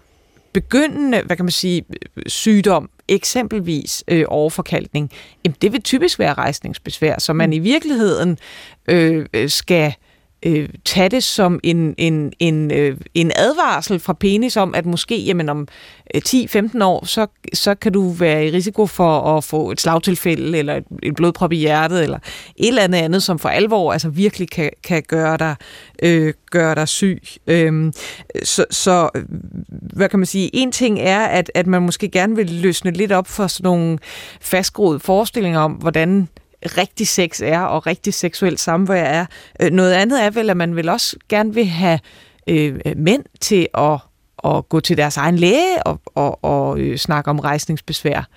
begyndende, 0.53 1.21
hvad 1.25 1.35
kan 1.35 1.45
man 1.45 1.51
sige, 1.51 1.85
sygdom, 2.27 2.89
eksempelvis 3.07 4.03
øh, 4.07 4.25
overforkalkning, 4.27 5.11
jamen 5.45 5.55
det 5.61 5.71
vil 5.71 5.81
typisk 5.81 6.19
være 6.19 6.33
rejsningsbesvær, 6.33 7.19
så 7.19 7.33
man 7.33 7.49
mm. 7.49 7.53
i 7.53 7.59
virkeligheden 7.59 8.37
øh, 8.87 9.25
skal 9.47 9.87
øh, 9.87 9.93
Øh, 10.45 10.69
tage 10.85 11.09
det 11.09 11.23
som 11.23 11.59
en, 11.63 11.95
en, 11.97 12.33
en, 12.39 12.71
øh, 12.71 12.97
en 13.13 13.31
advarsel 13.35 13.99
fra 13.99 14.13
penis 14.13 14.57
om, 14.57 14.75
at 14.75 14.85
måske 14.85 15.17
jamen, 15.17 15.49
om 15.49 15.67
øh, 16.15 16.21
10-15 16.27 16.83
år, 16.83 17.05
så, 17.05 17.27
så 17.53 17.75
kan 17.75 17.93
du 17.93 18.09
være 18.09 18.47
i 18.47 18.51
risiko 18.51 18.85
for 18.85 19.37
at 19.37 19.43
få 19.43 19.71
et 19.71 19.81
slagtilfælde, 19.81 20.57
eller 20.57 20.75
et, 20.75 20.83
et 21.03 21.15
blodprop 21.15 21.51
i 21.51 21.55
hjertet, 21.55 22.03
eller 22.03 22.19
et 22.55 22.67
eller 22.67 22.83
andet 22.83 22.99
andet, 22.99 23.23
som 23.23 23.39
for 23.39 23.49
alvor 23.49 23.93
altså 23.93 24.09
virkelig 24.09 24.49
kan, 24.49 24.69
kan 24.83 25.03
gøre, 25.07 25.37
dig, 25.37 25.55
øh, 26.03 26.33
gøre 26.51 26.75
dig 26.75 26.87
syg. 26.87 27.21
Øhm, 27.47 27.93
så, 28.43 28.65
så, 28.71 29.09
hvad 29.93 30.09
kan 30.09 30.19
man 30.19 30.25
sige, 30.25 30.49
en 30.53 30.71
ting 30.71 30.99
er, 30.99 31.19
at, 31.25 31.51
at 31.55 31.67
man 31.67 31.81
måske 31.81 32.09
gerne 32.09 32.35
vil 32.35 32.51
løsne 32.51 32.91
lidt 32.91 33.11
op 33.11 33.27
for 33.27 33.47
sådan 33.47 33.63
nogle 33.63 33.97
fastgroede 34.41 34.99
forestillinger 34.99 35.59
om, 35.59 35.71
hvordan 35.71 36.27
rigtig 36.65 37.07
sex 37.07 37.41
er, 37.41 37.59
og 37.59 37.87
rigtig 37.87 38.13
seksuelt 38.13 38.59
samvær 38.59 39.03
er. 39.03 39.25
Øh, 39.61 39.71
noget 39.71 39.93
andet 39.93 40.23
er 40.23 40.29
vel, 40.29 40.49
at 40.49 40.57
man 40.57 40.75
vil 40.75 40.89
også 40.89 41.17
gerne 41.29 41.53
vil 41.53 41.65
have 41.65 41.99
øh, 42.47 42.79
mænd 42.95 43.23
til 43.39 43.67
at, 43.73 43.99
at 44.45 44.69
gå 44.69 44.79
til 44.79 44.97
deres 44.97 45.17
egen 45.17 45.35
læge 45.35 45.83
og, 45.85 46.01
og, 46.05 46.43
og 46.43 46.79
øh, 46.79 46.97
snakke 46.97 47.29
om 47.29 47.39
rejsningsbesvær. 47.39 48.27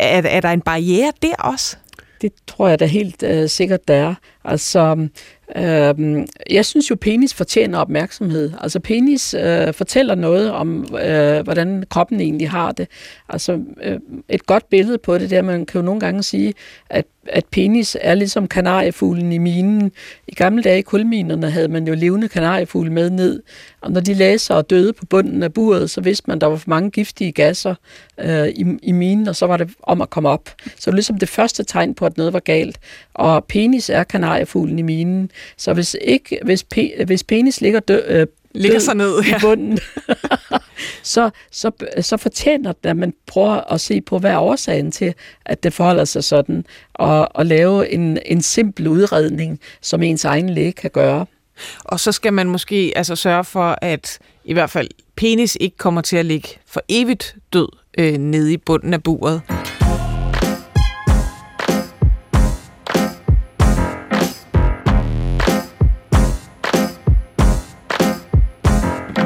Er, 0.00 0.22
er 0.22 0.40
der 0.40 0.50
en 0.50 0.60
barriere 0.60 1.12
der 1.22 1.34
også? 1.38 1.76
Det 2.20 2.32
tror 2.46 2.68
jeg 2.68 2.80
da 2.80 2.86
helt 2.86 3.22
øh, 3.22 3.48
sikkert, 3.48 3.88
der 3.88 3.94
er. 3.94 4.14
Altså, 4.46 5.08
øh, 5.56 6.26
jeg 6.50 6.64
synes 6.64 6.90
jo, 6.90 6.96
penis 7.00 7.34
fortjener 7.34 7.78
opmærksomhed. 7.78 8.52
Altså, 8.60 8.80
penis 8.80 9.34
øh, 9.34 9.74
fortæller 9.74 10.14
noget 10.14 10.50
om, 10.50 10.96
øh, 11.04 11.40
hvordan 11.40 11.84
kroppen 11.90 12.20
egentlig 12.20 12.50
har 12.50 12.72
det. 12.72 12.88
Altså, 13.28 13.60
øh, 13.82 14.00
et 14.28 14.46
godt 14.46 14.68
billede 14.70 14.98
på 14.98 15.18
det, 15.18 15.30
der 15.30 15.42
man 15.42 15.66
kan 15.66 15.80
jo 15.80 15.84
nogle 15.84 16.00
gange 16.00 16.22
sige, 16.22 16.54
at 16.90 17.04
at 17.28 17.44
penis 17.52 17.96
er 18.00 18.14
ligesom 18.14 18.48
kanariefuglen 18.48 19.32
i 19.32 19.38
minen. 19.38 19.92
I 20.28 20.34
gamle 20.34 20.62
dage 20.62 20.78
i 20.78 20.82
kulminerne 20.82 21.50
havde 21.50 21.68
man 21.68 21.86
jo 21.88 21.94
levende 21.94 22.28
kanariefugle 22.28 22.92
med 22.92 23.10
ned, 23.10 23.42
og 23.80 23.90
når 23.92 24.00
de 24.00 24.14
lagde 24.14 24.38
sig 24.38 24.56
og 24.56 24.70
døde 24.70 24.92
på 24.92 25.06
bunden 25.06 25.42
af 25.42 25.52
buret, 25.52 25.90
så 25.90 26.00
vidste 26.00 26.24
man, 26.26 26.34
at 26.34 26.40
der 26.40 26.46
var 26.46 26.56
for 26.56 26.70
mange 26.70 26.90
giftige 26.90 27.32
gasser 27.32 27.74
øh, 28.20 28.48
i, 28.48 28.64
i 28.82 28.92
minen, 28.92 29.28
og 29.28 29.36
så 29.36 29.46
var 29.46 29.56
det 29.56 29.70
om 29.82 30.00
at 30.02 30.10
komme 30.10 30.28
op. 30.28 30.48
Så 30.64 30.70
det 30.76 30.86
var 30.86 30.92
ligesom 30.92 31.18
det 31.18 31.28
første 31.28 31.64
tegn 31.64 31.94
på, 31.94 32.06
at 32.06 32.16
noget 32.16 32.32
var 32.32 32.40
galt. 32.40 32.78
Og 33.14 33.44
penis 33.44 33.90
er 33.90 34.04
kanariefuglen 34.36 34.78
i 34.78 34.82
minen. 34.82 35.30
Så 35.56 35.74
hvis, 35.74 35.96
ikke, 36.00 36.38
hvis, 36.44 36.64
pe, 36.64 37.04
hvis 37.06 37.24
penis 37.24 37.60
ligger 37.60 37.80
dø, 37.80 38.00
øh, 38.06 38.26
ligger 38.54 38.78
sig 38.78 38.94
ned 38.94 39.20
ja. 39.20 39.36
i 39.36 39.40
bunden, 39.40 39.78
så, 41.02 41.30
så, 41.50 41.70
så 42.00 42.16
fortjener 42.16 42.72
det, 42.72 42.90
at 42.90 42.96
man 42.96 43.14
prøver 43.26 43.72
at 43.72 43.80
se 43.80 44.00
på, 44.00 44.18
hvad 44.18 44.30
er 44.30 44.38
årsagen 44.38 44.92
til, 44.92 45.14
at 45.44 45.62
det 45.62 45.72
forholder 45.72 46.04
sig 46.04 46.24
sådan, 46.24 46.64
og, 46.94 47.36
og 47.36 47.46
lave 47.46 47.92
en, 47.92 48.18
en 48.26 48.42
simpel 48.42 48.88
udredning, 48.88 49.60
som 49.80 50.02
ens 50.02 50.24
egen 50.24 50.50
læge 50.50 50.72
kan 50.72 50.90
gøre. 50.90 51.26
Og 51.84 52.00
så 52.00 52.12
skal 52.12 52.32
man 52.32 52.46
måske 52.46 52.92
altså 52.96 53.16
sørge 53.16 53.44
for, 53.44 53.78
at 53.82 54.18
i 54.44 54.52
hvert 54.52 54.70
fald 54.70 54.88
penis 55.16 55.56
ikke 55.60 55.76
kommer 55.76 56.00
til 56.00 56.16
at 56.16 56.26
ligge 56.26 56.48
for 56.66 56.82
evigt 56.88 57.36
død 57.52 57.68
øh, 57.98 58.18
nede 58.18 58.52
i 58.52 58.56
bunden 58.56 58.94
af 58.94 59.02
buret. 59.02 59.42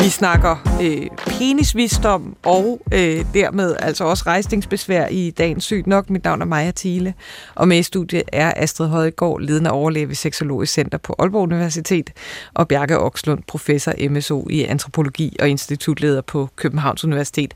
Vi 0.02 0.08
snakker 0.08 0.78
øh, 0.82 1.06
penisvisdom 1.26 2.36
og 2.42 2.80
øh, 2.94 3.24
dermed 3.34 3.76
altså 3.78 4.04
også 4.04 4.24
rejsningsbesvær 4.26 5.06
i 5.06 5.30
dagens 5.30 5.64
sygt 5.64 5.86
nok. 5.86 6.10
Mit 6.10 6.24
navn 6.24 6.40
er 6.42 6.44
Maja 6.44 6.72
Thiele, 6.76 7.14
og 7.54 7.68
med 7.68 7.78
i 7.78 7.82
studiet 7.82 8.22
er 8.32 8.52
Astrid 8.56 8.88
Højgaard, 8.88 9.40
ledende 9.40 9.70
overlæge 9.70 10.08
ved 10.08 10.14
Seksologisk 10.14 10.72
Center 10.72 10.98
på 10.98 11.14
Aalborg 11.18 11.42
Universitet, 11.42 12.10
og 12.54 12.68
Bjarke 12.68 12.98
Okslund, 12.98 13.42
professor 13.46 14.10
MSO 14.10 14.46
i 14.50 14.64
antropologi 14.64 15.36
og 15.40 15.48
institutleder 15.48 16.20
på 16.20 16.48
Københavns 16.56 17.04
Universitet. 17.04 17.54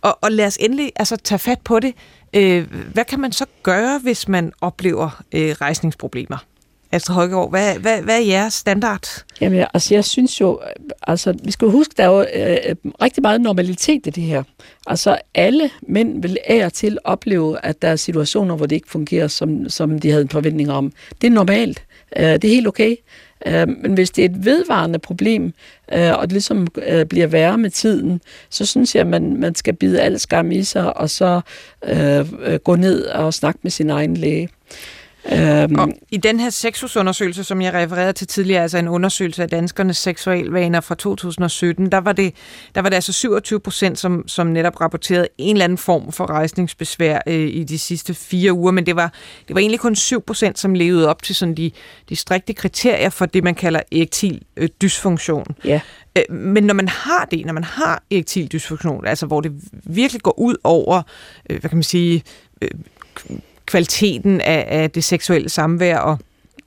Og, 0.00 0.18
og 0.20 0.32
lad 0.32 0.46
os 0.46 0.56
endelig 0.60 0.92
altså, 0.96 1.16
tage 1.16 1.38
fat 1.38 1.60
på 1.64 1.80
det. 1.80 1.94
Øh, 2.34 2.66
hvad 2.92 3.04
kan 3.04 3.20
man 3.20 3.32
så 3.32 3.44
gøre, 3.62 3.98
hvis 4.02 4.28
man 4.28 4.52
oplever 4.60 5.22
øh, 5.32 5.50
rejsningsproblemer? 5.60 6.49
Astrid 6.92 7.14
Højgaard, 7.14 7.50
hvad, 7.50 7.78
hvad, 7.78 8.02
hvad 8.02 8.16
er 8.16 8.24
jeres 8.24 8.54
standard? 8.54 9.24
Jamen, 9.40 9.64
altså, 9.74 9.94
jeg 9.94 10.04
synes 10.04 10.40
jo, 10.40 10.60
altså, 11.06 11.34
vi 11.44 11.50
skal 11.50 11.68
huske, 11.68 11.94
der 11.96 12.02
er 12.02 12.08
jo 12.08 12.20
øh, 12.20 12.76
rigtig 13.02 13.22
meget 13.22 13.40
normalitet 13.40 14.06
i 14.06 14.10
det 14.10 14.22
her. 14.22 14.42
Altså, 14.86 15.18
alle 15.34 15.70
mænd 15.82 16.22
vil 16.22 16.38
af 16.46 16.64
og 16.64 16.72
til 16.72 16.98
opleve, 17.04 17.64
at 17.64 17.82
der 17.82 17.88
er 17.88 17.96
situationer, 17.96 18.56
hvor 18.56 18.66
det 18.66 18.76
ikke 18.76 18.90
fungerer, 18.90 19.28
som, 19.28 19.68
som 19.68 19.98
de 19.98 20.10
havde 20.10 20.22
en 20.22 20.28
forventning 20.28 20.70
om. 20.70 20.92
Det 21.20 21.26
er 21.26 21.30
normalt. 21.30 21.84
Øh, 22.16 22.24
det 22.24 22.44
er 22.44 22.48
helt 22.48 22.68
okay. 22.68 22.96
Øh, 23.46 23.68
men 23.68 23.94
hvis 23.94 24.10
det 24.10 24.24
er 24.24 24.28
et 24.28 24.44
vedvarende 24.44 24.98
problem, 24.98 25.52
øh, 25.92 26.18
og 26.18 26.22
det 26.22 26.32
ligesom 26.32 26.66
øh, 26.86 27.06
bliver 27.06 27.26
værre 27.26 27.58
med 27.58 27.70
tiden, 27.70 28.20
så 28.50 28.66
synes 28.66 28.94
jeg, 28.94 29.00
at 29.00 29.06
man, 29.06 29.36
man 29.36 29.54
skal 29.54 29.74
bide 29.74 30.00
al 30.00 30.20
skam 30.20 30.52
i 30.52 30.62
sig, 30.62 30.96
og 30.96 31.10
så 31.10 31.40
øh, 31.84 32.26
øh 32.42 32.58
gå 32.58 32.76
ned 32.76 33.04
og 33.04 33.34
snakke 33.34 33.60
med 33.62 33.70
sin 33.70 33.90
egen 33.90 34.16
læge. 34.16 34.48
Øhm. 35.32 35.78
Og 35.78 35.88
I 36.10 36.16
den 36.16 36.40
her 36.40 36.50
sexusundersøgelse, 36.50 37.44
som 37.44 37.62
jeg 37.62 37.74
refererede 37.74 38.12
til 38.12 38.26
tidligere, 38.26 38.62
altså 38.62 38.78
en 38.78 38.88
undersøgelse 38.88 39.42
af 39.42 39.48
danskernes 39.48 39.96
seksualvaner 39.96 40.80
fra 40.80 40.94
2017, 40.94 41.92
der 41.92 41.98
var 41.98 42.12
det, 42.12 42.34
der 42.74 42.80
var 42.80 42.88
det 42.88 42.94
altså 42.94 43.12
27 43.12 43.60
procent, 43.60 43.98
som, 43.98 44.28
som 44.28 44.46
netop 44.46 44.80
rapporterede 44.80 45.28
en 45.38 45.56
eller 45.56 45.64
anden 45.64 45.78
form 45.78 46.12
for 46.12 46.26
rejsningsbesvær 46.26 47.18
øh, 47.26 47.34
i 47.34 47.64
de 47.64 47.78
sidste 47.78 48.14
fire 48.14 48.52
uger, 48.52 48.72
men 48.72 48.86
det 48.86 48.96
var, 48.96 49.12
det 49.48 49.54
var 49.54 49.60
egentlig 49.60 49.80
kun 49.80 49.96
7 49.96 50.22
procent, 50.22 50.58
som 50.58 50.74
levede 50.74 51.08
op 51.08 51.22
til 51.22 51.34
sådan 51.34 51.54
de, 51.54 51.70
de 52.08 52.16
strikte 52.16 52.52
kriterier 52.52 53.10
for 53.10 53.26
det, 53.26 53.44
man 53.44 53.54
kalder 53.54 53.80
erektil 53.92 54.42
øh, 54.56 54.68
dysfunktion. 54.82 55.46
Ja. 55.64 55.80
Øh, 56.16 56.36
men 56.36 56.64
når 56.64 56.74
man 56.74 56.88
har 56.88 57.28
det, 57.30 57.46
når 57.46 57.52
man 57.52 57.64
har 57.64 58.02
erektil 58.10 58.52
dysfunktion, 58.52 59.06
altså 59.06 59.26
hvor 59.26 59.40
det 59.40 59.52
virkelig 59.72 60.22
går 60.22 60.38
ud 60.38 60.56
over, 60.64 61.02
øh, 61.50 61.60
hvad 61.60 61.70
kan 61.70 61.76
man 61.76 61.82
sige, 61.82 62.22
øh, 62.62 62.70
kvaliteten 63.70 64.40
af, 64.40 64.66
af 64.68 64.90
det 64.90 65.04
seksuelle 65.04 65.48
samvær 65.48 65.98
og 65.98 66.18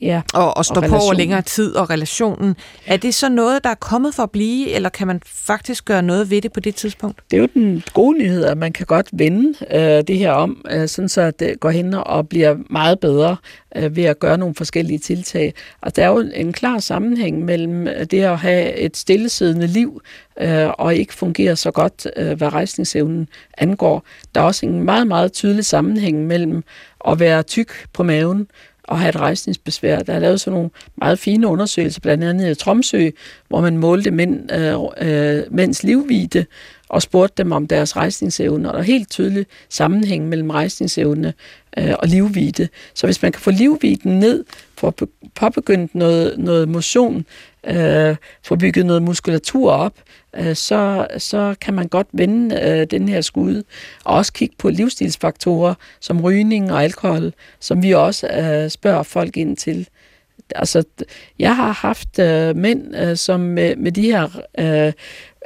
Ja, 0.03 0.21
og, 0.33 0.57
og 0.57 0.65
stå 0.65 0.81
og 0.81 0.87
på 0.87 0.95
over 0.95 1.13
længere 1.13 1.41
tid 1.41 1.75
og 1.75 1.89
relationen. 1.89 2.55
Er 2.85 2.97
det 2.97 3.13
så 3.13 3.29
noget, 3.29 3.63
der 3.63 3.69
er 3.69 3.75
kommet 3.75 4.15
for 4.15 4.23
at 4.23 4.31
blive, 4.31 4.69
eller 4.69 4.89
kan 4.89 5.07
man 5.07 5.21
faktisk 5.25 5.85
gøre 5.85 6.01
noget 6.01 6.29
ved 6.29 6.41
det 6.41 6.53
på 6.53 6.59
det 6.59 6.75
tidspunkt? 6.75 7.19
Det 7.31 7.37
er 7.37 7.41
jo 7.41 7.47
den 7.53 7.83
gode 7.93 8.17
nyhed, 8.17 8.45
at 8.45 8.57
man 8.57 8.71
kan 8.71 8.85
godt 8.85 9.07
vende 9.13 9.53
øh, 9.71 10.03
det 10.07 10.17
her 10.17 10.31
om, 10.31 10.65
øh, 10.71 10.87
sådan 10.87 11.09
så 11.09 11.31
det 11.31 11.59
går 11.59 11.69
hen 11.69 11.93
og 11.93 12.29
bliver 12.29 12.55
meget 12.69 12.99
bedre 12.99 13.37
øh, 13.75 13.95
ved 13.95 14.03
at 14.03 14.19
gøre 14.19 14.37
nogle 14.37 14.55
forskellige 14.55 14.99
tiltag. 14.99 15.53
Og 15.81 15.95
der 15.95 16.03
er 16.03 16.07
jo 16.07 16.23
en 16.33 16.53
klar 16.53 16.79
sammenhæng 16.79 17.45
mellem 17.45 17.87
øh, 17.87 18.03
det 18.03 18.21
at 18.21 18.37
have 18.37 18.73
et 18.73 18.97
stillesiddende 18.97 19.67
liv 19.67 20.01
øh, 20.41 20.69
og 20.69 20.95
ikke 20.95 21.13
fungere 21.13 21.55
så 21.55 21.71
godt, 21.71 22.07
øh, 22.17 22.37
hvad 22.37 22.53
rejsningsevnen 22.53 23.27
angår. 23.57 24.03
Der 24.35 24.41
er 24.41 24.45
også 24.45 24.65
en 24.65 24.83
meget, 24.83 25.07
meget 25.07 25.33
tydelig 25.33 25.65
sammenhæng 25.65 26.27
mellem 26.27 26.63
at 27.07 27.19
være 27.19 27.43
tyk 27.43 27.71
på 27.93 28.03
maven 28.03 28.47
og 28.83 28.99
have 28.99 29.09
et 29.09 29.15
rejsningsbesvær. 29.15 29.99
Der 29.99 30.13
er 30.13 30.19
lavet 30.19 30.41
sådan 30.41 30.55
nogle 30.55 30.69
meget 30.97 31.19
fine 31.19 31.47
undersøgelser, 31.47 32.01
blandt 32.01 32.23
andet 32.23 32.51
i 32.51 32.55
Tromsø, 32.55 33.09
hvor 33.47 33.61
man 33.61 33.77
målte 33.77 34.11
mænd, 34.11 34.51
øh, 34.51 35.37
øh, 35.37 35.43
mænds 35.51 35.83
livvide 35.83 36.45
og 36.89 37.01
spurgte 37.01 37.43
dem 37.43 37.51
om 37.51 37.67
deres 37.67 37.95
rejsningsevne, 37.95 38.69
og 38.69 38.73
der 38.73 38.79
er 38.79 38.83
helt 38.83 39.09
tydelig 39.09 39.45
sammenhæng 39.69 40.29
mellem 40.29 40.49
rejsningsevne 40.49 41.33
øh, 41.77 41.93
og 41.99 42.07
livvide. 42.07 42.67
Så 42.93 43.07
hvis 43.07 43.21
man 43.21 43.31
kan 43.31 43.41
få 43.41 43.51
livviden 43.51 44.19
ned, 44.19 44.45
få 44.77 44.93
påbegyndt 45.35 45.95
noget, 45.95 46.37
noget 46.37 46.69
motion, 46.69 47.25
øh, 47.67 48.15
få 48.43 48.55
bygget 48.55 48.85
noget 48.85 49.03
muskulatur 49.03 49.71
op, 49.71 49.93
øh, 50.35 50.55
så, 50.55 51.07
så 51.17 51.55
kan 51.61 51.73
man 51.73 51.87
godt 51.87 52.07
vende 52.11 52.61
øh, 52.61 52.87
den 52.91 53.09
her 53.09 53.21
skud. 53.21 53.63
Og 54.03 54.15
også 54.15 54.33
kigge 54.33 54.55
på 54.57 54.69
livsstilsfaktorer 54.69 55.73
som 55.99 56.21
rygning 56.21 56.71
og 56.71 56.83
alkohol, 56.83 57.33
som 57.59 57.83
vi 57.83 57.91
også 57.91 58.27
øh, 58.27 58.69
spørger 58.69 59.03
folk 59.03 59.37
ind 59.37 59.57
til. 59.57 59.87
Altså, 60.55 60.83
jeg 61.39 61.55
har 61.55 61.71
haft 61.71 62.19
øh, 62.19 62.55
mænd, 62.55 62.95
øh, 62.95 63.17
som 63.17 63.39
med, 63.39 63.75
med 63.75 63.91
de 63.91 64.01
her 64.01 64.27
øh, 64.59 64.93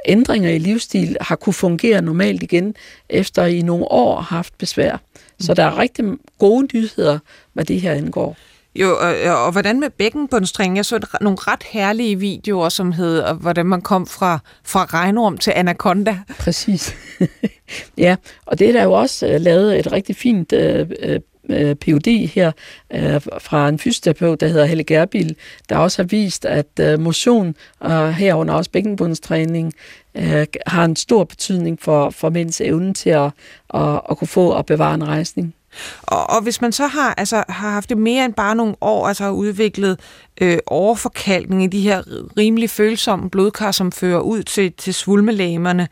ændringer 0.06 0.50
i 0.50 0.58
livsstil 0.58 1.16
har 1.20 1.36
kunne 1.36 1.52
fungere 1.52 2.02
normalt 2.02 2.42
igen, 2.42 2.74
efter 3.08 3.44
i 3.44 3.62
nogle 3.62 3.84
år 3.84 4.14
har 4.14 4.36
haft 4.36 4.58
besvær. 4.58 5.00
Så 5.40 5.54
der 5.54 5.64
er 5.64 5.78
rigtig 5.78 6.04
gode 6.38 6.68
nyheder, 6.74 7.18
hvad 7.52 7.64
det 7.64 7.80
her 7.80 7.92
angår. 7.92 8.36
Jo, 8.80 8.96
og, 8.98 9.44
og 9.44 9.52
hvordan 9.52 9.80
med 9.80 9.90
bækkenbundstræning? 9.90 10.76
Jeg 10.76 10.84
så 10.84 11.06
nogle 11.20 11.38
ret 11.40 11.62
herlige 11.62 12.18
videoer, 12.18 12.68
som 12.68 12.92
hed, 12.92 13.34
hvordan 13.40 13.66
man 13.66 13.80
kom 13.80 14.06
fra, 14.06 14.38
fra 14.64 14.84
regnorm 14.84 15.38
til 15.38 15.52
anaconda. 15.56 16.18
Præcis. 16.38 16.94
ja, 17.98 18.16
og 18.46 18.58
det 18.58 18.68
er 18.68 18.72
der 18.72 18.82
jo 18.82 18.92
også 18.92 19.26
uh, 19.26 19.40
lavet 19.40 19.78
et 19.78 19.92
rigtig 19.92 20.16
fint 20.16 20.52
øh, 20.52 20.86
øh, 21.00 21.20
uh, 21.50 21.56
uh, 21.56 21.74
PUD 21.74 22.28
her 22.28 22.52
uh, 22.94 23.22
fra 23.40 23.68
en 23.68 23.78
fysioterapeut, 23.78 24.40
der 24.40 24.46
hedder 24.46 24.64
Helle 24.64 24.84
Gerbil, 24.84 25.36
der 25.68 25.76
også 25.76 26.02
har 26.02 26.06
vist, 26.06 26.44
at 26.44 26.80
uh, 26.82 27.00
motion, 27.00 27.54
og 27.80 28.14
herunder 28.14 28.54
også 28.54 28.70
bækkenbundstræning, 28.70 29.72
uh, 30.14 30.44
har 30.66 30.84
en 30.84 30.96
stor 30.96 31.24
betydning 31.24 31.78
for, 31.80 32.10
for 32.10 32.30
mænds 32.30 32.60
evne 32.60 32.94
til 32.94 33.10
at, 33.10 33.30
at, 33.74 34.00
at 34.10 34.18
kunne 34.18 34.28
få 34.28 34.48
og 34.48 34.66
bevare 34.66 34.94
en 34.94 35.08
rejsning. 35.08 35.54
Og, 36.02 36.30
og 36.30 36.42
hvis 36.42 36.60
man 36.60 36.72
så 36.72 36.86
har, 36.86 37.14
altså, 37.16 37.44
har 37.48 37.70
haft 37.70 37.88
det 37.88 37.98
mere 37.98 38.24
end 38.24 38.34
bare 38.34 38.54
nogle 38.54 38.74
år, 38.80 39.08
altså 39.08 39.24
har 39.24 39.30
udviklet 39.30 40.00
øh, 40.40 40.58
overforkalkning 40.66 41.64
i 41.64 41.66
de 41.66 41.80
her 41.80 42.02
rimelig 42.36 42.70
følsomme 42.70 43.30
blodkar, 43.30 43.70
som 43.70 43.92
fører 43.92 44.20
ud 44.20 44.42
til, 44.42 44.72
til 44.72 44.94
svulmelæmerne, 44.94 45.88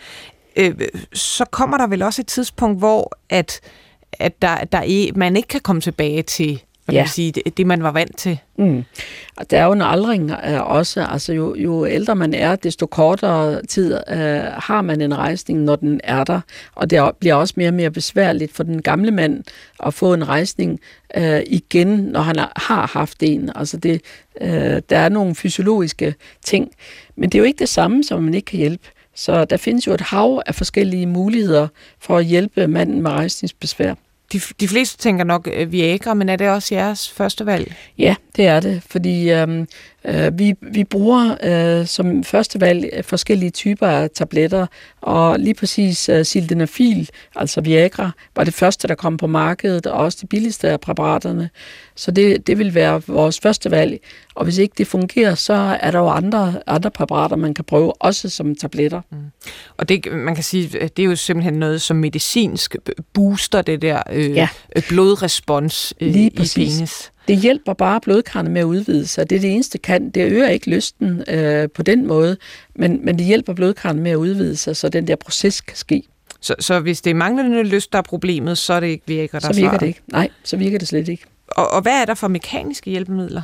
øh, 0.57 0.75
så 1.13 1.45
kommer 1.45 1.77
der 1.77 1.87
vel 1.87 2.03
også 2.03 2.23
et 2.23 2.27
tidspunkt, 2.27 2.79
hvor 2.79 3.17
at, 3.31 3.61
at 4.13 4.43
der, 4.43 4.65
der, 4.65 5.13
man 5.17 5.37
ikke 5.37 5.49
kan 5.49 5.61
komme 5.61 5.81
tilbage 5.81 6.23
til 6.23 6.63
hvad 6.87 6.95
ja. 6.95 7.01
man 7.01 7.09
sige, 7.09 7.33
det, 7.33 7.57
det, 7.57 7.67
man 7.67 7.83
var 7.83 7.91
vant 7.91 8.17
til. 8.17 8.39
Mm. 8.59 8.85
Og 9.37 9.51
der 9.51 9.59
er 9.59 9.65
jo 9.65 9.73
en 9.73 9.83
aldring 9.83 10.33
uh, 10.33 10.71
også. 10.71 11.07
Altså, 11.07 11.33
jo, 11.33 11.55
jo 11.55 11.87
ældre 11.87 12.17
man 12.17 12.35
er, 12.35 12.57
desto 12.57 12.87
kortere 12.87 13.63
tid 13.63 13.95
uh, 13.95 14.17
har 14.63 14.83
man 14.83 15.01
en 15.01 15.17
rejsning, 15.17 15.63
når 15.63 15.77
den 15.77 16.01
er 16.05 16.25
der. 16.25 16.41
Og 16.75 16.91
det 16.91 17.11
bliver 17.21 17.35
også 17.35 17.55
mere 17.57 17.69
og 17.69 17.75
mere 17.75 17.91
besværligt 17.91 18.53
for 18.53 18.63
den 18.63 18.83
gamle 18.83 19.11
mand 19.11 19.45
at 19.87 19.95
få 19.95 20.15
en 20.15 20.29
rejsning 20.29 20.81
uh, 21.17 21.41
igen, 21.47 21.89
når 21.89 22.21
han 22.21 22.39
har 22.39 22.91
haft 22.93 23.23
en. 23.23 23.51
Altså, 23.55 23.77
det, 23.77 24.01
uh, 24.41 24.49
der 24.91 24.99
er 24.99 25.09
nogle 25.09 25.35
fysiologiske 25.35 26.15
ting. 26.45 26.71
Men 27.17 27.31
det 27.31 27.39
er 27.39 27.41
jo 27.41 27.47
ikke 27.47 27.59
det 27.59 27.69
samme, 27.69 28.05
som 28.05 28.23
man 28.23 28.35
ikke 28.35 28.47
kan 28.47 28.59
hjælpe. 28.59 28.89
Så 29.15 29.45
der 29.45 29.57
findes 29.57 29.87
jo 29.87 29.93
et 29.93 30.01
hav 30.01 30.43
af 30.47 30.55
forskellige 30.55 31.07
muligheder 31.07 31.69
for 32.01 32.19
at 32.19 32.25
hjælpe 32.25 32.67
manden 32.67 33.03
med 33.03 33.11
rejsningsbesvær 33.11 33.95
de, 34.33 34.41
de 34.61 34.69
fleste 34.69 34.99
tænker 34.99 35.25
nok 35.25 35.49
uh, 35.61 35.73
Viagra, 35.73 36.15
men 36.15 36.29
er 36.29 36.37
det 36.37 36.49
også 36.49 36.75
jeres 36.75 37.11
første 37.11 37.47
valg? 37.47 37.75
Ja, 37.99 38.15
det 38.37 38.47
er 38.47 38.61
det, 38.61 38.83
fordi 38.91 39.31
øhm, 39.31 39.69
vi, 40.33 40.55
vi 40.63 40.85
bruger 40.85 41.37
øh, 41.43 41.87
som 41.87 42.25
første 42.25 42.61
valg 42.61 43.05
forskellige 43.05 43.51
typer 43.51 43.87
af 43.87 44.11
tabletter, 44.11 44.67
og 45.01 45.39
lige 45.39 45.55
præcis 45.55 46.09
øh, 46.09 46.25
sildenafil, 46.25 47.11
altså 47.37 47.61
Viagra, 47.61 48.11
var 48.37 48.45
det 48.45 48.55
første, 48.55 48.89
der 48.89 48.95
kom 48.95 49.17
på 49.17 49.27
markedet, 49.27 49.87
og 49.87 49.99
også 49.99 50.19
det 50.21 50.29
billigste 50.29 50.69
af 50.69 50.81
præparaterne. 50.81 51.51
Så 51.95 52.11
det, 52.11 52.47
det 52.47 52.59
vil 52.59 52.75
være 52.75 53.03
vores 53.07 53.41
første 53.41 53.71
valg. 53.71 53.99
Og 54.35 54.45
hvis 54.45 54.59
ikke 54.59 54.75
det 54.79 54.87
fungerer, 54.87 55.35
så 55.35 55.79
er 55.81 55.91
der 55.91 55.99
jo 55.99 56.09
andre, 56.09 56.55
andre 56.67 56.91
præparater, 56.91 57.37
man 57.37 57.55
kan 57.55 57.65
prøve, 57.65 58.03
også 58.03 58.29
som 58.29 58.55
tabletter. 58.55 59.01
Mm. 59.11 59.17
Og 59.77 59.89
det, 59.89 60.13
man 60.13 60.35
kan 60.35 60.45
sige, 60.45 60.69
det 60.89 60.99
er 60.99 61.07
jo 61.07 61.17
simpelthen 61.17 61.55
noget, 61.55 61.83
som 61.83 61.97
medicinsk 61.97 62.77
booster 63.13 63.63
det 63.63 63.83
der 63.83 64.03
øh, 64.13 64.37
ja. 64.37 64.49
blodrespons 64.89 65.95
øh, 66.01 66.13
Lige 66.13 66.31
præcis. 66.31 66.57
i 66.57 66.77
penis. 66.77 67.13
Det 67.29 67.37
hjælper 67.37 67.73
bare 67.73 68.01
blodkarrene 68.01 68.51
med 68.51 68.61
at 68.61 68.65
udvide 68.65 69.07
sig. 69.07 69.31
Det 69.31 69.37
er 69.37 69.41
det 69.41 69.53
eneste 69.53 69.79
kan. 69.79 70.11
Det 70.11 70.33
øger 70.33 70.49
ikke 70.49 70.71
lysten 70.71 71.25
øh, 71.29 71.69
på 71.75 71.83
den 71.83 72.07
måde, 72.07 72.37
men, 72.75 73.01
men 73.05 73.19
det 73.19 73.27
hjælper 73.27 73.53
blodkarrene 73.53 74.03
med 74.03 74.11
at 74.11 74.17
udvide 74.17 74.57
sig, 74.57 74.77
så 74.77 74.89
den 74.89 75.07
der 75.07 75.17
proces 75.17 75.61
kan 75.61 75.77
ske. 75.77 76.03
Så, 76.41 76.55
så 76.61 76.81
hvis 76.81 77.01
det 77.01 77.11
er 77.11 77.15
manglende 77.15 77.63
lyst, 77.63 77.93
der 77.93 77.99
er 77.99 78.03
problemet, 78.03 78.59
så 78.59 78.73
er 78.73 78.81
det 78.81 78.87
ikke 78.87 79.05
virker 79.07 79.39
der 79.39 79.53
Så 79.53 79.61
virker 79.61 79.79
det 79.79 79.87
ikke. 79.87 80.01
Nej, 80.13 80.29
så 80.45 80.57
virker 80.57 80.79
det 80.79 80.89
slet 80.89 81.09
ikke. 81.09 81.25
Og, 81.49 81.71
og 81.71 81.83
hvad 81.83 82.01
er 82.01 82.05
der 82.05 82.15
for 82.15 82.29
mekaniske 82.29 82.91
hjælpemidler? 82.91 83.43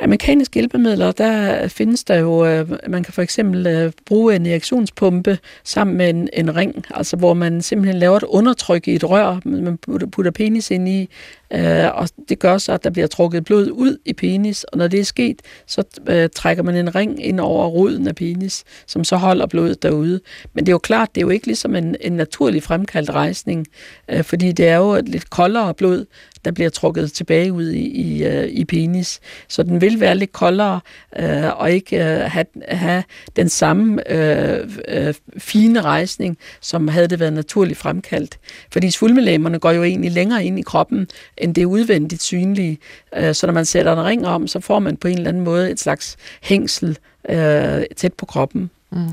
Af 0.00 0.08
mekaniske 0.08 0.54
hjælpemidler, 0.54 1.12
der 1.12 1.68
findes 1.68 2.04
der 2.04 2.14
jo, 2.14 2.46
øh, 2.46 2.68
man 2.88 3.02
kan 3.02 3.14
for 3.14 3.22
eksempel 3.22 3.66
øh, 3.66 3.92
bruge 4.06 4.36
en 4.36 4.46
injektionspumpe 4.46 5.38
sammen 5.64 5.96
med 5.96 6.10
en, 6.10 6.28
en 6.32 6.56
ring, 6.56 6.84
altså 6.90 7.16
hvor 7.16 7.34
man 7.34 7.62
simpelthen 7.62 7.98
laver 7.98 8.16
et 8.16 8.22
undertryk 8.22 8.88
i 8.88 8.94
et 8.94 9.10
rør, 9.10 9.40
man 9.44 9.78
putter 10.12 10.30
penis 10.30 10.70
ind 10.70 10.88
i, 10.88 11.08
øh, 11.54 11.94
og 11.94 12.08
det 12.28 12.38
gør 12.38 12.58
så, 12.58 12.72
at 12.72 12.84
der 12.84 12.90
bliver 12.90 13.06
trukket 13.06 13.44
blod 13.44 13.70
ud 13.70 13.98
i 14.04 14.12
penis, 14.12 14.64
og 14.64 14.78
når 14.78 14.88
det 14.88 15.00
er 15.00 15.04
sket, 15.04 15.42
så 15.66 15.84
øh, 16.06 16.28
trækker 16.34 16.62
man 16.62 16.76
en 16.76 16.94
ring 16.94 17.24
ind 17.24 17.40
over 17.40 17.66
roden 17.66 18.08
af 18.08 18.14
penis, 18.14 18.64
som 18.86 19.04
så 19.04 19.16
holder 19.16 19.46
blodet 19.46 19.82
derude. 19.82 20.20
Men 20.54 20.66
det 20.66 20.70
er 20.70 20.74
jo 20.74 20.78
klart, 20.78 21.14
det 21.14 21.20
er 21.20 21.26
jo 21.26 21.30
ikke 21.30 21.46
ligesom 21.46 21.74
en, 21.74 21.96
en 22.00 22.12
naturlig 22.12 22.62
fremkaldt 22.62 23.10
rejsning, 23.10 23.66
øh, 24.08 24.24
fordi 24.24 24.52
det 24.52 24.68
er 24.68 24.76
jo 24.76 24.90
et 24.90 25.08
lidt 25.08 25.30
koldere 25.30 25.74
blod, 25.74 26.04
der 26.44 26.50
bliver 26.50 26.70
trukket 26.70 27.12
tilbage 27.12 27.52
ud 27.52 27.70
i, 27.70 27.86
i, 27.86 28.24
øh, 28.24 28.48
i 28.48 28.64
penis. 28.64 29.20
Så 29.48 29.62
den 29.62 29.80
vil 29.80 30.00
være 30.00 30.14
lidt 30.14 30.32
koldere 30.32 30.80
øh, 31.18 31.60
og 31.60 31.72
ikke 31.72 31.96
øh, 31.96 32.20
have, 32.20 32.46
have 32.68 33.02
den 33.36 33.48
samme 33.48 34.12
øh, 34.12 34.68
øh, 34.88 35.14
fine 35.38 35.80
rejsning, 35.80 36.38
som 36.60 36.88
havde 36.88 37.08
det 37.08 37.20
været 37.20 37.32
naturligt 37.32 37.78
fremkaldt. 37.78 38.38
Fordi 38.72 38.90
svulmelæmerne 38.90 39.58
går 39.58 39.70
jo 39.70 39.82
egentlig 39.82 40.10
længere 40.10 40.44
ind 40.44 40.58
i 40.58 40.62
kroppen, 40.62 41.08
end 41.44 41.54
det 41.54 41.64
udvendigt 41.64 42.22
synlige. 42.22 42.78
Øh, 43.16 43.34
så 43.34 43.46
når 43.46 43.54
man 43.54 43.64
sætter 43.64 43.92
en 43.92 44.04
ring 44.04 44.26
om, 44.26 44.46
så 44.46 44.60
får 44.60 44.78
man 44.78 44.96
på 44.96 45.08
en 45.08 45.16
eller 45.16 45.28
anden 45.28 45.44
måde 45.44 45.70
et 45.70 45.80
slags 45.80 46.16
hængsel 46.42 46.98
øh, 47.28 47.82
tæt 47.96 48.12
på 48.12 48.26
kroppen. 48.26 48.70
Mm. 48.90 49.08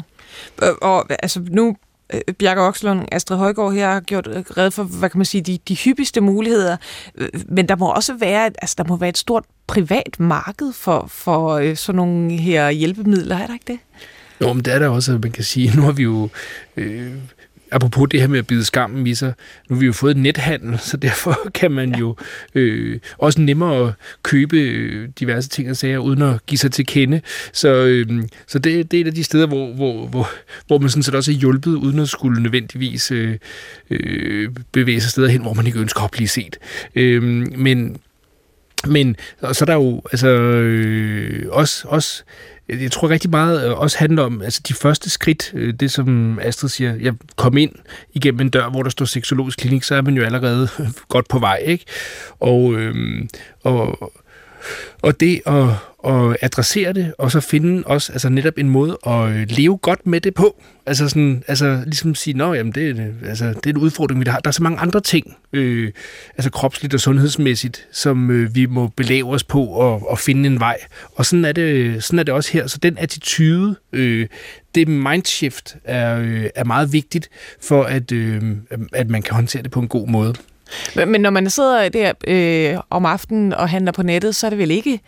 Og 0.82 1.24
altså 1.24 1.42
nu 1.50 1.76
øh, 2.14 2.22
Bjarke 2.40 2.62
Okslund, 2.62 3.06
Astrid 3.12 3.38
Højgaard 3.38 3.74
her 3.74 3.92
har 3.92 4.00
gjort 4.00 4.28
øh, 4.28 4.44
red 4.58 4.72
for, 4.72 4.84
hvad 4.84 5.10
kan 5.10 5.18
man 5.18 5.26
sige, 5.26 5.42
de, 5.42 5.60
de 5.68 5.76
hyppigste 5.76 6.22
muligheder. 6.22 6.78
Men 7.48 7.70
der 7.70 7.76
må 7.76 7.90
også 7.90 8.14
være, 8.14 8.46
altså 8.46 8.76
der 8.78 8.84
må 8.84 8.96
være 8.96 9.10
et 9.10 9.18
stort 9.18 9.44
privat 9.68 10.20
marked 10.20 10.74
for, 10.74 11.06
for 11.08 11.76
sådan 11.76 11.98
nogle 11.98 12.32
her 12.32 12.70
hjælpemidler, 12.70 13.38
er 13.38 13.48
der 13.48 13.54
ikke 13.54 13.66
det? 13.68 13.80
Jo, 14.42 14.54
men 14.54 14.66
det 14.66 14.74
er 14.74 14.80
der 14.80 14.88
også, 14.88 15.12
man 15.12 15.32
kan 15.32 15.44
sige. 15.44 15.76
Nu 15.76 15.82
har 15.82 15.92
vi 15.92 16.04
jo 16.04 16.30
øh, 16.78 17.12
apropos 17.72 18.08
det 18.12 18.22
her 18.22 18.28
med 18.28 18.40
at 18.40 18.48
bide 18.48 18.66
skammen 18.66 19.08
i 19.08 19.16
sig, 19.16 19.34
nu 19.70 19.76
har 19.76 19.80
vi 19.80 19.86
jo 19.86 19.94
fået 19.94 20.18
nethandel, 20.18 20.80
så 20.80 20.98
derfor 20.98 21.38
kan 21.60 21.72
man 21.72 21.96
jo 21.96 22.16
øh, 22.56 23.00
også 23.18 23.42
nemmere 23.42 23.94
købe 24.24 24.58
øh, 24.60 25.10
diverse 25.20 25.50
ting 25.50 25.70
og 25.70 25.78
sager, 25.78 25.98
uden 25.98 26.22
at 26.22 26.46
give 26.46 26.60
sig 26.60 26.72
til 26.72 26.86
kende. 26.86 27.22
Så, 27.54 27.68
øh, 27.68 28.24
så 28.48 28.60
det, 28.60 28.92
det 28.92 28.98
er 28.98 29.02
et 29.02 29.08
af 29.08 29.16
de 29.16 29.24
steder, 29.24 29.48
hvor, 29.48 29.74
hvor, 29.74 30.08
hvor, 30.08 30.30
hvor 30.68 30.78
man 30.78 30.90
sådan 30.90 31.04
set 31.04 31.16
også 31.16 31.32
er 31.32 31.36
hjulpet, 31.36 31.72
uden 31.72 32.00
at 32.00 32.10
skulle 32.10 32.44
nødvendigvis 32.44 33.12
øh, 33.12 33.38
øh, 33.90 34.50
bevæge 34.72 35.02
sig 35.02 35.12
steder 35.12 35.28
hen, 35.30 35.42
hvor 35.42 35.54
man 35.54 35.68
ikke 35.68 35.80
ønsker 35.80 36.02
at 36.02 36.12
blive 36.12 36.28
set. 36.28 36.58
Øh, 36.96 37.24
men 37.58 37.98
men 38.88 39.16
og 39.42 39.56
så 39.56 39.64
er 39.64 39.66
der 39.66 39.74
jo 39.74 40.02
altså, 40.12 40.28
øh, 40.28 41.46
også, 41.50 41.88
også 41.88 42.24
Øh, 42.70 42.84
jeg 42.84 42.92
tror 42.92 43.10
rigtig 43.10 43.30
meget 43.30 43.68
øh, 43.68 43.80
også 43.80 43.98
handler 43.98 44.24
om 44.24 44.42
altså 44.42 44.62
de 44.68 44.74
første 44.74 45.10
skridt, 45.10 45.52
øh, 45.54 45.74
det 45.74 45.92
som 45.92 46.40
Astrid 46.40 46.70
siger, 46.70 46.96
jeg 46.96 47.14
kom 47.36 47.58
ind 47.58 47.72
igennem 48.14 48.42
en 48.42 48.50
dør, 48.50 48.70
hvor 48.70 48.84
der 48.84 48.90
står 48.90 49.06
seksologisk 49.06 49.60
klinik, 49.60 49.84
så 49.84 49.96
er 49.96 50.02
man 50.02 50.14
jo 50.14 50.24
allerede 50.24 50.68
godt 51.10 51.28
på 51.28 51.40
vej, 51.40 51.62
ikke? 51.66 51.86
Og, 52.40 52.74
øhm, 52.74 53.30
og, 53.64 54.12
og 55.02 55.20
det 55.20 55.42
at, 55.46 55.66
at 56.08 56.38
adressere 56.42 56.94
det, 56.94 57.14
og 57.18 57.32
så 57.32 57.40
finde 57.40 57.84
også 57.86 58.12
altså 58.12 58.30
netop 58.30 58.58
en 58.58 58.70
måde 58.70 58.98
at 59.08 59.30
øh, 59.30 59.48
leve 59.50 59.78
godt 59.78 60.08
med 60.08 60.22
det 60.22 60.34
på. 60.34 60.62
Altså, 60.86 61.10
sådan, 61.10 61.44
altså 61.48 61.82
ligesom 61.86 62.16
sige, 62.16 62.38
nå, 62.38 62.54
jamen 62.54 62.72
det, 62.74 63.00
er, 63.00 63.06
altså, 63.28 63.48
det 63.48 63.66
er 63.66 63.70
en 63.70 63.78
udfordring, 63.78 64.20
vi 64.20 64.30
har. 64.30 64.40
Der 64.40 64.48
er 64.48 64.52
så 64.52 64.64
mange 64.64 64.80
andre 64.80 65.02
ting, 65.02 65.38
øh, 65.54 65.92
altså 66.38 66.50
kropsligt 66.50 66.94
og 66.94 67.00
sundhedsmæssigt, 67.00 67.88
som 67.92 68.32
øh, 68.32 68.56
vi 68.56 68.66
må 68.66 68.88
belæve 68.88 69.34
os 69.34 69.44
på 69.44 69.66
og, 69.66 70.10
og 70.10 70.20
finde 70.20 70.48
en 70.48 70.60
vej. 70.60 70.78
Og 71.16 71.26
sådan 71.26 71.46
er, 71.46 71.52
det, 71.52 72.04
sådan 72.04 72.20
er 72.20 72.24
det 72.24 72.34
også 72.34 72.52
her. 72.52 72.68
Så 72.68 72.78
den 72.78 72.98
attitude, 72.98 73.76
øh, 73.94 74.28
det 74.76 74.88
mindshift 74.88 75.76
er, 75.84 76.18
øh, 76.20 76.50
er 76.56 76.64
meget 76.64 76.94
vigtigt 76.94 77.30
for, 77.62 77.84
at, 77.84 78.12
øh, 78.12 78.42
at 78.94 79.10
man 79.10 79.22
kan 79.22 79.36
håndtere 79.36 79.64
det 79.64 79.72
på 79.72 79.80
en 79.80 79.88
god 79.88 80.08
måde. 80.08 80.34
Men 81.08 81.22
når 81.22 81.30
man 81.30 81.50
sidder 81.50 81.90
der 81.90 82.14
øh, 82.28 82.82
om 82.90 83.06
aftenen 83.06 83.54
og 83.54 83.70
handler 83.70 83.92
på 83.92 84.04
nettet, 84.04 84.36
så 84.36 84.46
er 84.46 84.50
det 84.50 84.60
vel 84.60 84.72
ikke 84.72 85.00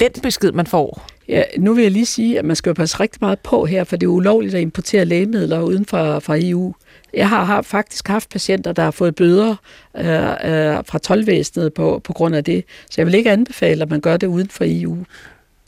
den 0.00 0.10
besked, 0.22 0.52
man 0.52 0.66
får? 0.66 1.06
Ja, 1.28 1.42
nu 1.58 1.74
vil 1.74 1.82
jeg 1.82 1.92
lige 1.92 2.06
sige, 2.06 2.38
at 2.38 2.44
man 2.44 2.56
skal 2.56 2.70
jo 2.70 2.74
passe 2.74 3.00
rigtig 3.00 3.18
meget 3.20 3.38
på 3.38 3.66
her, 3.66 3.84
for 3.84 3.96
det 3.96 4.06
er 4.06 4.10
ulovligt 4.10 4.54
at 4.54 4.60
importere 4.60 5.04
lægemidler 5.04 5.60
uden 5.60 5.84
for, 5.84 6.18
fra 6.20 6.36
EU. 6.40 6.74
Jeg 7.14 7.28
har, 7.28 7.44
har 7.44 7.62
faktisk 7.62 8.08
haft 8.08 8.30
patienter, 8.30 8.72
der 8.72 8.82
har 8.82 8.90
fået 8.90 9.14
bøder 9.14 9.56
øh, 9.96 10.04
øh, 10.04 10.84
fra 10.86 10.98
tolvvæsenet 10.98 11.74
på, 11.74 12.00
på 12.04 12.12
grund 12.12 12.36
af 12.36 12.44
det. 12.44 12.64
Så 12.90 12.94
jeg 12.96 13.06
vil 13.06 13.14
ikke 13.14 13.30
anbefale, 13.30 13.82
at 13.82 13.90
man 13.90 14.00
gør 14.00 14.16
det 14.16 14.26
uden 14.26 14.48
for 14.48 14.64
EU. 14.66 15.04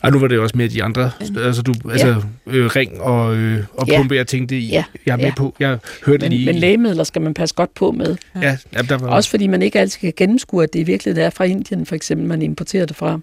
Og 0.02 0.12
nu 0.12 0.18
var 0.18 0.28
det 0.28 0.38
også 0.38 0.56
med 0.56 0.68
de 0.68 0.82
andre, 0.82 1.10
altså 1.20 1.62
du, 1.62 1.74
ja. 1.84 1.90
altså 1.90 2.22
øh, 2.46 2.66
ring 2.66 3.00
og, 3.00 3.36
øh, 3.36 3.64
og 3.74 3.88
pumpe, 3.96 4.14
ja. 4.14 4.18
jeg 4.18 4.26
tænkte, 4.26 4.56
ja. 4.56 4.84
jeg 5.06 5.12
er 5.12 5.16
med 5.16 5.24
ja. 5.24 5.34
på, 5.36 5.54
jeg 5.60 5.78
hørte 6.06 6.24
men, 6.24 6.32
lige. 6.32 6.46
Men 6.46 6.54
lægemidler 6.54 7.04
skal 7.04 7.22
man 7.22 7.34
passe 7.34 7.54
godt 7.54 7.74
på 7.74 7.90
med. 7.90 8.16
Ja. 8.42 8.56
Ja, 8.72 8.82
der 8.82 8.98
var... 8.98 9.08
Også 9.08 9.30
fordi 9.30 9.46
man 9.46 9.62
ikke 9.62 9.80
altid 9.80 10.00
kan 10.00 10.12
gennemskue, 10.16 10.62
at 10.62 10.72
det 10.72 10.78
i 10.78 10.82
virkeligheden 10.82 11.26
er 11.26 11.30
fra 11.30 11.44
Indien, 11.44 11.86
for 11.86 11.94
eksempel, 11.94 12.26
man 12.26 12.42
importerer 12.42 12.86
det 12.86 12.96
fra. 12.96 13.20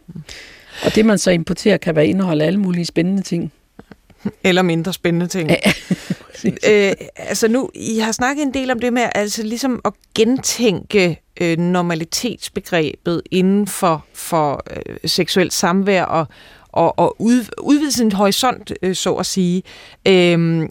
Og 0.83 0.95
det, 0.95 1.05
man 1.05 1.17
så 1.17 1.31
importerer, 1.31 1.77
kan 1.77 1.95
være 1.95 2.07
indeholde 2.07 2.45
alle 2.45 2.59
mulige 2.59 2.85
spændende 2.85 3.21
ting. 3.21 3.51
Eller 4.43 4.61
mindre 4.61 4.93
spændende 4.93 5.27
ting. 5.27 5.51
Ja. 6.43 6.89
øh, 6.89 6.93
altså 7.15 7.47
nu, 7.47 7.69
I 7.73 7.99
har 7.99 8.11
snakket 8.11 8.43
en 8.43 8.53
del 8.53 8.71
om 8.71 8.79
det 8.79 8.93
med 8.93 9.09
altså 9.15 9.43
ligesom 9.43 9.81
at 9.85 9.93
gentænke 10.15 11.21
øh, 11.41 11.57
normalitetsbegrebet 11.57 13.21
inden 13.31 13.67
for, 13.67 14.05
for 14.13 14.63
øh, 14.71 14.95
seksuelt 15.05 15.53
samvær 15.53 16.03
og, 16.03 16.25
og, 16.67 16.99
og 16.99 17.15
ud, 17.19 17.45
udvide 17.61 17.91
sin 17.91 18.11
horisont, 18.11 18.73
øh, 18.81 18.95
så 18.95 19.13
at 19.13 19.25
sige. 19.25 19.63
Øh, 20.07 20.67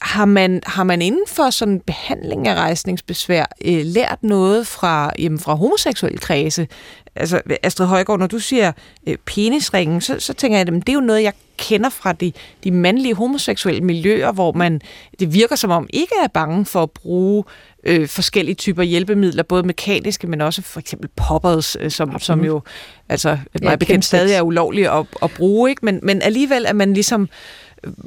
har 0.00 0.24
man, 0.24 0.62
har 0.66 0.84
man 0.84 1.02
inden 1.02 1.24
for 1.26 1.50
sådan 1.50 1.80
behandling 1.80 2.48
af 2.48 2.54
rejsningsbesvær 2.54 3.44
øh, 3.64 3.80
lært 3.84 4.18
noget 4.22 4.66
fra, 4.66 5.12
jamen, 5.18 5.38
fra 5.38 5.54
homoseksuelle 5.54 6.18
kredse? 6.18 6.68
Altså, 7.16 7.40
Astrid 7.62 7.86
Højgaard, 7.86 8.18
når 8.18 8.26
du 8.26 8.38
siger 8.38 8.72
øh, 9.06 9.16
penisringen, 9.26 10.00
så, 10.00 10.20
så 10.20 10.32
tænker 10.32 10.58
jeg, 10.58 10.68
at 10.68 10.74
det 10.74 10.88
er 10.88 10.92
jo 10.92 11.00
noget, 11.00 11.22
jeg 11.22 11.32
kender 11.56 11.88
fra 11.88 12.12
de, 12.12 12.32
de 12.64 12.70
mandlige 12.70 13.14
homoseksuelle 13.14 13.80
miljøer, 13.80 14.32
hvor 14.32 14.52
man, 14.52 14.80
det 15.20 15.34
virker 15.34 15.56
som 15.56 15.70
om, 15.70 15.86
ikke 15.92 16.14
er 16.24 16.28
bange 16.28 16.66
for 16.66 16.82
at 16.82 16.90
bruge 16.90 17.44
øh, 17.84 18.08
forskellige 18.08 18.54
typer 18.54 18.82
hjælpemidler, 18.82 19.42
både 19.42 19.62
mekaniske, 19.62 20.26
men 20.26 20.40
også 20.40 20.62
for 20.62 20.80
eksempel 20.80 21.08
poppers, 21.16 21.76
øh, 21.80 21.90
som, 21.90 22.18
som 22.18 22.44
jo 22.44 22.60
altså, 23.08 23.28
meget 23.62 23.70
ja, 23.70 23.76
bekendt 23.76 24.04
stadig 24.04 24.34
er 24.34 24.42
ulovligt 24.42 24.88
at, 24.88 25.06
at 25.22 25.30
bruge, 25.30 25.70
ikke? 25.70 25.84
Men, 25.84 26.00
men 26.02 26.22
alligevel 26.22 26.64
er 26.68 26.72
man 26.72 26.94
ligesom 26.94 27.28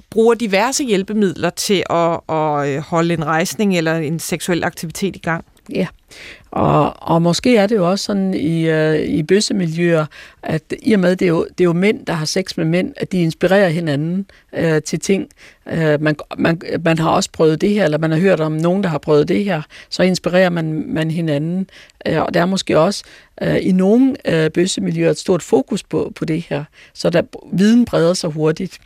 bruger 0.09 0.33
diverse 0.33 0.83
hjælpemidler 0.83 1.49
til 1.49 1.83
at, 1.89 2.19
at 2.29 2.67
øh, 2.67 2.81
holde 2.81 3.13
en 3.13 3.25
rejsning 3.25 3.77
eller 3.77 3.95
en 3.95 4.19
seksuel 4.19 4.63
aktivitet 4.63 5.15
i 5.15 5.19
gang. 5.19 5.45
Ja, 5.69 5.87
og, 6.51 6.93
og 7.01 7.21
måske 7.21 7.57
er 7.57 7.67
det 7.67 7.75
jo 7.75 7.89
også 7.89 8.05
sådan 8.05 8.33
i, 8.33 8.69
øh, 8.69 8.99
i 8.99 9.23
bøssemiljøer, 9.23 10.05
at 10.43 10.73
i 10.81 10.93
og 10.93 10.99
med, 10.99 11.15
det 11.15 11.25
er, 11.25 11.29
jo, 11.29 11.47
det 11.57 11.63
er 11.63 11.65
jo 11.65 11.73
mænd, 11.73 12.05
der 12.05 12.13
har 12.13 12.25
sex 12.25 12.57
med 12.57 12.65
mænd, 12.65 12.93
at 12.97 13.11
de 13.11 13.21
inspirerer 13.21 13.69
hinanden 13.69 14.25
øh, 14.53 14.81
til 14.81 14.99
ting. 14.99 15.27
Øh, 15.71 16.01
man, 16.01 16.15
man, 16.37 16.61
man 16.85 16.99
har 16.99 17.09
også 17.09 17.29
prøvet 17.31 17.61
det 17.61 17.69
her, 17.69 17.85
eller 17.85 17.97
man 17.97 18.11
har 18.11 18.17
hørt 18.17 18.39
om 18.39 18.51
nogen, 18.51 18.83
der 18.83 18.89
har 18.89 18.97
prøvet 18.97 19.27
det 19.27 19.43
her, 19.45 19.61
så 19.89 20.03
inspirerer 20.03 20.49
man, 20.49 20.83
man 20.87 21.11
hinanden. 21.11 21.69
Øh, 22.07 22.21
og 22.21 22.33
der 22.33 22.41
er 22.41 22.45
måske 22.45 22.79
også 22.79 23.03
øh, 23.41 23.57
i 23.61 23.71
nogle 23.71 24.15
øh, 24.25 24.51
bøssemiljøer 24.51 25.11
et 25.11 25.19
stort 25.19 25.43
fokus 25.43 25.83
på, 25.83 26.11
på 26.15 26.25
det 26.25 26.45
her, 26.49 26.63
så 26.93 27.09
der 27.09 27.21
viden 27.53 27.85
breder 27.85 28.13
sig 28.13 28.29
hurtigt. 28.29 28.79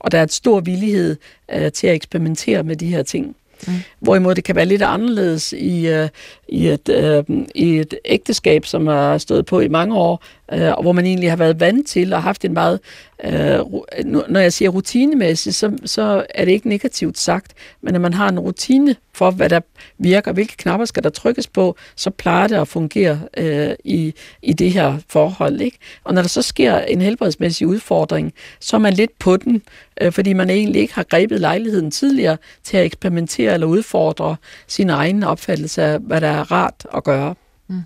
Og 0.00 0.12
der 0.12 0.18
er 0.18 0.22
et 0.22 0.32
stor 0.32 0.60
villighed 0.60 1.16
uh, 1.54 1.68
til 1.74 1.86
at 1.86 1.94
eksperimentere 1.94 2.62
med 2.62 2.76
de 2.76 2.86
her 2.86 3.02
ting. 3.02 3.36
Mm. 3.66 3.72
Hvorimod 4.00 4.34
det 4.34 4.44
kan 4.44 4.56
være 4.56 4.66
lidt 4.66 4.82
anderledes 4.82 5.52
i, 5.52 6.00
uh, 6.00 6.08
i, 6.48 6.68
et, 6.68 7.24
uh, 7.28 7.36
i 7.54 7.78
et 7.78 7.94
ægteskab, 8.04 8.66
som 8.66 8.86
har 8.86 9.18
stået 9.18 9.46
på 9.46 9.60
i 9.60 9.68
mange 9.68 9.96
år, 9.96 10.24
øh, 10.52 10.72
og 10.72 10.82
hvor 10.82 10.92
man 10.92 11.06
egentlig 11.06 11.30
har 11.30 11.36
været 11.36 11.60
vant 11.60 11.86
til 11.86 12.12
og 12.12 12.22
haft 12.22 12.44
en 12.44 12.52
meget, 12.52 12.80
øh, 13.24 13.58
når 14.04 14.38
jeg 14.38 14.52
siger 14.52 14.68
rutinemæssigt, 14.68 15.56
så, 15.56 15.78
så 15.84 16.26
er 16.34 16.44
det 16.44 16.52
ikke 16.52 16.68
negativt 16.68 17.18
sagt, 17.18 17.52
men 17.82 17.92
når 17.92 18.00
man 18.00 18.14
har 18.14 18.28
en 18.28 18.38
rutine 18.38 18.96
for, 19.14 19.30
hvad 19.30 19.48
der 19.48 19.60
virker, 19.98 20.32
hvilke 20.32 20.56
knapper 20.56 20.84
skal 20.84 21.02
der 21.02 21.10
trykkes 21.10 21.46
på, 21.46 21.76
så 21.96 22.10
plejer 22.10 22.46
det 22.46 22.56
at 22.56 22.68
fungere 22.68 23.20
øh, 23.36 23.70
i, 23.84 24.14
i 24.42 24.52
det 24.52 24.72
her 24.72 24.98
forhold. 25.08 25.60
Ikke? 25.60 25.78
Og 26.04 26.14
når 26.14 26.22
der 26.22 26.28
så 26.28 26.42
sker 26.42 26.78
en 26.78 27.00
helbredsmæssig 27.00 27.66
udfordring, 27.66 28.32
så 28.60 28.76
er 28.76 28.80
man 28.80 28.92
lidt 28.92 29.18
på 29.18 29.36
den, 29.36 29.62
øh, 30.00 30.12
fordi 30.12 30.32
man 30.32 30.50
egentlig 30.50 30.82
ikke 30.82 30.94
har 30.94 31.02
grebet 31.02 31.40
lejligheden 31.40 31.90
tidligere 31.90 32.36
til 32.64 32.76
at 32.76 32.84
eksperimentere 32.84 33.54
eller 33.54 33.66
udfordre 33.66 34.36
sin 34.66 34.90
egen 34.90 35.22
opfattelse 35.22 35.82
af, 35.82 35.98
hvad 35.98 36.20
der 36.20 36.28
er 36.28 36.52
rart 36.52 36.86
at 36.96 37.04
gøre. 37.04 37.34
Mm. 37.68 37.82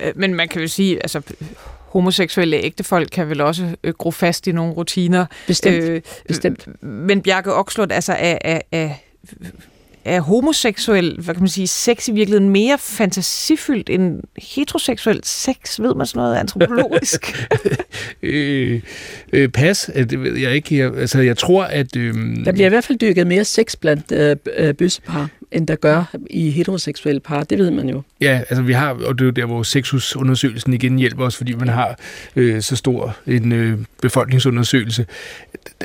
Øh, 0.00 0.12
men 0.16 0.34
man 0.34 0.48
kan 0.48 0.60
jo 0.60 0.68
sige, 0.68 1.02
altså 1.02 1.22
homoseksuelle 1.92 2.56
ægtefolk 2.56 3.08
kan 3.12 3.28
vel 3.28 3.40
også 3.40 3.76
øh, 3.84 3.94
gro 3.94 4.10
fast 4.10 4.46
i 4.46 4.52
nogle 4.52 4.72
rutiner. 4.72 5.26
Bestemt. 5.46 5.84
Øh, 5.84 6.02
Bestemt. 6.28 6.82
Men 6.82 7.22
Bjarke 7.22 7.54
Okslund, 7.54 7.92
altså 7.92 8.12
er, 8.12 8.38
er, 8.40 8.60
er, 8.72 8.90
er 10.04 10.20
homoseksuel, 10.20 11.20
hvad 11.20 11.34
kan 11.34 11.42
man 11.42 11.48
sige, 11.48 11.66
sex 11.66 12.08
i 12.08 12.12
virkeligheden 12.12 12.50
mere 12.50 12.78
fantasifyldt 12.78 13.90
end 13.90 14.20
heteroseksuel 14.38 15.20
sex? 15.24 15.80
Ved 15.80 15.94
man 15.94 16.06
sådan 16.06 16.20
noget 16.20 16.36
antropologisk? 16.36 17.48
øh, 18.22 18.80
øh, 19.32 19.48
pas, 19.48 19.90
det 19.94 20.22
ved 20.22 20.36
jeg 20.36 20.54
ikke. 20.54 20.78
Jeg, 20.78 20.96
altså, 20.96 21.20
jeg 21.20 21.38
tror, 21.38 21.64
at... 21.64 21.96
Øh... 21.96 22.14
Der 22.44 22.52
bliver 22.52 22.66
i 22.66 22.68
hvert 22.68 22.84
fald 22.84 22.98
dykket 22.98 23.26
mere 23.26 23.44
sex 23.44 23.76
blandt 23.76 24.12
øh, 24.12 24.36
øh, 24.56 24.74
bøssepar 24.74 25.28
end 25.52 25.66
der 25.66 25.76
gør 25.76 26.14
i 26.30 26.50
heteroseksuelle 26.50 27.20
par. 27.20 27.44
Det 27.44 27.58
ved 27.58 27.70
man 27.70 27.88
jo. 27.88 28.02
Ja, 28.20 28.40
altså 28.50 28.62
vi 28.62 28.72
har, 28.72 28.90
og 28.90 29.18
det 29.18 29.20
er 29.20 29.26
jo 29.26 29.30
der, 29.30 29.46
hvor 29.46 29.62
sexusundersøgelsen 29.62 30.72
igen 30.72 30.98
hjælper 30.98 31.24
os, 31.24 31.36
fordi 31.36 31.54
man 31.54 31.68
har 31.68 31.98
øh, 32.36 32.62
så 32.62 32.76
stor 32.76 33.16
en 33.26 33.52
øh, 33.52 33.78
befolkningsundersøgelse. 34.02 35.06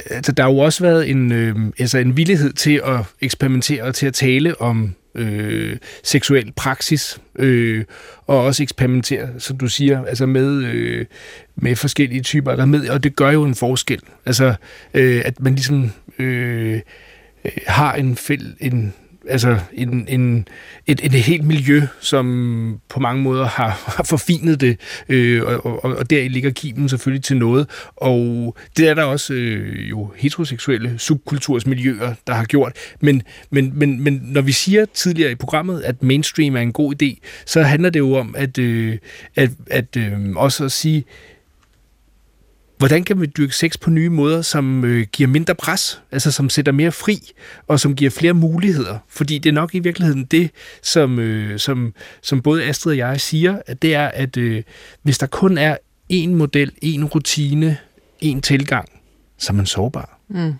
Altså, 0.09 0.32
der 0.32 0.43
har 0.43 0.51
jo 0.51 0.57
også 0.57 0.84
været 0.84 1.09
en, 1.09 1.32
øh, 1.32 1.55
altså 1.80 1.97
en 1.97 2.18
villighed 2.18 2.53
til 2.53 2.82
at 2.86 2.99
eksperimentere 3.22 3.84
og 3.84 3.95
til 3.95 4.07
at 4.07 4.13
tale 4.13 4.61
om 4.61 4.95
øh, 5.18 5.78
seksuel 6.03 6.53
praksis, 6.55 7.20
øh, 7.39 7.86
og 8.28 8.43
også 8.43 8.63
eksperimentere, 8.63 9.30
som 9.38 9.57
du 9.57 9.68
siger, 9.68 10.05
altså 10.05 10.26
med, 10.26 10.63
øh, 10.63 11.05
med 11.55 11.76
forskellige 11.76 12.22
typer 12.22 12.55
der 12.55 12.65
med, 12.65 12.89
og 12.89 13.03
det 13.03 13.15
gør 13.15 13.32
jo 13.32 13.43
en 13.43 13.55
forskel. 13.55 13.99
Altså, 14.26 14.53
øh, 14.93 15.22
at 15.26 15.39
man 15.39 15.55
ligesom 15.55 15.91
øh, 16.20 16.74
øh 16.74 16.82
har 17.68 17.93
en, 17.93 18.15
fæld, 18.15 18.53
en 18.59 18.93
altså 19.30 19.59
en, 19.73 20.05
en, 20.07 20.47
et, 20.88 21.05
et 21.05 21.11
helt 21.11 21.43
miljø, 21.43 21.82
som 21.99 22.80
på 22.89 22.99
mange 22.99 23.23
måder 23.23 23.45
har, 23.45 23.69
har 23.97 24.03
forfinet 24.03 24.61
det, 24.61 24.80
øh, 25.09 25.43
og, 25.43 25.86
og, 25.86 25.97
og 25.97 26.09
der 26.09 26.30
ligger 26.30 26.51
kimen 26.51 26.89
selvfølgelig 26.89 27.23
til 27.23 27.38
noget. 27.38 27.69
Og 27.95 28.55
det 28.78 28.88
er 28.88 28.93
der 28.93 29.03
også 29.03 29.34
øh, 29.34 29.89
jo 29.89 30.11
heteroseksuelle 30.15 30.99
subkultursmiljøer, 30.99 32.13
der 32.28 32.34
har 32.34 32.45
gjort. 32.45 32.73
Men, 32.99 33.21
men, 33.49 33.71
men, 33.75 34.03
men 34.03 34.21
når 34.23 34.41
vi 34.41 34.51
siger 34.51 34.86
tidligere 34.86 35.32
i 35.32 35.36
programmet, 35.36 35.82
at 35.82 36.03
mainstream 36.03 36.55
er 36.55 36.61
en 36.61 36.73
god 36.73 37.03
idé, 37.03 37.19
så 37.45 37.61
handler 37.61 37.89
det 37.89 37.99
jo 37.99 38.13
om 38.13 38.36
at, 38.38 38.57
øh, 38.57 38.97
at, 39.36 39.49
at 39.69 39.97
øh, 39.97 40.36
også 40.36 40.65
at 40.65 40.71
sige, 40.71 41.03
Hvordan 42.78 43.03
kan 43.03 43.21
vi 43.21 43.25
dyrke 43.25 43.55
sex 43.55 43.80
på 43.80 43.89
nye 43.89 44.09
måder, 44.09 44.41
som 44.41 44.86
øh, 44.86 45.07
giver 45.11 45.30
mindre 45.30 45.55
pres, 45.55 46.01
altså 46.11 46.32
som 46.32 46.49
sætter 46.49 46.71
mere 46.71 46.91
fri, 46.91 47.19
og 47.67 47.80
som 47.80 47.95
giver 47.95 48.11
flere 48.11 48.34
muligheder? 48.34 48.97
Fordi 49.09 49.38
det 49.38 49.49
er 49.49 49.53
nok 49.53 49.75
i 49.75 49.80
virkeligheden 49.80 50.25
det, 50.25 50.51
som, 50.82 51.19
øh, 51.19 51.59
som, 51.59 51.93
som 52.21 52.41
både 52.41 52.63
Astrid 52.63 52.91
og 52.91 52.97
jeg 52.97 53.21
siger, 53.21 53.59
at 53.65 53.82
det 53.82 53.95
er, 53.95 54.07
at 54.07 54.38
øh, 54.38 54.63
hvis 55.01 55.17
der 55.17 55.28
kun 55.28 55.57
er 55.57 55.78
én 56.13 56.30
model, 56.30 56.71
én 56.86 57.03
rutine, 57.03 57.78
én 58.23 58.39
tilgang, 58.41 58.89
så 59.38 59.53
er 59.53 59.55
man 59.55 59.65
sårbar. 59.65 60.19
Mm. 60.30 60.53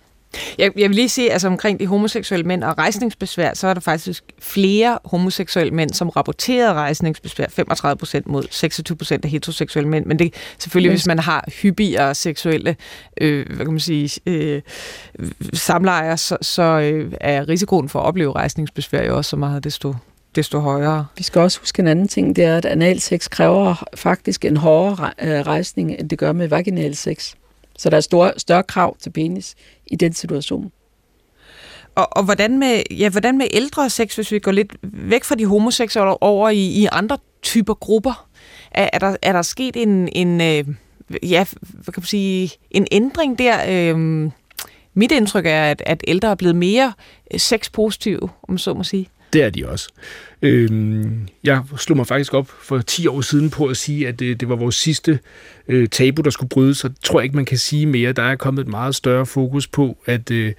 Jeg, 0.58 0.70
jeg 0.78 0.88
vil 0.88 0.96
lige 0.96 1.08
sige, 1.08 1.32
altså 1.32 1.48
omkring 1.48 1.80
de 1.80 1.86
homoseksuelle 1.86 2.46
mænd 2.46 2.64
og 2.64 2.78
rejsningsbesvær, 2.78 3.54
så 3.54 3.66
er 3.66 3.74
der 3.74 3.80
faktisk 3.80 4.24
flere 4.38 4.98
homoseksuelle 5.04 5.74
mænd, 5.74 5.90
som 5.90 6.08
rapporterede 6.08 6.72
rejsningsbesvær, 6.72 7.46
35 7.48 7.96
procent 7.96 8.26
mod 8.26 8.44
26 8.50 8.96
procent 8.96 9.24
af 9.24 9.30
heteroseksuelle 9.30 9.90
mænd. 9.90 10.06
Men 10.06 10.18
det 10.18 10.34
selvfølgelig, 10.58 10.90
hvis 10.90 11.06
man 11.06 11.18
har 11.18 11.48
hyppigere 11.62 12.14
seksuelle 12.14 12.76
øh, 13.20 13.46
hvad 13.46 13.66
kan 13.66 13.72
man 13.72 13.80
sige, 13.80 14.20
øh, 14.26 14.62
samlejer, 15.52 16.16
så, 16.16 16.36
så 16.42 16.62
øh, 16.62 17.12
er 17.20 17.48
risikoen 17.48 17.88
for 17.88 18.00
at 18.00 18.04
opleve 18.06 18.32
rejsningsbesvær 18.32 19.02
jo 19.02 19.16
også 19.16 19.28
så 19.28 19.36
meget 19.36 19.64
desto 19.64 19.94
desto 20.34 20.58
højere. 20.58 21.06
Vi 21.16 21.22
skal 21.22 21.40
også 21.40 21.60
huske 21.60 21.80
en 21.80 21.86
anden 21.86 22.08
ting, 22.08 22.36
det 22.36 22.44
er, 22.44 22.56
at 22.56 22.64
analsex 22.64 23.28
kræver 23.30 23.84
faktisk 23.94 24.44
en 24.44 24.56
hårdere 24.56 25.10
øh, 25.22 25.40
rejsning, 25.40 25.94
end 25.98 26.10
det 26.10 26.18
gør 26.18 26.32
med 26.32 26.48
vaginal 26.48 26.96
sex. 26.96 27.34
Så 27.78 27.90
der 27.90 27.96
er 27.96 28.00
store, 28.00 28.32
større 28.36 28.62
krav 28.62 28.96
til 28.98 29.10
penis 29.10 29.54
i 29.86 29.96
den 29.96 30.12
situation. 30.12 30.72
Og, 31.94 32.16
og 32.16 32.24
hvordan, 32.24 32.58
med, 32.58 32.82
ja, 32.90 33.08
hvordan 33.08 33.38
med 33.38 33.46
ældre 33.52 33.90
sex, 33.90 34.14
hvis 34.14 34.32
vi 34.32 34.38
går 34.38 34.52
lidt 34.52 34.76
væk 34.82 35.24
fra 35.24 35.34
de 35.34 35.46
homoseksuelle 35.46 36.22
over 36.22 36.48
i, 36.48 36.66
i 36.66 36.88
andre 36.92 37.18
typer 37.42 37.74
grupper? 37.74 38.28
Er, 38.70 38.90
er, 38.92 38.98
der, 38.98 39.16
er 39.22 39.32
der 39.32 39.42
sket 39.42 39.76
en, 39.76 40.08
en 40.12 40.40
øh, 40.40 40.64
ja, 41.22 41.44
hvad 41.60 41.92
kan 41.92 42.00
man 42.00 42.06
sige, 42.06 42.50
en 42.70 42.86
ændring 42.92 43.38
der? 43.38 43.56
Øh, 43.68 44.30
mit 44.94 45.12
indtryk 45.12 45.46
er, 45.46 45.62
at, 45.62 45.82
at 45.86 46.04
ældre 46.06 46.30
er 46.30 46.34
blevet 46.34 46.56
mere 46.56 46.92
sexpositive, 47.36 48.28
om 48.48 48.58
så 48.58 48.74
må 48.74 48.84
sige. 48.84 49.08
Det 49.32 49.42
er 49.42 49.50
de 49.50 49.68
også. 49.68 49.88
Øh, 50.42 51.06
jeg 51.44 51.62
slog 51.76 51.96
mig 51.96 52.06
faktisk 52.06 52.34
op 52.34 52.48
for 52.62 52.78
10 52.78 53.06
år 53.06 53.20
siden 53.20 53.50
på 53.50 53.66
at 53.66 53.76
sige, 53.76 54.08
at 54.08 54.18
det, 54.18 54.40
det 54.40 54.48
var 54.48 54.56
vores 54.56 54.74
sidste 54.74 55.18
øh, 55.68 55.88
tabu, 55.88 56.22
der 56.22 56.30
skulle 56.30 56.48
brydes, 56.48 56.78
så 56.78 56.90
tror 57.02 57.20
jeg 57.20 57.24
ikke, 57.24 57.36
man 57.36 57.44
kan 57.44 57.58
sige 57.58 57.86
mere. 57.86 58.12
Der 58.12 58.22
er 58.22 58.36
kommet 58.36 58.62
et 58.62 58.68
meget 58.68 58.94
større 58.94 59.26
fokus 59.26 59.66
på, 59.66 59.98
at, 60.06 60.30
øh, 60.30 60.52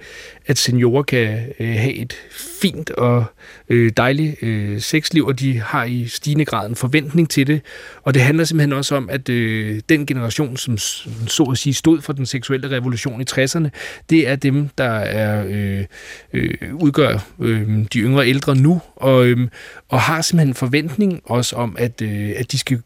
at 0.46 0.58
seniorer 0.58 1.02
kan 1.02 1.38
øh, 1.60 1.68
have 1.68 1.94
et 1.94 2.16
fint 2.60 2.90
og 2.90 3.24
øh, 3.68 3.92
dejligt 3.96 4.42
øh, 4.42 4.80
sexliv, 4.80 5.26
og 5.26 5.40
de 5.40 5.58
har 5.58 5.84
i 5.84 6.06
stigende 6.06 6.44
grad 6.44 6.68
en 6.68 6.76
forventning 6.76 7.30
til 7.30 7.46
det. 7.46 7.60
Og 8.02 8.14
det 8.14 8.22
handler 8.22 8.44
simpelthen 8.44 8.72
også 8.72 8.96
om, 8.96 9.10
at 9.10 9.28
øh, 9.28 9.80
den 9.88 10.06
generation, 10.06 10.56
som 10.56 10.78
så 11.26 11.42
at 11.42 11.58
sige 11.58 11.74
stod 11.74 12.00
for 12.00 12.12
den 12.12 12.26
seksuelle 12.26 12.70
revolution 12.70 13.20
i 13.20 13.24
60'erne, 13.30 13.68
det 14.10 14.28
er 14.28 14.36
dem, 14.36 14.68
der 14.78 14.90
er 14.90 15.44
øh, 15.48 15.84
øh, 16.32 16.74
udgør 16.74 17.18
øh, 17.40 17.68
de 17.92 17.98
yngre 17.98 18.28
ældre 18.28 18.56
nu, 18.56 18.80
og, 18.96 19.26
øh, 19.26 19.48
og 19.88 20.00
har 20.00 20.22
simpelthen 20.22 20.48
en 20.48 20.54
forventning 20.54 21.20
også 21.24 21.56
om, 21.56 21.76
at, 21.78 22.02
øh, 22.02 22.32
at 22.36 22.52
de 22.52 22.58
skal 22.58 22.82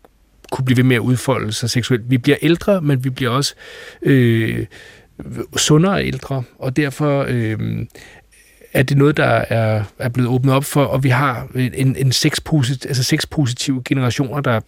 kunne 0.52 0.64
blive 0.64 0.76
ved 0.76 0.84
med 0.84 0.96
at 0.96 1.00
udfolde 1.00 1.52
sig 1.52 1.70
seksuelt. 1.70 2.10
Vi 2.10 2.18
bliver 2.18 2.36
ældre, 2.42 2.80
men 2.80 3.04
vi 3.04 3.10
bliver 3.10 3.30
også 3.30 3.54
øh, 4.02 4.66
sundere 5.56 6.06
ældre, 6.06 6.42
og 6.58 6.76
derfor 6.76 7.26
øh, 7.28 7.86
er 8.72 8.82
det 8.82 8.96
noget, 8.96 9.16
der 9.16 9.24
er, 9.24 9.84
er 9.98 10.08
blevet 10.08 10.30
åbnet 10.30 10.54
op 10.54 10.64
for, 10.64 10.84
og 10.84 11.04
vi 11.04 11.08
har 11.08 11.48
en, 11.54 11.96
en 11.96 12.12
sexposit, 12.12 12.86
altså 12.86 13.02
sexpositive 13.02 13.82
generationer, 13.84 14.40
der, 14.40 14.60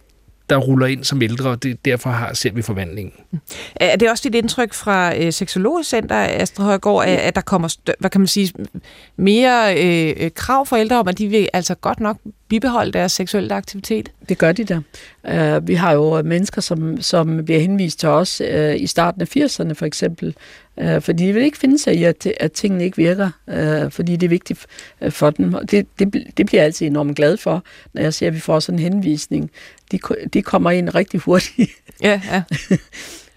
der 0.49 0.57
ruller 0.57 0.85
ind 0.85 1.03
som 1.03 1.21
ældre, 1.21 1.49
og 1.49 1.63
det, 1.63 1.85
derfor 1.85 2.09
har, 2.09 2.33
ser 2.33 2.51
vi 2.51 2.61
forvandlingen. 2.61 3.13
Er 3.75 3.95
det 3.95 4.09
også 4.09 4.29
dit 4.29 4.35
indtryk 4.35 4.73
fra 4.73 5.17
øh, 5.17 5.33
Seksologisk 5.33 5.89
Center, 5.89 6.15
Astrid 6.15 6.65
Højgaard, 6.65 7.03
at, 7.03 7.17
at 7.19 7.35
der 7.35 7.41
kommer, 7.41 7.75
hvad 7.99 8.09
kan 8.09 8.21
man 8.21 8.27
sige, 8.27 8.53
mere 9.17 9.83
øh, 9.83 10.13
øh, 10.19 10.31
krav 10.31 10.65
for 10.65 10.75
ældre 10.75 10.99
om, 10.99 11.07
at 11.07 11.17
de 11.17 11.27
vil 11.27 11.49
altså 11.53 11.75
godt 11.75 11.99
nok 11.99 12.17
bibeholde 12.49 12.91
deres 12.91 13.11
seksuelle 13.11 13.53
aktivitet? 13.53 14.11
Det 14.29 14.37
gør 14.37 14.51
de 14.51 14.63
da. 14.63 14.79
Uh, 15.57 15.67
vi 15.67 15.73
har 15.73 15.93
jo 15.93 16.21
mennesker, 16.21 16.61
som, 16.61 17.01
som 17.01 17.45
bliver 17.45 17.59
henvist 17.59 17.99
til 17.99 18.09
os 18.09 18.41
uh, 18.41 18.81
i 18.81 18.87
starten 18.87 19.21
af 19.21 19.37
80'erne 19.37 19.73
for 19.73 19.85
eksempel, 19.85 20.35
uh, 20.77 21.01
fordi 21.01 21.27
de 21.27 21.33
vil 21.33 21.43
ikke 21.43 21.57
finde 21.57 21.79
sig 21.79 21.95
i, 21.95 22.03
at, 22.03 22.27
at 22.39 22.51
tingene 22.51 22.83
ikke 22.83 22.97
virker, 22.97 23.29
uh, 23.47 23.91
fordi 23.91 24.15
det 24.15 24.27
er 24.27 24.29
vigtigt 24.29 24.65
for 25.09 25.29
dem. 25.29 25.53
Og 25.53 25.71
det, 25.71 25.87
det, 25.99 26.13
det 26.37 26.45
bliver 26.45 26.61
jeg 26.61 26.65
altid 26.65 26.87
enormt 26.87 27.15
glad 27.15 27.37
for, 27.37 27.63
når 27.93 28.01
jeg 28.01 28.13
ser, 28.13 28.27
at 28.27 28.33
vi 28.33 28.39
får 28.39 28.59
sådan 28.59 28.79
en 28.79 28.93
henvisning. 28.93 29.51
De, 29.91 29.99
de 30.33 30.41
kommer 30.41 30.71
ind 30.71 30.95
rigtig 30.95 31.19
hurtigt. 31.19 31.71
Ja, 32.03 32.21
ja. 32.31 32.43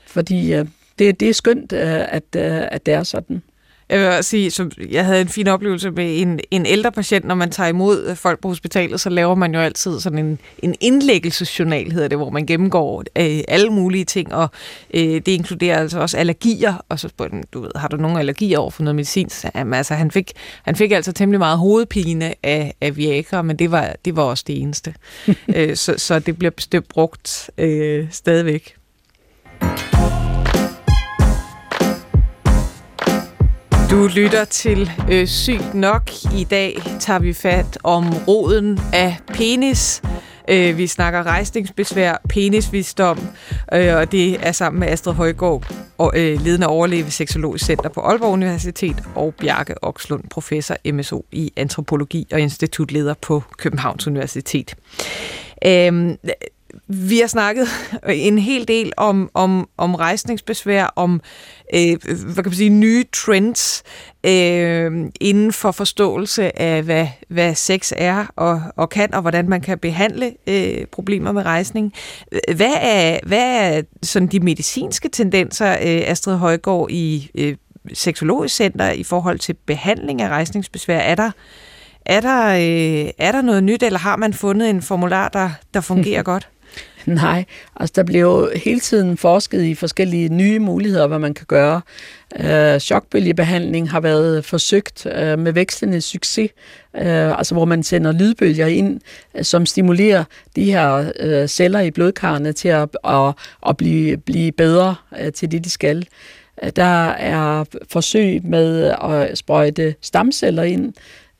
fordi 0.06 0.58
uh, 0.58 0.66
det, 0.98 1.20
det 1.20 1.28
er 1.28 1.34
skønt, 1.34 1.72
uh, 1.72 1.78
at, 1.82 2.24
uh, 2.36 2.42
at 2.72 2.86
det 2.86 2.94
er 2.94 3.02
sådan. 3.02 3.42
Jeg 3.91 4.01
vil 4.01 4.24
sige, 4.24 4.51
som 4.51 4.70
jeg 4.91 5.05
havde 5.05 5.20
en 5.20 5.28
fin 5.28 5.49
oplevelse 5.49 5.91
med 5.91 6.20
en, 6.20 6.41
en 6.51 6.66
ældre 6.66 6.93
patient, 6.93 7.24
når 7.24 7.34
man 7.34 7.51
tager 7.51 7.68
imod 7.68 8.16
folk 8.16 8.41
på 8.41 8.49
hospitalet, 8.49 9.01
så 9.01 9.11
laver 9.11 9.34
man 9.34 9.55
jo 9.55 9.61
altid 9.61 10.01
sådan 10.01 10.18
en, 10.18 10.38
en 10.59 10.74
indlæggelsesjournal, 10.80 11.93
hedder 11.93 12.09
det, 12.09 12.18
hvor 12.18 12.30
man 12.30 12.47
gennemgår 12.47 13.05
øh, 13.16 13.41
alle 13.49 13.70
mulige 13.70 14.05
ting, 14.05 14.34
og 14.34 14.49
øh, 14.95 15.03
det 15.03 15.28
inkluderer 15.28 15.78
altså 15.78 16.01
også 16.01 16.16
allergier, 16.16 16.84
og 16.88 16.99
så 16.99 17.09
spørger 17.09 17.30
den, 17.30 17.45
du 17.53 17.61
ved, 17.61 17.70
har 17.76 17.88
du 17.88 17.97
nogle 17.97 18.18
allergier 18.18 18.59
over 18.59 18.70
for 18.70 18.82
noget 18.82 18.95
medicin? 18.95 19.30
Så, 19.30 19.51
jamen, 19.55 19.74
altså, 19.74 19.95
han 19.95 20.11
fik, 20.11 20.32
han 20.62 20.76
fik 20.76 20.93
altså 20.93 21.12
temmelig 21.12 21.38
meget 21.38 21.59
hovedpine 21.59 22.34
af, 22.43 22.74
af 22.80 22.97
Viagra, 22.97 23.43
men 23.43 23.57
det 23.57 23.70
var, 23.70 23.95
det 24.05 24.16
var 24.16 24.22
også 24.22 24.45
det 24.47 24.62
eneste. 24.62 24.95
øh, 25.57 25.76
så, 25.76 25.95
så 25.97 26.18
det 26.18 26.38
bliver 26.38 26.51
bestemt 26.51 26.88
brugt 26.88 27.51
øh, 27.59 28.07
stadigvæk. 28.11 28.80
Du 33.91 34.07
lytter 34.07 34.45
til 34.45 34.91
øh, 35.11 35.26
Sygt 35.26 35.74
Nok. 35.74 36.11
I 36.36 36.45
dag 36.45 36.82
tager 37.01 37.18
vi 37.18 37.32
fat 37.32 37.78
om 37.84 38.05
roden 38.28 38.78
af 38.93 39.16
penis. 39.26 40.03
Øh, 40.49 40.78
vi 40.78 40.86
snakker 40.86 41.22
rejsningsbesvær, 41.22 42.22
penisvisdom, 42.28 43.18
øh, 43.74 43.97
og 43.97 44.12
det 44.12 44.47
er 44.47 44.53
sammen 44.53 44.80
med 44.80 44.88
Astrid 44.88 45.14
Højgaard, 45.14 45.74
og, 45.99 46.12
øh, 46.16 46.41
ledende 46.41 46.66
overlæge 46.66 47.05
ved 47.05 47.11
Seksologisk 47.11 47.64
Center 47.64 47.88
på 47.88 48.01
Aalborg 48.01 48.32
Universitet, 48.32 48.97
og 49.14 49.34
Bjarke 49.34 49.84
Okslund, 49.84 50.24
professor 50.30 50.76
MSO 50.93 51.24
i 51.32 51.53
antropologi 51.57 52.26
og 52.32 52.41
institutleder 52.41 53.14
på 53.14 53.43
Københavns 53.59 54.07
Universitet. 54.07 54.74
Øh, 55.66 56.16
vi 56.86 57.18
har 57.18 57.26
snakket 57.26 57.68
en 58.08 58.38
hel 58.38 58.68
del 58.68 58.92
om, 58.96 59.30
om, 59.34 59.68
om 59.76 59.94
rejsningsbesvær, 59.94 60.92
om 60.96 61.20
øh, 61.74 61.96
hvad 62.04 62.34
kan 62.34 62.44
man 62.44 62.52
sige, 62.52 62.70
nye 62.70 63.04
trends 63.12 63.82
øh, 64.26 64.92
inden 65.20 65.52
for 65.52 65.70
forståelse 65.70 66.60
af, 66.60 66.82
hvad, 66.82 67.06
hvad 67.28 67.54
sex 67.54 67.92
er 67.96 68.26
og, 68.36 68.62
og 68.76 68.88
kan, 68.88 69.14
og 69.14 69.20
hvordan 69.20 69.48
man 69.48 69.60
kan 69.60 69.78
behandle 69.78 70.32
øh, 70.46 70.86
problemer 70.92 71.32
med 71.32 71.42
rejsning. 71.42 71.92
Hvad 72.54 72.74
er, 72.80 73.18
hvad 73.26 73.72
er 73.76 73.82
sådan 74.02 74.28
de 74.28 74.40
medicinske 74.40 75.08
tendenser, 75.08 75.70
øh, 75.70 76.02
Astrid 76.06 76.36
Højgaard, 76.36 76.90
i 76.90 77.30
øh, 77.34 77.56
Seksologisk 77.92 78.54
Center 78.54 78.90
i 78.90 79.02
forhold 79.02 79.38
til 79.38 79.54
behandling 79.66 80.22
af 80.22 80.28
rejsningsbesvær? 80.28 80.98
Er 80.98 81.14
der, 81.14 81.30
er 82.06 82.20
der, 82.20 82.46
øh, 82.46 83.10
er 83.18 83.32
der 83.32 83.42
noget 83.42 83.64
nyt, 83.64 83.82
eller 83.82 83.98
har 83.98 84.16
man 84.16 84.34
fundet 84.34 84.70
en 84.70 84.82
formular, 84.82 85.28
der, 85.28 85.50
der 85.74 85.80
fungerer 85.80 86.22
godt? 86.32 86.48
Nej, 87.22 87.44
altså 87.76 87.92
der 87.96 88.03
bliver 88.03 88.22
jo 88.22 88.51
hele 88.64 88.80
tiden 88.80 89.16
forsket 89.16 89.62
i 89.62 89.74
forskellige 89.74 90.28
nye 90.28 90.59
muligheder, 90.59 91.07
hvad 91.07 91.18
man 91.18 91.34
kan 91.34 91.46
gøre. 91.48 91.80
Øh, 92.40 92.80
chokbølgebehandling 92.80 93.90
har 93.90 94.01
været 94.01 94.44
forsøgt 94.44 95.07
øh, 95.07 95.38
med 95.38 95.53
vekslende 95.53 96.01
succes, 96.01 96.51
øh, 96.96 97.38
altså 97.38 97.55
hvor 97.55 97.64
man 97.64 97.82
sender 97.82 98.12
lydbølger 98.12 98.66
ind, 98.66 99.01
øh, 99.34 99.44
som 99.44 99.66
stimulerer 99.66 100.24
de 100.57 100.64
her 100.64 101.12
øh, 101.20 101.48
celler 101.48 101.80
i 101.80 101.90
blodkarrene 101.90 102.53
til 102.53 102.68
at, 102.68 102.88
at, 103.05 103.34
at 103.68 103.76
blive, 103.76 104.16
blive 104.16 104.53
bedre 104.53 104.94
øh, 105.20 105.32
til 105.32 105.51
det, 105.51 105.64
de 105.64 105.70
skal. 105.70 106.07
Øh, 106.62 106.70
der 106.76 107.09
er 107.09 107.64
forsøg 107.88 108.44
med 108.44 108.94
at 109.05 109.38
sprøjte 109.38 109.94
stamceller 110.01 110.62
ind, 110.62 110.92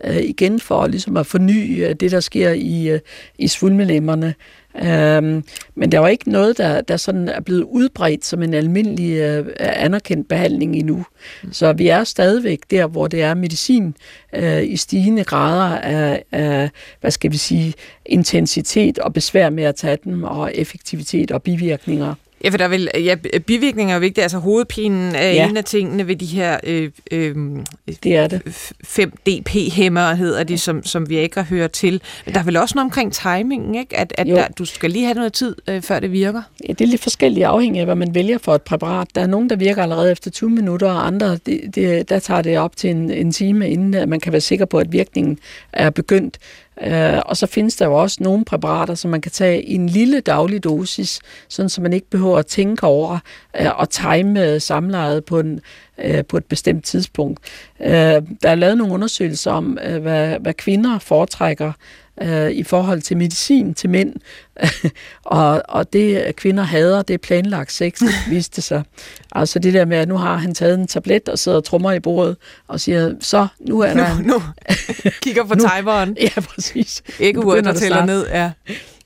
øh, 0.05 0.17
igen 0.17 0.61
for 0.61 0.87
ligesom 0.87 1.17
at 1.17 1.27
forny 1.27 1.85
øh, 1.85 1.95
det, 1.95 2.11
der 2.11 2.21
sker 2.21 2.51
i, 2.51 2.99
i 3.39 3.49
svulmelemmerne. 3.49 4.35
Øhm, 4.77 5.45
men 5.75 5.93
der 5.93 5.99
var 5.99 6.09
ikke 6.09 6.31
noget, 6.31 6.59
der, 6.59 6.81
der 6.81 6.97
sådan 6.97 7.29
er 7.29 7.41
blevet 7.41 7.63
udbredt 7.63 8.25
som 8.25 8.43
en 8.43 8.55
almindelig 8.55 9.17
øh, 9.17 9.47
anerkendt 9.59 10.29
behandling 10.29 10.77
endnu. 10.77 11.05
Mm. 11.43 11.53
Så 11.53 11.73
vi 11.73 11.89
er 11.89 12.05
stadigvæk 12.05 12.61
der, 12.71 12.87
hvor 12.87 13.07
det 13.07 13.23
er 13.23 13.35
medicin 13.35 13.95
øh, 14.33 14.63
i 14.65 14.77
stigende 14.77 15.25
grader 15.25 15.79
af, 15.79 16.25
af, 16.33 16.71
hvad 17.01 17.11
skal 17.11 17.33
vi 17.33 17.37
sige, 17.37 17.75
intensitet 18.07 18.99
og 18.99 19.13
besvær 19.13 19.51
med 19.51 19.65
at 19.65 19.75
tage 19.75 19.99
dem, 20.05 20.25
og 20.25 20.51
effektivitet 20.55 21.31
og 21.31 21.43
bivirkninger. 21.43 22.15
Ja, 22.45 22.49
for 22.49 22.57
der 22.57 22.65
er 22.65 22.69
vel, 22.69 22.89
ja, 22.95 23.15
bivirkninger 23.47 23.95
er 23.95 23.99
vigtige. 23.99 24.23
Altså 24.23 24.39
hovedpinen 24.39 25.15
er 25.15 25.31
ja. 25.31 25.49
en 25.49 25.57
af 25.57 25.65
tingene 25.65 26.07
ved 26.07 26.17
de 26.17 26.27
her 26.27 26.59
øh, 26.65 26.91
øh, 27.11 27.37
det 28.03 28.17
er 28.17 28.27
det. 28.27 28.43
5-DP-hæmmer, 28.87 30.15
hedder 30.15 30.45
de, 30.45 30.59
som, 30.59 30.85
som 30.85 31.09
vi 31.09 31.19
ikke 31.19 31.43
hørt 31.43 31.71
til. 31.71 32.03
Men 32.25 32.35
der 32.35 32.41
er 32.41 32.45
vel 32.45 32.57
også 32.57 32.75
noget 32.75 32.85
omkring 32.85 33.13
timingen, 33.13 33.75
ikke? 33.75 33.97
At, 33.97 34.13
at 34.19 34.27
der, 34.27 34.49
du 34.49 34.65
skal 34.65 34.91
lige 34.91 35.05
have 35.05 35.15
noget 35.15 35.33
tid, 35.33 35.57
øh, 35.69 35.83
før 35.83 36.01
det 36.01 36.13
virker? 36.13 36.43
Ja, 36.69 36.73
det 36.73 36.81
er 36.81 36.89
lidt 36.89 37.03
forskelligt 37.03 37.47
afhængigt 37.47 37.81
af, 37.81 37.87
hvad 37.87 37.95
man 37.95 38.15
vælger 38.15 38.39
for 38.39 38.55
et 38.55 38.63
præparat. 38.63 39.09
Der 39.15 39.21
er 39.21 39.27
nogen, 39.27 39.51
der 39.51 39.57
virker 39.57 39.83
allerede 39.83 40.13
efter 40.13 40.31
20 40.31 40.51
minutter, 40.51 40.91
og 40.91 41.07
andre, 41.07 41.39
det, 41.47 41.61
det, 41.75 42.09
der 42.09 42.19
tager 42.19 42.43
det 42.43 42.59
op 42.59 42.77
til 42.77 42.91
en, 42.91 43.11
en 43.11 43.33
time, 43.33 43.71
inden 43.71 44.09
man 44.09 44.21
kan 44.21 44.33
være 44.33 44.41
sikker 44.41 44.65
på, 44.65 44.79
at 44.79 44.93
virkningen 44.93 45.39
er 45.73 45.91
begyndt. 45.91 46.39
Øh, 46.87 47.19
og 47.27 47.37
så 47.37 47.47
findes 47.47 47.77
der 47.77 47.87
jo 47.87 47.95
også 47.95 48.17
nogle 48.21 48.45
præparater, 48.45 48.95
som 48.95 49.11
man 49.11 49.21
kan 49.21 49.33
tage 49.33 49.63
i 49.63 49.75
en 49.75 49.89
lille 49.89 50.21
daglig 50.21 50.65
dosis, 50.65 51.21
sådan 51.49 51.69
så 51.69 51.81
man 51.81 51.93
ikke 51.93 52.11
behøver 52.11 52.39
at 52.39 52.47
tænke 52.47 52.87
over 52.87 53.19
øh, 53.61 53.67
at 53.67 53.73
og 53.77 53.91
time 53.91 54.47
øh, 54.47 54.61
samlejet 54.61 55.25
på, 55.25 55.41
en, 55.41 55.61
uh, 56.09 56.25
på 56.29 56.37
et 56.37 56.45
bestemt 56.45 56.85
tidspunkt. 56.85 57.41
Uh, 57.79 57.87
der 57.87 58.23
er 58.43 58.55
lavet 58.55 58.79
nogle 58.79 58.95
undersøgelser 58.95 59.53
om, 59.53 59.79
uh, 59.89 59.97
hvad, 59.97 60.39
hvad 60.39 60.55
kvinder 60.55 60.99
foretrækker 60.99 61.73
øh, 62.23 62.51
i 62.51 62.63
forhold 62.63 63.03
til 63.03 63.17
medicin 63.17 63.75
til 63.75 63.91
mænd. 63.91 64.15
og, 65.25 65.63
og 65.69 65.93
det, 65.93 66.37
kvinder 66.37 66.63
hader, 66.63 67.03
det 67.03 67.15
er 67.15 67.19
planlagt 67.19 67.73
sex, 67.73 68.03
viste 68.29 68.63
sig. 68.63 68.83
Altså 69.33 69.59
det 69.59 69.75
der 69.75 69.85
med, 69.85 69.97
at 69.97 70.09
nu 70.09 70.17
har 70.17 70.37
han 70.37 70.55
taget 70.55 70.79
en 70.79 70.87
tablet 70.87 71.29
og 71.29 71.39
sidder 71.39 71.59
og 71.59 71.65
trummer 71.65 71.93
i 71.93 72.01
bordet 72.01 72.37
og 72.69 72.81
siger, 72.81 73.15
så 73.21 73.47
nu 73.61 73.81
er 73.81 73.95
der... 73.95 74.23
Nu, 74.23 74.23
nu. 74.23 74.43
Kigger 75.23 75.45
på 75.45 75.55
timeren. 75.55 76.17
Ja, 76.21 76.41
præcis. 76.41 77.03
Ikke 77.19 77.47
uret, 77.47 77.65
der 77.65 77.73
tæller 77.73 78.05
ned, 78.05 78.27
ja. 78.27 78.51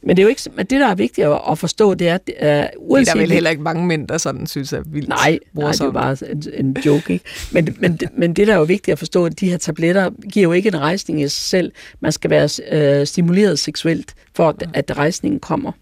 Men 0.06 0.16
det 0.16 0.22
er 0.22 0.24
jo 0.24 0.28
ikke, 0.28 0.42
men 0.56 0.66
det, 0.66 0.80
der 0.80 0.86
er 0.86 0.94
vigtigt 0.94 1.26
at 1.50 1.58
forstå, 1.58 1.94
det 1.94 2.08
er, 2.08 2.14
at 2.14 2.70
uh, 2.76 2.88
uanset... 2.88 3.06
Det 3.06 3.10
er 3.10 3.14
der 3.14 3.20
vel 3.20 3.32
heller 3.32 3.50
ikke 3.50 3.62
mange 3.62 3.86
mænd, 3.86 4.08
der 4.08 4.18
sådan 4.18 4.46
synes 4.46 4.72
er 4.72 4.82
vildt 4.86 5.08
Nej, 5.08 5.38
nej 5.52 5.72
det 5.72 5.80
er 5.80 5.90
bare 5.90 6.16
en, 6.30 6.42
en 6.66 6.76
joke, 6.86 7.12
ikke? 7.12 7.24
Men, 7.52 7.76
men, 7.78 7.98
men 8.16 8.34
det, 8.34 8.46
der 8.46 8.54
er 8.54 8.58
jo 8.58 8.64
vigtigt 8.64 8.92
at 8.92 8.98
forstå, 8.98 9.26
at 9.26 9.40
de 9.40 9.50
her 9.50 9.56
tabletter 9.56 10.10
giver 10.32 10.44
jo 10.44 10.52
ikke 10.52 10.68
en 10.68 10.80
rejsning 10.80 11.20
i 11.20 11.22
sig 11.22 11.32
selv. 11.32 11.72
Man 12.00 12.12
skal 12.12 12.30
være 12.30 13.00
uh, 13.00 13.06
stimuleret 13.06 13.58
seksuelt, 13.58 14.14
for 14.34 14.48
at, 14.48 14.68
at 14.74 14.98
rejsningen 14.98 15.40
kommer. 15.40 15.72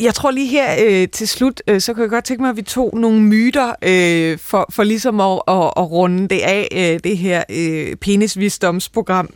Jeg 0.00 0.14
tror 0.14 0.30
lige 0.30 0.46
her 0.46 0.76
øh, 0.86 1.08
til 1.08 1.28
slut, 1.28 1.62
øh, 1.68 1.80
så 1.80 1.94
kan 1.94 2.02
jeg 2.02 2.10
godt 2.10 2.24
tænke 2.24 2.42
mig, 2.42 2.50
at 2.50 2.56
vi 2.56 2.62
tog 2.62 2.98
nogle 2.98 3.20
myter 3.20 3.74
øh, 3.82 4.38
for, 4.38 4.66
for 4.70 4.84
ligesom 4.84 5.20
at, 5.20 5.40
at, 5.48 5.72
at 5.76 5.90
runde 5.90 6.28
det 6.28 6.40
af, 6.40 6.68
øh, 6.72 7.00
det 7.04 7.18
her 7.18 7.42
øh, 7.50 7.96
penisvisdomsprogram. 7.96 9.28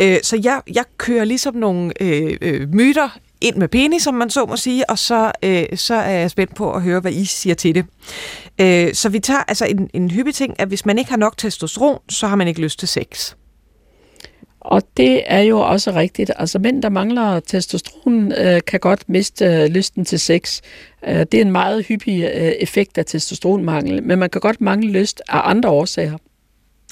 Øh, 0.00 0.16
så 0.22 0.40
jeg, 0.44 0.60
jeg 0.74 0.84
kører 0.98 1.24
ligesom 1.24 1.54
nogle 1.54 2.02
øh, 2.02 2.36
øh, 2.40 2.74
myter 2.74 3.18
ind 3.42 3.56
med 3.56 3.68
penis, 3.68 4.02
som 4.02 4.14
man 4.14 4.30
så 4.30 4.46
må 4.46 4.56
sige, 4.56 4.90
og 4.90 4.98
så, 4.98 5.32
øh, 5.42 5.64
så 5.74 5.94
er 5.94 6.10
jeg 6.10 6.30
spændt 6.30 6.54
på 6.54 6.72
at 6.72 6.82
høre, 6.82 7.00
hvad 7.00 7.12
I 7.12 7.24
siger 7.24 7.54
til 7.54 7.74
det. 7.74 7.84
Øh, 8.60 8.94
så 8.94 9.08
vi 9.08 9.18
tager 9.18 9.44
altså 9.48 9.66
en, 9.66 9.90
en 9.94 10.10
hyppig 10.10 10.34
ting, 10.34 10.60
at 10.60 10.68
hvis 10.68 10.86
man 10.86 10.98
ikke 10.98 11.10
har 11.10 11.18
nok 11.18 11.36
testosteron, 11.36 11.98
så 12.08 12.26
har 12.26 12.36
man 12.36 12.48
ikke 12.48 12.60
lyst 12.60 12.78
til 12.78 12.88
sex. 12.88 13.34
Og 14.60 14.82
det 14.96 15.22
er 15.26 15.40
jo 15.40 15.60
også 15.60 15.90
rigtigt. 15.90 16.30
Altså 16.36 16.58
mænd, 16.58 16.82
der 16.82 16.88
mangler 16.88 17.40
testosteron, 17.40 18.32
øh, 18.32 18.60
kan 18.66 18.80
godt 18.80 19.08
miste 19.08 19.44
øh, 19.44 19.66
lysten 19.66 20.04
til 20.04 20.20
sex. 20.20 20.60
Øh, 21.08 21.18
det 21.18 21.34
er 21.34 21.40
en 21.40 21.50
meget 21.50 21.86
hyppig 21.86 22.22
øh, 22.22 22.52
effekt 22.60 22.98
af 22.98 23.06
testosteronmangel, 23.06 24.02
men 24.02 24.18
man 24.18 24.30
kan 24.30 24.40
godt 24.40 24.60
mangle 24.60 24.90
lyst 24.92 25.22
af 25.28 25.40
andre 25.44 25.70
årsager. 25.70 26.18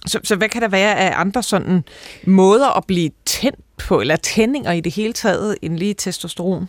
Så, 0.06 0.20
så 0.24 0.36
hvad 0.36 0.48
kan 0.48 0.62
der 0.62 0.68
være 0.68 0.96
af 0.98 1.20
andre 1.20 1.42
sådan 1.42 1.84
måder 2.24 2.76
at 2.76 2.84
blive 2.86 3.10
tændt 3.24 3.58
på, 3.76 4.00
eller 4.00 4.16
tændinger 4.16 4.72
i 4.72 4.80
det 4.80 4.94
hele 4.94 5.12
taget, 5.12 5.56
end 5.62 5.78
lige 5.78 5.94
testosteron? 5.94 6.68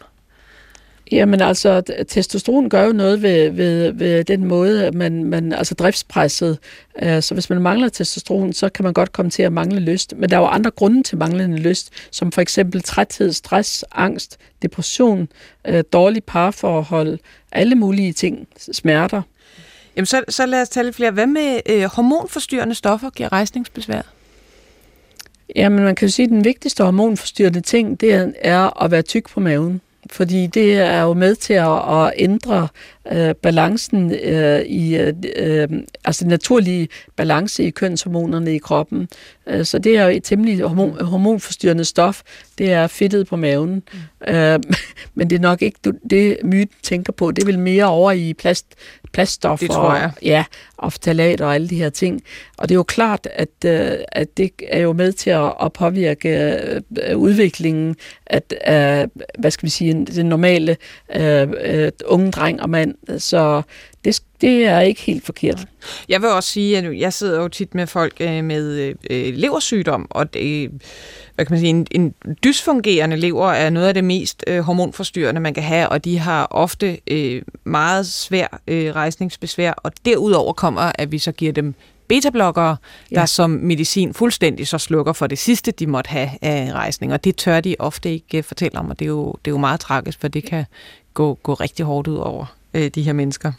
Jamen 1.11 1.41
altså, 1.41 1.81
testosteron 2.07 2.69
gør 2.69 2.83
jo 2.83 2.91
noget 2.91 3.21
ved, 3.21 3.49
ved, 3.49 3.91
ved 3.91 4.23
den 4.23 4.45
måde, 4.45 4.91
man, 4.91 5.23
man 5.23 5.53
altså 5.53 5.75
driftspresset. 5.75 6.57
Øh, 7.03 7.21
så 7.21 7.33
hvis 7.33 7.49
man 7.49 7.61
mangler 7.61 7.89
testosteron, 7.89 8.53
så 8.53 8.69
kan 8.69 8.83
man 8.83 8.93
godt 8.93 9.11
komme 9.11 9.31
til 9.31 9.43
at 9.43 9.53
mangle 9.53 9.79
lyst. 9.79 10.13
Men 10.17 10.29
der 10.29 10.35
er 10.35 10.41
jo 10.41 10.47
andre 10.47 10.71
grunde 10.71 11.03
til 11.03 11.17
manglende 11.17 11.57
lyst, 11.57 11.89
som 12.11 12.31
for 12.31 12.41
eksempel 12.41 12.81
træthed, 12.81 13.31
stress, 13.31 13.85
angst, 13.91 14.37
depression, 14.61 15.27
øh, 15.67 15.83
dårlige 15.93 16.23
parforhold, 16.27 17.19
alle 17.51 17.75
mulige 17.75 18.13
ting, 18.13 18.47
smerter. 18.71 19.21
Jamen 19.95 20.05
så, 20.05 20.23
så 20.29 20.45
lad 20.45 20.61
os 20.61 20.69
tale 20.69 20.93
flere. 20.93 21.11
Hvad 21.11 21.27
med 21.27 21.59
øh, 21.69 21.83
hormonforstyrrende 21.83 22.75
stoffer 22.75 23.09
giver 23.09 23.31
rejsningsbesvær? 23.31 24.01
Jamen 25.55 25.83
man 25.83 25.95
kan 25.95 26.07
jo 26.07 26.11
sige, 26.11 26.23
at 26.23 26.29
den 26.29 26.45
vigtigste 26.45 26.83
hormonforstyrrende 26.83 27.61
ting, 27.61 28.01
det 28.01 28.33
er 28.41 28.83
at 28.83 28.91
være 28.91 29.01
tyk 29.01 29.29
på 29.29 29.39
maven 29.39 29.81
fordi 30.09 30.47
det 30.47 30.77
er 30.77 31.01
jo 31.01 31.13
med 31.13 31.35
til 31.35 31.53
at, 31.53 31.89
at 31.89 32.13
ændre 32.17 32.67
øh, 33.11 33.35
balancen 33.35 34.11
øh, 34.11 34.61
i, 34.61 34.95
øh, 34.97 35.13
øh 35.35 35.67
altså 36.05 36.27
naturlige 36.27 36.87
balance 37.15 37.63
i 37.63 37.69
kønshormonerne 37.69 38.55
i 38.55 38.57
kroppen. 38.57 39.07
Øh, 39.47 39.65
så 39.65 39.79
det 39.79 39.97
er 39.97 40.03
jo 40.03 40.09
et 40.09 40.23
temmelig 40.23 40.59
hormon, 40.59 41.05
hormonforstyrrende 41.05 41.85
stof, 41.85 42.21
det 42.57 42.71
er 42.71 42.87
fedtet 42.87 43.27
på 43.27 43.35
maven. 43.35 43.83
Mm. 43.93 44.33
Øh, 44.33 44.59
men 45.15 45.29
det 45.29 45.35
er 45.35 45.39
nok 45.39 45.61
ikke 45.61 45.79
det, 46.09 46.37
myten 46.43 46.77
tænker 46.83 47.13
på. 47.13 47.31
Det 47.31 47.47
vel 47.47 47.59
mere 47.59 47.85
over 47.85 48.11
i 48.11 48.33
plast, 48.33 48.65
plaststoffer. 49.13 49.67
Det 49.67 49.75
tror 49.75 49.95
jeg. 49.95 50.05
Og, 50.05 50.23
ja, 50.23 50.43
og 50.77 50.93
ftalater 50.93 51.45
og 51.45 51.55
alle 51.55 51.69
de 51.69 51.75
her 51.75 51.89
ting. 51.89 52.21
Og 52.57 52.69
det 52.69 52.75
er 52.75 52.79
jo 52.79 52.83
klart, 52.83 53.27
at, 53.33 53.49
øh, 53.65 53.97
at 54.11 54.37
det 54.37 54.51
er 54.67 54.79
jo 54.79 54.93
med 54.93 55.11
til 55.13 55.29
at, 55.29 55.53
at 55.63 55.73
påvirke 55.73 56.29
øh, 57.01 57.17
udviklingen 57.17 57.95
at, 58.25 58.53
øh, 58.67 59.07
hvad 59.39 59.51
skal 59.51 59.65
vi 59.65 59.69
sige, 59.69 60.05
den 60.05 60.25
normale 60.25 60.77
øh, 61.15 61.47
øh, 61.61 61.91
unge 62.05 62.31
dreng 62.31 62.61
og 62.61 62.69
mand. 62.69 63.19
Så 63.19 63.61
det, 64.05 64.23
det 64.41 64.65
er 64.65 64.79
ikke 64.79 65.01
helt 65.01 65.25
forkert. 65.25 65.67
Jeg 66.09 66.21
vil 66.21 66.29
også 66.29 66.49
sige, 66.49 66.77
at 66.77 66.99
jeg 66.99 67.13
sidder 67.13 67.41
jo 67.41 67.47
tit 67.47 67.75
med 67.75 67.87
folk 67.87 68.13
øh, 68.19 68.43
med 68.43 68.93
øh, 69.09 69.33
leversygdom, 69.35 70.07
og 70.09 70.33
det, 70.33 70.71
hvad 71.35 71.45
kan 71.45 71.53
man 71.53 71.59
sige, 71.59 71.69
en, 71.69 71.87
en 71.91 72.13
dysfungerende 72.43 73.15
lever 73.15 73.51
er 73.51 73.69
noget 73.69 73.87
af 73.87 73.93
det 73.93 74.03
mest 74.03 74.43
øh, 74.47 74.59
hormonforstyrrende, 74.59 75.41
man 75.41 75.53
kan 75.53 75.63
have, 75.63 75.89
og 75.89 76.05
de 76.05 76.19
har 76.19 76.47
ofte 76.51 76.97
øh, 77.07 77.41
meget 77.63 78.07
svær 78.07 78.61
øh, 78.67 78.95
rejsningsbesvær, 78.95 79.71
og 79.71 79.91
derudover 80.05 80.53
kommer, 80.53 80.91
at 80.95 81.11
vi 81.11 81.17
så 81.17 81.31
giver 81.31 81.51
dem 81.51 81.75
betablokkere, 82.07 82.77
ja. 83.11 83.15
der 83.15 83.25
som 83.25 83.49
medicin 83.49 84.13
fuldstændig 84.13 84.67
så 84.67 84.77
slukker 84.77 85.13
for 85.13 85.27
det 85.27 85.39
sidste, 85.39 85.71
de 85.71 85.87
måtte 85.87 86.07
have 86.07 86.29
af 86.41 86.71
rejsning, 86.73 87.13
og 87.13 87.23
det 87.23 87.35
tør 87.35 87.59
de 87.59 87.75
ofte 87.79 88.11
ikke 88.11 88.43
fortælle 88.43 88.79
om, 88.79 88.89
og 88.89 88.99
det 88.99 89.05
er 89.05 89.09
jo, 89.09 89.35
det 89.45 89.51
er 89.51 89.55
jo 89.55 89.57
meget 89.57 89.79
tragisk, 89.79 90.21
for 90.21 90.27
det 90.27 90.43
kan 90.43 90.65
gå, 91.13 91.33
gå 91.43 91.53
rigtig 91.53 91.85
hårdt 91.85 92.07
ud 92.07 92.17
over 92.17 92.45
uh, 92.73 92.87
de 92.87 93.01
her 93.01 93.13
mennesker. 93.13 93.51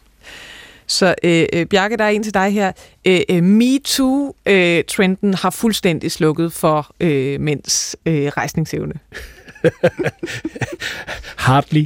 Så 0.87 1.15
øh, 1.23 1.47
øh, 1.53 1.67
Bjarke, 1.67 1.97
der 1.97 2.05
er 2.05 2.09
en 2.09 2.23
til 2.23 2.35
dig 2.35 2.51
her. 2.51 2.73
Øh, 3.07 3.21
øh, 3.29 3.43
MeToo-trenden 3.43 5.29
øh, 5.29 5.39
har 5.39 5.51
fuldstændig 5.51 6.13
slukket 6.13 6.53
for 6.53 6.95
øh, 7.01 7.41
mænds 7.41 7.97
øh, 8.07 8.27
rejsningsevne. 8.27 8.95
Hardly. 11.47 11.85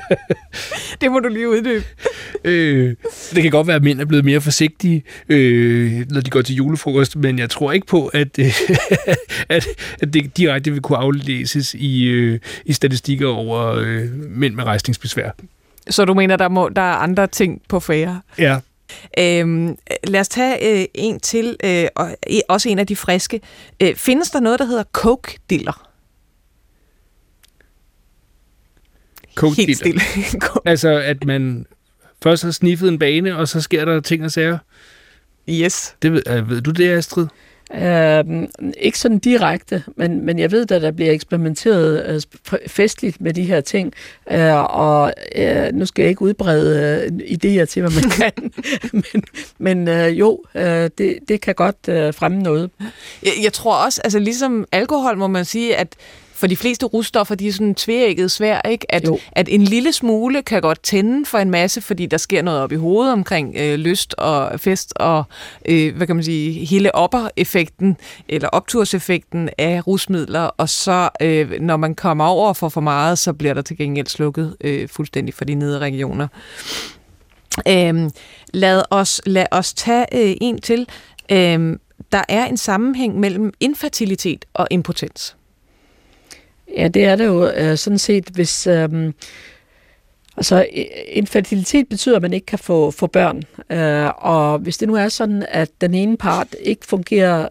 det 1.00 1.10
må 1.12 1.20
du 1.20 1.28
lige 1.28 1.48
uddybe. 1.48 1.84
øh, 2.44 2.96
det 3.34 3.42
kan 3.42 3.50
godt 3.50 3.66
være, 3.66 3.76
at 3.76 3.82
mænd 3.82 4.00
er 4.00 4.04
blevet 4.04 4.24
mere 4.24 4.40
forsigtige, 4.40 5.04
øh, 5.28 6.06
når 6.10 6.20
de 6.20 6.30
går 6.30 6.42
til 6.42 6.56
julefrokost, 6.56 7.16
men 7.16 7.38
jeg 7.38 7.50
tror 7.50 7.72
ikke 7.72 7.86
på, 7.86 8.06
at, 8.06 8.38
øh, 8.38 8.60
at, 9.48 9.66
at 10.02 10.14
det 10.14 10.36
direkte 10.36 10.70
vil 10.70 10.80
kunne 10.80 10.98
aflæses 10.98 11.74
i, 11.74 12.04
øh, 12.04 12.38
i 12.64 12.72
statistikker 12.72 13.28
over 13.28 13.74
øh, 13.74 14.08
mænd 14.12 14.54
med 14.54 14.64
rejsningsbesvær. 14.64 15.30
Så 15.90 16.04
du 16.04 16.14
mener, 16.14 16.36
der, 16.36 16.48
må, 16.48 16.68
der 16.68 16.82
er 16.82 16.94
andre 16.94 17.26
ting 17.26 17.62
på 17.68 17.80
færre? 17.80 18.20
Ja. 18.38 18.60
Øhm, 19.18 19.76
lad 20.04 20.20
os 20.20 20.28
tage 20.28 20.80
øh, 20.80 20.86
en 20.94 21.20
til, 21.20 21.56
øh, 21.64 21.86
og 21.94 22.16
også 22.48 22.68
en 22.68 22.78
af 22.78 22.86
de 22.86 22.96
friske. 22.96 23.40
Øh, 23.80 23.94
findes 23.94 24.30
der 24.30 24.40
noget, 24.40 24.58
der 24.58 24.64
hedder 24.64 24.84
coke-diller? 24.92 25.88
Coke 29.34 29.56
Helt 29.56 29.76
stille. 29.76 30.00
altså, 30.64 30.88
at 30.88 31.24
man 31.24 31.66
først 32.22 32.42
har 32.42 32.50
sniffet 32.50 32.88
en 32.88 32.98
bane, 32.98 33.36
og 33.36 33.48
så 33.48 33.60
sker 33.60 33.84
der 33.84 34.00
ting 34.00 34.24
og 34.24 34.30
sager? 34.30 34.58
Yes. 35.48 35.96
Det 36.02 36.12
ved, 36.12 36.22
øh, 36.28 36.50
ved 36.50 36.60
du 36.60 36.70
det, 36.70 36.90
Astrid? 36.90 37.26
Øh, 37.74 38.24
ikke 38.80 38.98
sådan 38.98 39.18
direkte, 39.18 39.84
men, 39.96 40.26
men 40.26 40.38
jeg 40.38 40.50
ved, 40.50 40.72
at 40.72 40.82
der 40.82 40.90
bliver 40.90 41.10
eksperimenteret 41.10 42.06
øh, 42.06 42.58
festligt 42.66 43.20
med 43.20 43.34
de 43.34 43.42
her 43.42 43.60
ting, 43.60 43.92
øh, 44.30 44.76
og 44.78 45.12
øh, 45.36 45.72
nu 45.72 45.86
skal 45.86 46.02
jeg 46.02 46.10
ikke 46.10 46.22
udbrede 46.22 47.02
øh, 47.04 47.18
idéer 47.26 47.64
til, 47.64 47.82
hvad 47.82 47.90
man 47.90 48.10
kan, 48.20 48.52
men, 48.92 49.24
men 49.58 49.88
øh, 49.88 50.18
jo, 50.18 50.42
øh, 50.54 50.90
det, 50.98 51.18
det 51.28 51.40
kan 51.40 51.54
godt 51.54 51.88
øh, 51.88 52.14
fremme 52.14 52.42
noget. 52.42 52.70
Jeg, 53.22 53.32
jeg 53.42 53.52
tror 53.52 53.84
også, 53.84 54.00
altså 54.04 54.18
ligesom 54.18 54.66
alkohol 54.72 55.16
må 55.16 55.26
man 55.26 55.44
sige, 55.44 55.76
at 55.76 55.96
for 56.42 56.46
de 56.46 56.56
fleste 56.56 56.86
russtoffer, 56.86 57.34
de 57.34 57.48
er 57.48 57.52
sådan 57.52 57.74
tværægget 57.74 58.30
svær, 58.30 58.60
ikke? 58.70 58.94
At, 58.94 59.08
at 59.32 59.48
en 59.48 59.62
lille 59.62 59.92
smule 59.92 60.42
kan 60.42 60.62
godt 60.62 60.82
tænde 60.82 61.26
for 61.26 61.38
en 61.38 61.50
masse, 61.50 61.80
fordi 61.80 62.06
der 62.06 62.16
sker 62.16 62.42
noget 62.42 62.60
op 62.60 62.72
i 62.72 62.76
hovedet 62.76 63.12
omkring 63.12 63.56
øh, 63.58 63.74
lyst 63.74 64.14
og 64.14 64.60
fest 64.60 64.92
og, 64.96 65.24
øh, 65.68 65.96
hvad 65.96 66.06
kan 66.06 66.16
man 66.16 66.24
sige, 66.24 66.64
hele 66.64 66.94
opper-effekten 66.94 67.96
eller 68.28 68.48
opturseffekten 68.48 69.48
af 69.58 69.86
rusmidler, 69.86 70.40
og 70.40 70.68
så 70.68 71.08
øh, 71.20 71.60
når 71.60 71.76
man 71.76 71.94
kommer 71.94 72.24
over 72.24 72.52
for 72.52 72.68
for 72.68 72.80
meget, 72.80 73.18
så 73.18 73.32
bliver 73.32 73.54
der 73.54 73.62
til 73.62 73.76
gengæld 73.76 74.06
slukket 74.06 74.56
øh, 74.60 74.88
fuldstændig 74.88 75.34
for 75.34 75.44
de 75.44 75.54
nedre 75.54 75.78
regioner. 75.78 76.28
Øh, 77.68 78.10
lad, 78.54 78.82
os, 78.90 79.20
lad 79.26 79.46
os 79.50 79.74
tage 79.74 80.06
øh, 80.14 80.36
en 80.40 80.60
til. 80.60 80.88
Øh, 81.30 81.76
der 82.12 82.22
er 82.28 82.44
en 82.44 82.56
sammenhæng 82.56 83.20
mellem 83.20 83.52
infertilitet 83.60 84.44
og 84.54 84.66
impotens. 84.70 85.36
Ja, 86.76 86.88
det 86.88 87.04
er 87.04 87.16
det 87.16 87.26
jo 87.26 87.48
øh, 87.48 87.76
sådan 87.76 87.98
set, 87.98 88.28
hvis... 88.28 88.66
Øh, 88.66 89.12
Altså, 90.36 90.66
infertilitet 91.08 91.88
betyder, 91.88 92.16
at 92.16 92.22
man 92.22 92.32
ikke 92.32 92.46
kan 92.46 92.58
få, 92.58 92.90
få 92.90 93.06
børn. 93.06 93.42
Øh, 93.70 94.10
og 94.18 94.58
hvis 94.58 94.78
det 94.78 94.88
nu 94.88 94.94
er 94.94 95.08
sådan, 95.08 95.46
at 95.48 95.70
den 95.80 95.94
ene 95.94 96.16
part 96.16 96.46
ikke 96.60 96.86
fungerer 96.86 97.48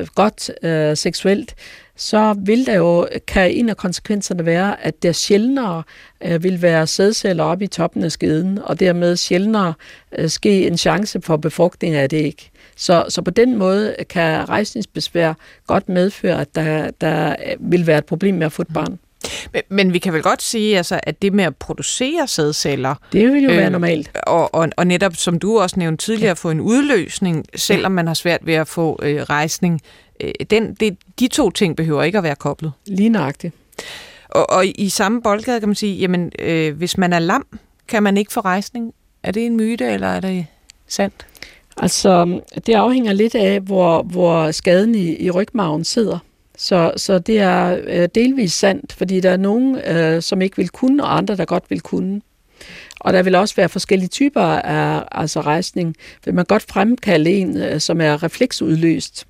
øh, 0.00 0.06
godt 0.14 0.50
øh, 0.62 0.96
seksuelt, 0.96 1.54
så 1.96 2.34
vil 2.38 2.66
der 2.66 2.74
jo, 2.74 3.08
kan 3.26 3.50
en 3.50 3.68
af 3.68 3.76
konsekvenserne 3.76 4.46
være, 4.46 4.84
at 4.84 5.02
der 5.02 5.12
sjældnere 5.12 5.82
øh, 6.24 6.42
vil 6.42 6.62
være 6.62 6.86
sædceller 6.86 7.44
oppe 7.44 7.64
i 7.64 7.68
toppen 7.68 8.04
af 8.04 8.12
skeden, 8.12 8.58
og 8.64 8.80
dermed 8.80 9.16
sjældnere 9.16 9.74
øh, 10.18 10.28
ske 10.28 10.66
en 10.66 10.76
chance 10.78 11.20
for 11.20 11.36
befrugtning 11.36 11.94
af 11.94 12.10
det 12.10 12.16
ikke. 12.16 12.50
Så, 12.82 13.04
så 13.08 13.22
på 13.22 13.30
den 13.30 13.58
måde 13.58 13.94
kan 14.08 14.48
rejsningsbesvær 14.48 15.34
godt 15.66 15.88
medføre, 15.88 16.40
at 16.40 16.54
der, 16.54 16.90
der 17.00 17.36
vil 17.60 17.86
være 17.86 17.98
et 17.98 18.04
problem 18.04 18.34
med 18.34 18.46
at 18.46 18.52
få 18.52 18.62
et 18.62 18.68
barn. 18.74 18.98
Men, 19.52 19.62
men 19.68 19.92
vi 19.92 19.98
kan 19.98 20.12
vel 20.12 20.22
godt 20.22 20.42
sige, 20.42 20.76
altså, 20.76 21.00
at 21.02 21.22
det 21.22 21.32
med 21.32 21.44
at 21.44 21.56
producere 21.56 22.26
sædceller... 22.26 22.94
Det 23.12 23.32
vil 23.32 23.42
jo 23.42 23.50
øh, 23.50 23.56
være 23.56 23.70
normalt. 23.70 24.10
Og, 24.26 24.54
og, 24.54 24.68
og 24.76 24.86
netop, 24.86 25.16
som 25.16 25.38
du 25.38 25.60
også 25.60 25.78
nævnte 25.78 26.04
tidligere, 26.04 26.28
ja. 26.28 26.32
få 26.32 26.50
en 26.50 26.60
udløsning, 26.60 27.44
selvom 27.56 27.92
man 27.92 28.06
har 28.06 28.14
svært 28.14 28.40
ved 28.42 28.54
at 28.54 28.68
få 28.68 28.98
øh, 29.02 29.22
rejsning. 29.22 29.80
Øh, 30.20 30.32
den, 30.50 30.74
det, 30.74 30.96
de 31.20 31.28
to 31.28 31.50
ting 31.50 31.76
behøver 31.76 32.02
ikke 32.02 32.18
at 32.18 32.24
være 32.24 32.36
koblet. 32.36 32.72
Lige 32.86 33.08
nøjagtigt. 33.08 33.54
Og, 34.28 34.50
og 34.50 34.66
i 34.66 34.88
samme 34.88 35.22
boldgade 35.22 35.60
kan 35.60 35.68
man 35.68 35.76
sige, 35.76 35.94
jamen, 35.96 36.32
øh, 36.38 36.76
hvis 36.76 36.98
man 36.98 37.12
er 37.12 37.18
lam, 37.18 37.46
kan 37.88 38.02
man 38.02 38.16
ikke 38.16 38.32
få 38.32 38.40
rejsning. 38.40 38.94
Er 39.22 39.32
det 39.32 39.46
en 39.46 39.56
myte, 39.56 39.84
eller 39.84 40.08
er 40.08 40.20
det 40.20 40.46
sandt? 40.88 41.26
Altså, 41.76 42.40
det 42.66 42.74
afhænger 42.74 43.12
lidt 43.12 43.34
af, 43.34 43.60
hvor, 43.60 44.02
hvor 44.02 44.50
skaden 44.50 44.94
i, 44.94 45.16
i 45.16 45.30
rygmagen 45.30 45.84
sidder. 45.84 46.18
Så, 46.56 46.92
så 46.96 47.18
det 47.18 47.38
er 47.38 47.80
øh, 47.86 48.08
delvis 48.14 48.52
sandt, 48.52 48.92
fordi 48.92 49.20
der 49.20 49.30
er 49.30 49.36
nogen, 49.36 49.78
øh, 49.78 50.22
som 50.22 50.42
ikke 50.42 50.56
vil 50.56 50.68
kunne, 50.68 51.04
og 51.04 51.16
andre, 51.16 51.36
der 51.36 51.44
godt 51.44 51.64
vil 51.68 51.80
kunne. 51.80 52.20
Og 53.00 53.12
der 53.12 53.22
vil 53.22 53.34
også 53.34 53.56
være 53.56 53.68
forskellige 53.68 54.08
typer 54.08 54.42
af 54.42 55.04
altså 55.12 55.40
rejsning. 55.40 55.96
Vil 56.24 56.34
man 56.34 56.44
godt 56.44 56.62
fremkalde 56.62 57.30
en, 57.30 57.56
øh, 57.56 57.80
som 57.80 58.00
er 58.00 58.22
refleksudløst, 58.22 59.26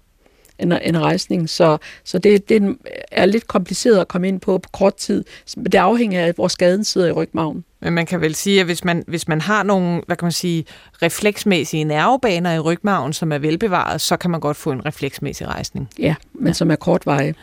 en, 0.62 0.72
en 0.82 1.00
rejsning. 1.00 1.50
Så, 1.50 1.78
så 2.04 2.18
det, 2.18 2.48
det 2.48 2.76
er 3.12 3.26
lidt 3.26 3.46
kompliceret 3.46 4.00
at 4.00 4.08
komme 4.08 4.28
ind 4.28 4.40
på 4.40 4.58
på 4.58 4.68
kort 4.72 4.94
tid. 4.94 5.24
Det 5.56 5.74
afhænger 5.74 6.26
af, 6.26 6.32
hvor 6.32 6.48
skaden 6.48 6.84
sidder 6.84 7.08
i 7.08 7.12
rygmagen. 7.12 7.64
Men 7.80 7.92
man 7.92 8.06
kan 8.06 8.20
vel 8.20 8.34
sige, 8.34 8.60
at 8.60 8.66
hvis 8.66 8.84
man, 8.84 9.04
hvis 9.06 9.28
man 9.28 9.40
har 9.40 9.62
nogle, 9.62 10.02
hvad 10.06 10.16
kan 10.16 10.26
man 10.26 10.32
sige, 10.32 10.64
refleksmæssige 11.02 11.84
nervebaner 11.84 12.52
i 12.52 12.58
rygmagen, 12.58 13.12
som 13.12 13.32
er 13.32 13.38
velbevaret, 13.38 14.00
så 14.00 14.16
kan 14.16 14.30
man 14.30 14.40
godt 14.40 14.56
få 14.56 14.70
en 14.70 14.86
refleksmæssig 14.86 15.48
rejsning. 15.48 15.88
Ja, 15.98 16.14
men 16.34 16.46
ja. 16.46 16.52
som 16.52 16.70
er 16.70 16.76
kortvarig. 16.76 17.34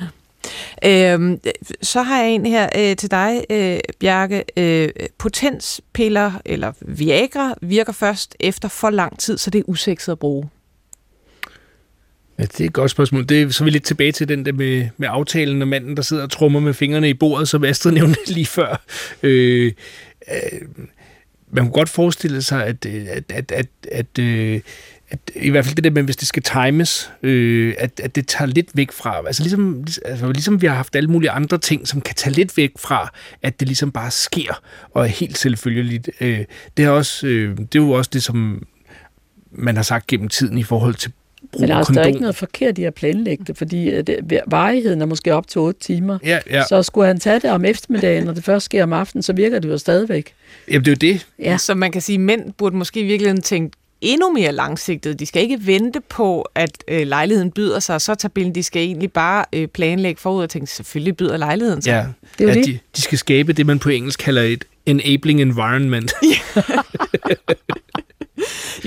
Øhm, 0.86 1.40
så 1.82 2.02
har 2.02 2.22
jeg 2.22 2.32
en 2.32 2.46
her 2.46 2.70
øh, 2.78 2.96
til 2.96 3.12
dig, 3.12 3.46
øh, 3.50 3.80
Bjarke. 4.00 4.44
Øh, 4.58 4.90
potenspiller 5.18 6.32
eller 6.46 6.72
Viagra 6.82 7.54
virker 7.62 7.94
først 7.94 8.36
efter 8.40 8.68
for 8.68 8.90
lang 8.90 9.20
tid, 9.20 9.38
så 9.38 9.50
det 9.50 9.60
er 9.60 9.64
usekset 9.68 10.12
at 10.12 10.20
bruge. 10.20 10.50
Ja, 12.40 12.44
det 12.44 12.62
er 12.62 12.66
et 12.66 12.74
godt 12.74 12.92
spørgsmål. 12.92 13.26
Det 13.26 13.42
er, 13.42 13.50
så 13.50 13.64
er 13.64 13.66
vi 13.66 13.72
lidt 13.72 13.84
tilbage 13.84 14.12
til 14.12 14.28
den 14.30 14.46
der 14.46 14.52
med, 14.52 14.88
med 14.98 15.08
aftalen 15.12 15.62
og 15.62 15.68
manden, 15.68 15.96
der 15.98 16.02
sidder 16.02 16.24
og 16.24 16.32
trummer 16.32 16.60
med 16.60 16.74
fingrene 16.74 17.10
i 17.10 17.14
bordet, 17.14 17.50
som 17.50 17.64
Astrid 17.64 17.92
nævnte 18.00 18.20
lige 18.34 18.46
før. 18.46 18.82
Øh, 19.24 19.74
øh, 20.32 20.62
man 21.52 21.64
kunne 21.64 21.74
godt 21.74 21.90
forestille 21.90 22.42
sig, 22.42 22.66
at, 22.66 22.86
øh, 22.86 23.06
at, 23.10 23.32
at, 23.32 23.52
at, 23.52 23.68
at, 23.92 24.20
øh, 24.20 24.62
at 25.10 25.20
i 25.36 25.50
hvert 25.50 25.66
fald 25.66 25.76
det 25.76 25.84
der 25.84 25.90
med, 25.90 26.04
hvis 26.04 26.16
det 26.16 26.28
skal 26.28 26.44
times, 26.44 27.12
øh, 27.24 27.74
at, 27.78 28.00
at 28.04 28.16
det 28.16 28.28
tager 28.28 28.46
lidt 28.46 28.70
væk 28.74 28.92
fra, 28.92 29.28
altså 29.28 29.44
ligesom, 29.44 29.86
altså 30.06 30.32
ligesom 30.32 30.62
vi 30.62 30.68
har 30.68 30.76
haft 30.76 30.96
alle 30.96 31.10
mulige 31.10 31.32
andre 31.32 31.58
ting, 31.58 31.88
som 31.88 32.02
kan 32.02 32.16
tage 32.16 32.34
lidt 32.34 32.58
væk 32.58 32.72
fra, 32.80 33.14
at 33.42 33.60
det 33.60 33.68
ligesom 33.68 33.92
bare 33.92 34.12
sker, 34.12 34.62
og 34.94 35.04
er 35.04 35.08
helt 35.08 35.38
selvfølgeligt. 35.38 36.10
Øh, 36.22 36.46
det, 36.78 36.86
er 36.86 36.90
også, 36.90 37.28
øh, 37.28 37.58
det 37.58 37.76
er 37.76 37.84
jo 37.84 37.92
også 37.92 38.10
det, 38.14 38.24
som 38.24 38.68
man 39.52 39.76
har 39.76 39.84
sagt 39.84 40.08
gennem 40.08 40.30
tiden 40.30 40.58
i 40.58 40.64
forhold 40.64 40.96
til 40.96 41.12
brug 41.52 41.62
Men 41.62 41.72
altså, 41.72 41.88
kondom. 41.88 41.96
der 41.96 42.02
er 42.02 42.08
ikke 42.08 42.20
noget 42.20 42.36
forkert 42.36 42.78
i 42.78 42.84
at 42.84 42.94
planlægge 42.94 43.44
det, 43.48 43.58
fordi 43.58 43.90
øh, 43.90 44.04
det, 44.08 44.42
varigheden 44.48 45.02
er 45.02 45.06
måske 45.06 45.34
op 45.34 45.48
til 45.48 45.62
8 45.62 45.80
timer. 45.80 46.18
Ja, 46.24 46.40
ja. 46.50 46.64
Så 46.70 46.84
skulle 46.84 47.08
han 47.08 47.20
tage 47.20 47.40
det 47.40 47.52
om 47.52 47.66
eftermiddagen, 47.66 48.24
når 48.24 48.34
det 48.34 48.44
først 48.44 48.66
sker 48.66 48.84
om 48.84 48.94
aftenen, 48.94 49.24
så 49.24 49.34
virker 49.34 49.60
det 49.60 49.70
jo 49.70 49.78
stadigvæk. 49.78 50.34
Jamen, 50.68 50.86
det 50.86 51.04
er 51.04 51.08
jo 51.08 51.14
det. 51.14 51.28
Ja. 51.40 51.58
Så 51.58 51.74
man 51.76 51.92
kan 51.92 52.02
sige, 52.02 52.16
at 52.16 52.22
mænd 52.22 52.54
burde 52.54 52.76
måske 52.76 53.04
virkelig 53.04 53.44
tænke 53.44 53.78
endnu 54.02 54.34
mere 54.34 54.52
langsigtet. 54.52 55.20
De 55.20 55.26
skal 55.26 55.42
ikke 55.42 55.68
vente 55.68 56.02
på, 56.10 56.42
at 56.56 56.84
øh, 56.88 57.08
lejligheden 57.08 57.52
byder 57.52 57.80
sig, 57.80 57.96
og 57.96 58.02
så 58.02 58.16
tager 58.16 58.30
bilen. 58.30 58.56
De 58.56 58.64
skal 58.64 58.82
egentlig 58.82 59.12
bare 59.12 59.46
øh, 59.54 59.68
planlægge 59.68 60.22
forud 60.22 60.44
og 60.44 60.50
tænke, 60.50 60.72
selvfølgelig 60.72 61.18
byder 61.18 61.38
lejligheden 61.38 61.82
sig. 61.82 61.92
Ja, 61.92 62.06
det 62.38 62.50
er 62.50 62.54
ja, 62.54 62.60
det. 62.60 62.66
De, 62.66 62.80
de 62.96 63.02
skal 63.02 63.18
skabe 63.18 63.54
det, 63.54 63.66
man 63.66 63.80
på 63.80 63.90
engelsk 63.90 64.20
kalder 64.20 64.42
et 64.42 64.66
enabling 64.86 65.42
environment. 65.42 66.14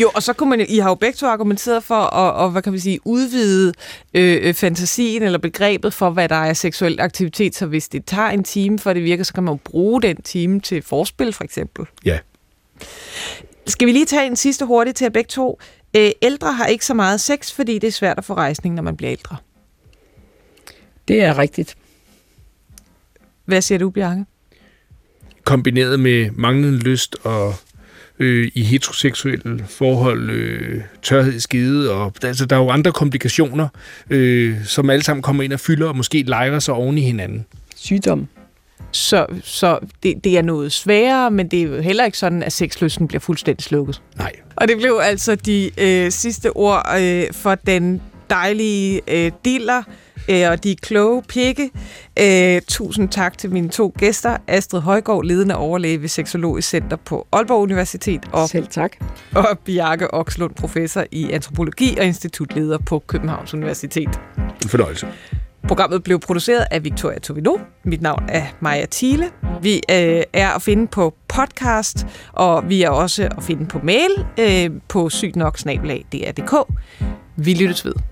Jo, 0.03 0.11
og 0.15 0.23
så 0.23 0.33
kunne 0.33 0.51
man 0.51 0.67
I 0.69 0.79
har 0.79 0.89
jo 0.89 0.95
begge 0.95 1.17
to 1.17 1.27
argumenteret 1.27 1.85
for 1.85 1.95
at, 1.95 2.35
og, 2.35 2.51
hvad 2.51 2.63
kan 2.63 2.73
vi 2.73 2.79
sige, 2.79 2.99
udvide 3.05 3.73
øh, 4.15 4.49
øh, 4.49 4.55
fantasien 4.55 5.23
eller 5.23 5.39
begrebet 5.39 5.95
for, 5.95 6.11
hvad 6.11 6.29
der 6.29 6.35
er 6.35 6.53
seksuel 6.53 7.01
aktivitet. 7.01 7.55
Så 7.55 7.67
hvis 7.67 7.89
det 7.89 8.05
tager 8.05 8.29
en 8.29 8.45
time, 8.45 8.79
for 8.79 8.93
det 8.93 9.03
virker, 9.03 9.25
så 9.25 9.35
kan 9.35 9.43
man 9.43 9.55
jo 9.55 9.59
bruge 9.65 10.03
den 10.03 10.23
time 10.23 10.61
til 10.61 10.83
forspil, 10.83 11.33
for 11.33 11.45
eksempel. 11.45 11.87
Ja. 12.05 12.19
Skal 13.67 13.87
vi 13.87 13.93
lige 13.93 14.05
tage 14.05 14.27
en 14.27 14.37
sidste 14.37 14.65
hurtigt 14.65 14.97
til 14.97 15.05
at 15.05 15.13
begge 15.13 15.29
to? 15.29 15.61
Øh, 15.97 16.11
ældre 16.23 16.53
har 16.53 16.67
ikke 16.67 16.87
så 16.87 16.95
meget 16.95 17.21
sex, 17.21 17.53
fordi 17.53 17.79
det 17.79 17.87
er 17.87 17.93
svært 17.93 18.19
at 18.19 18.25
få 18.25 18.35
rejsning, 18.35 18.75
når 18.75 18.83
man 18.83 18.97
bliver 18.97 19.13
ældre. 19.13 19.37
Det 21.09 21.23
er 21.23 21.39
rigtigt. 21.39 21.77
Hvad 23.45 23.63
siger 23.63 23.79
du, 23.79 23.91
Bjarke? 23.91 24.25
Kombineret 25.45 26.01
med 26.01 26.31
manglende 26.31 26.79
lyst 26.79 27.17
og 27.23 27.55
øh, 28.19 28.51
i 28.55 28.63
heteroseksuelle 28.63 29.65
forhold, 29.69 30.31
øh, 30.31 30.81
tørhed 31.03 31.35
i 31.35 31.41
skide, 31.41 31.91
og 31.91 32.13
altså, 32.23 32.47
der 32.47 32.57
er 32.57 32.61
jo 32.61 32.71
andre 32.71 32.93
komplikationer, 32.93 33.69
øh, 34.11 34.65
som 34.65 34.91
alle 34.91 35.03
sammen 35.03 35.23
kommer 35.23 35.43
ind 35.43 35.53
og 35.53 35.61
fylder, 35.61 35.89
og 35.89 35.97
måske 35.97 36.23
leger 36.23 36.59
sig 36.59 36.75
oven 36.75 36.99
i 36.99 37.01
hinanden. 37.01 37.47
Sygdom. 37.77 38.29
Så, 38.93 39.27
så 39.43 39.79
det, 40.03 40.25
det 40.25 40.39
er 40.39 40.43
noget 40.43 40.73
sværere, 40.73 41.31
men 41.31 41.49
det 41.49 41.59
er 41.59 41.63
jo 41.63 41.81
heller 41.81 42.05
ikke 42.05 42.19
sådan, 42.19 42.43
at 42.43 42.53
sexlysten 42.53 43.09
bliver 43.09 43.21
fuldstændig 43.21 43.65
slukket. 43.65 44.03
Nej. 44.17 44.33
Og 44.57 44.69
det 44.69 44.77
blev 44.77 45.01
altså 45.03 45.35
de 45.35 45.71
øh, 45.79 46.11
sidste 46.11 46.57
ord 46.57 46.97
øh, 47.01 47.25
for 47.33 47.55
den 47.55 48.03
dejlige 48.31 49.01
øh, 49.09 49.33
diller, 49.45 49.83
øh, 50.29 50.51
og 50.51 50.65
de 50.65 50.77
kloge 50.77 51.23
pikke. 51.23 51.71
Øh, 52.21 52.63
tusind 52.69 53.09
tak 53.09 53.39
til 53.39 53.51
mine 53.51 53.69
to 53.69 53.95
gæster, 53.99 54.37
Astrid 54.47 54.81
Højgaard, 54.81 55.25
ledende 55.25 55.57
overlæge 55.57 56.03
ved 56.03 56.09
Seksologisk 56.09 56.69
Center 56.69 56.97
på 56.97 57.27
Aalborg 57.33 57.63
Universitet. 57.63 58.21
Og, 58.33 58.49
Selv 58.49 58.67
tak. 58.67 58.93
Og 59.35 59.59
Bjarke 59.65 60.15
Okslund, 60.15 60.55
professor 60.55 61.05
i 61.11 61.31
antropologi 61.31 61.97
og 61.99 62.05
institutleder 62.05 62.79
på 62.79 63.03
Københavns 63.07 63.55
Universitet. 63.55 64.21
En 64.63 64.69
fornøjelse. 64.69 65.07
Programmet 65.69 66.03
blev 66.03 66.19
produceret 66.19 66.67
af 66.71 66.85
Victoria 66.85 67.19
Tovino. 67.19 67.57
Mit 67.85 68.03
navn 68.03 68.25
er 68.29 68.47
Maja 68.61 68.87
Thiele. 68.91 69.31
Vi 69.63 69.75
øh, 69.75 70.23
er 70.33 70.51
at 70.51 70.63
finde 70.63 70.87
på 70.87 71.15
podcast, 71.29 72.07
og 72.33 72.69
vi 72.69 72.83
er 72.83 72.91
også 72.91 73.29
at 73.37 73.43
finde 73.43 73.67
på 73.67 73.81
mail 73.83 74.11
øh, 74.39 74.71
på 74.89 75.11
sygtnoksnabelag.dr.dk. 75.11 76.55
Vi 77.37 77.55
lyttes 77.55 77.85
ved. 77.85 78.12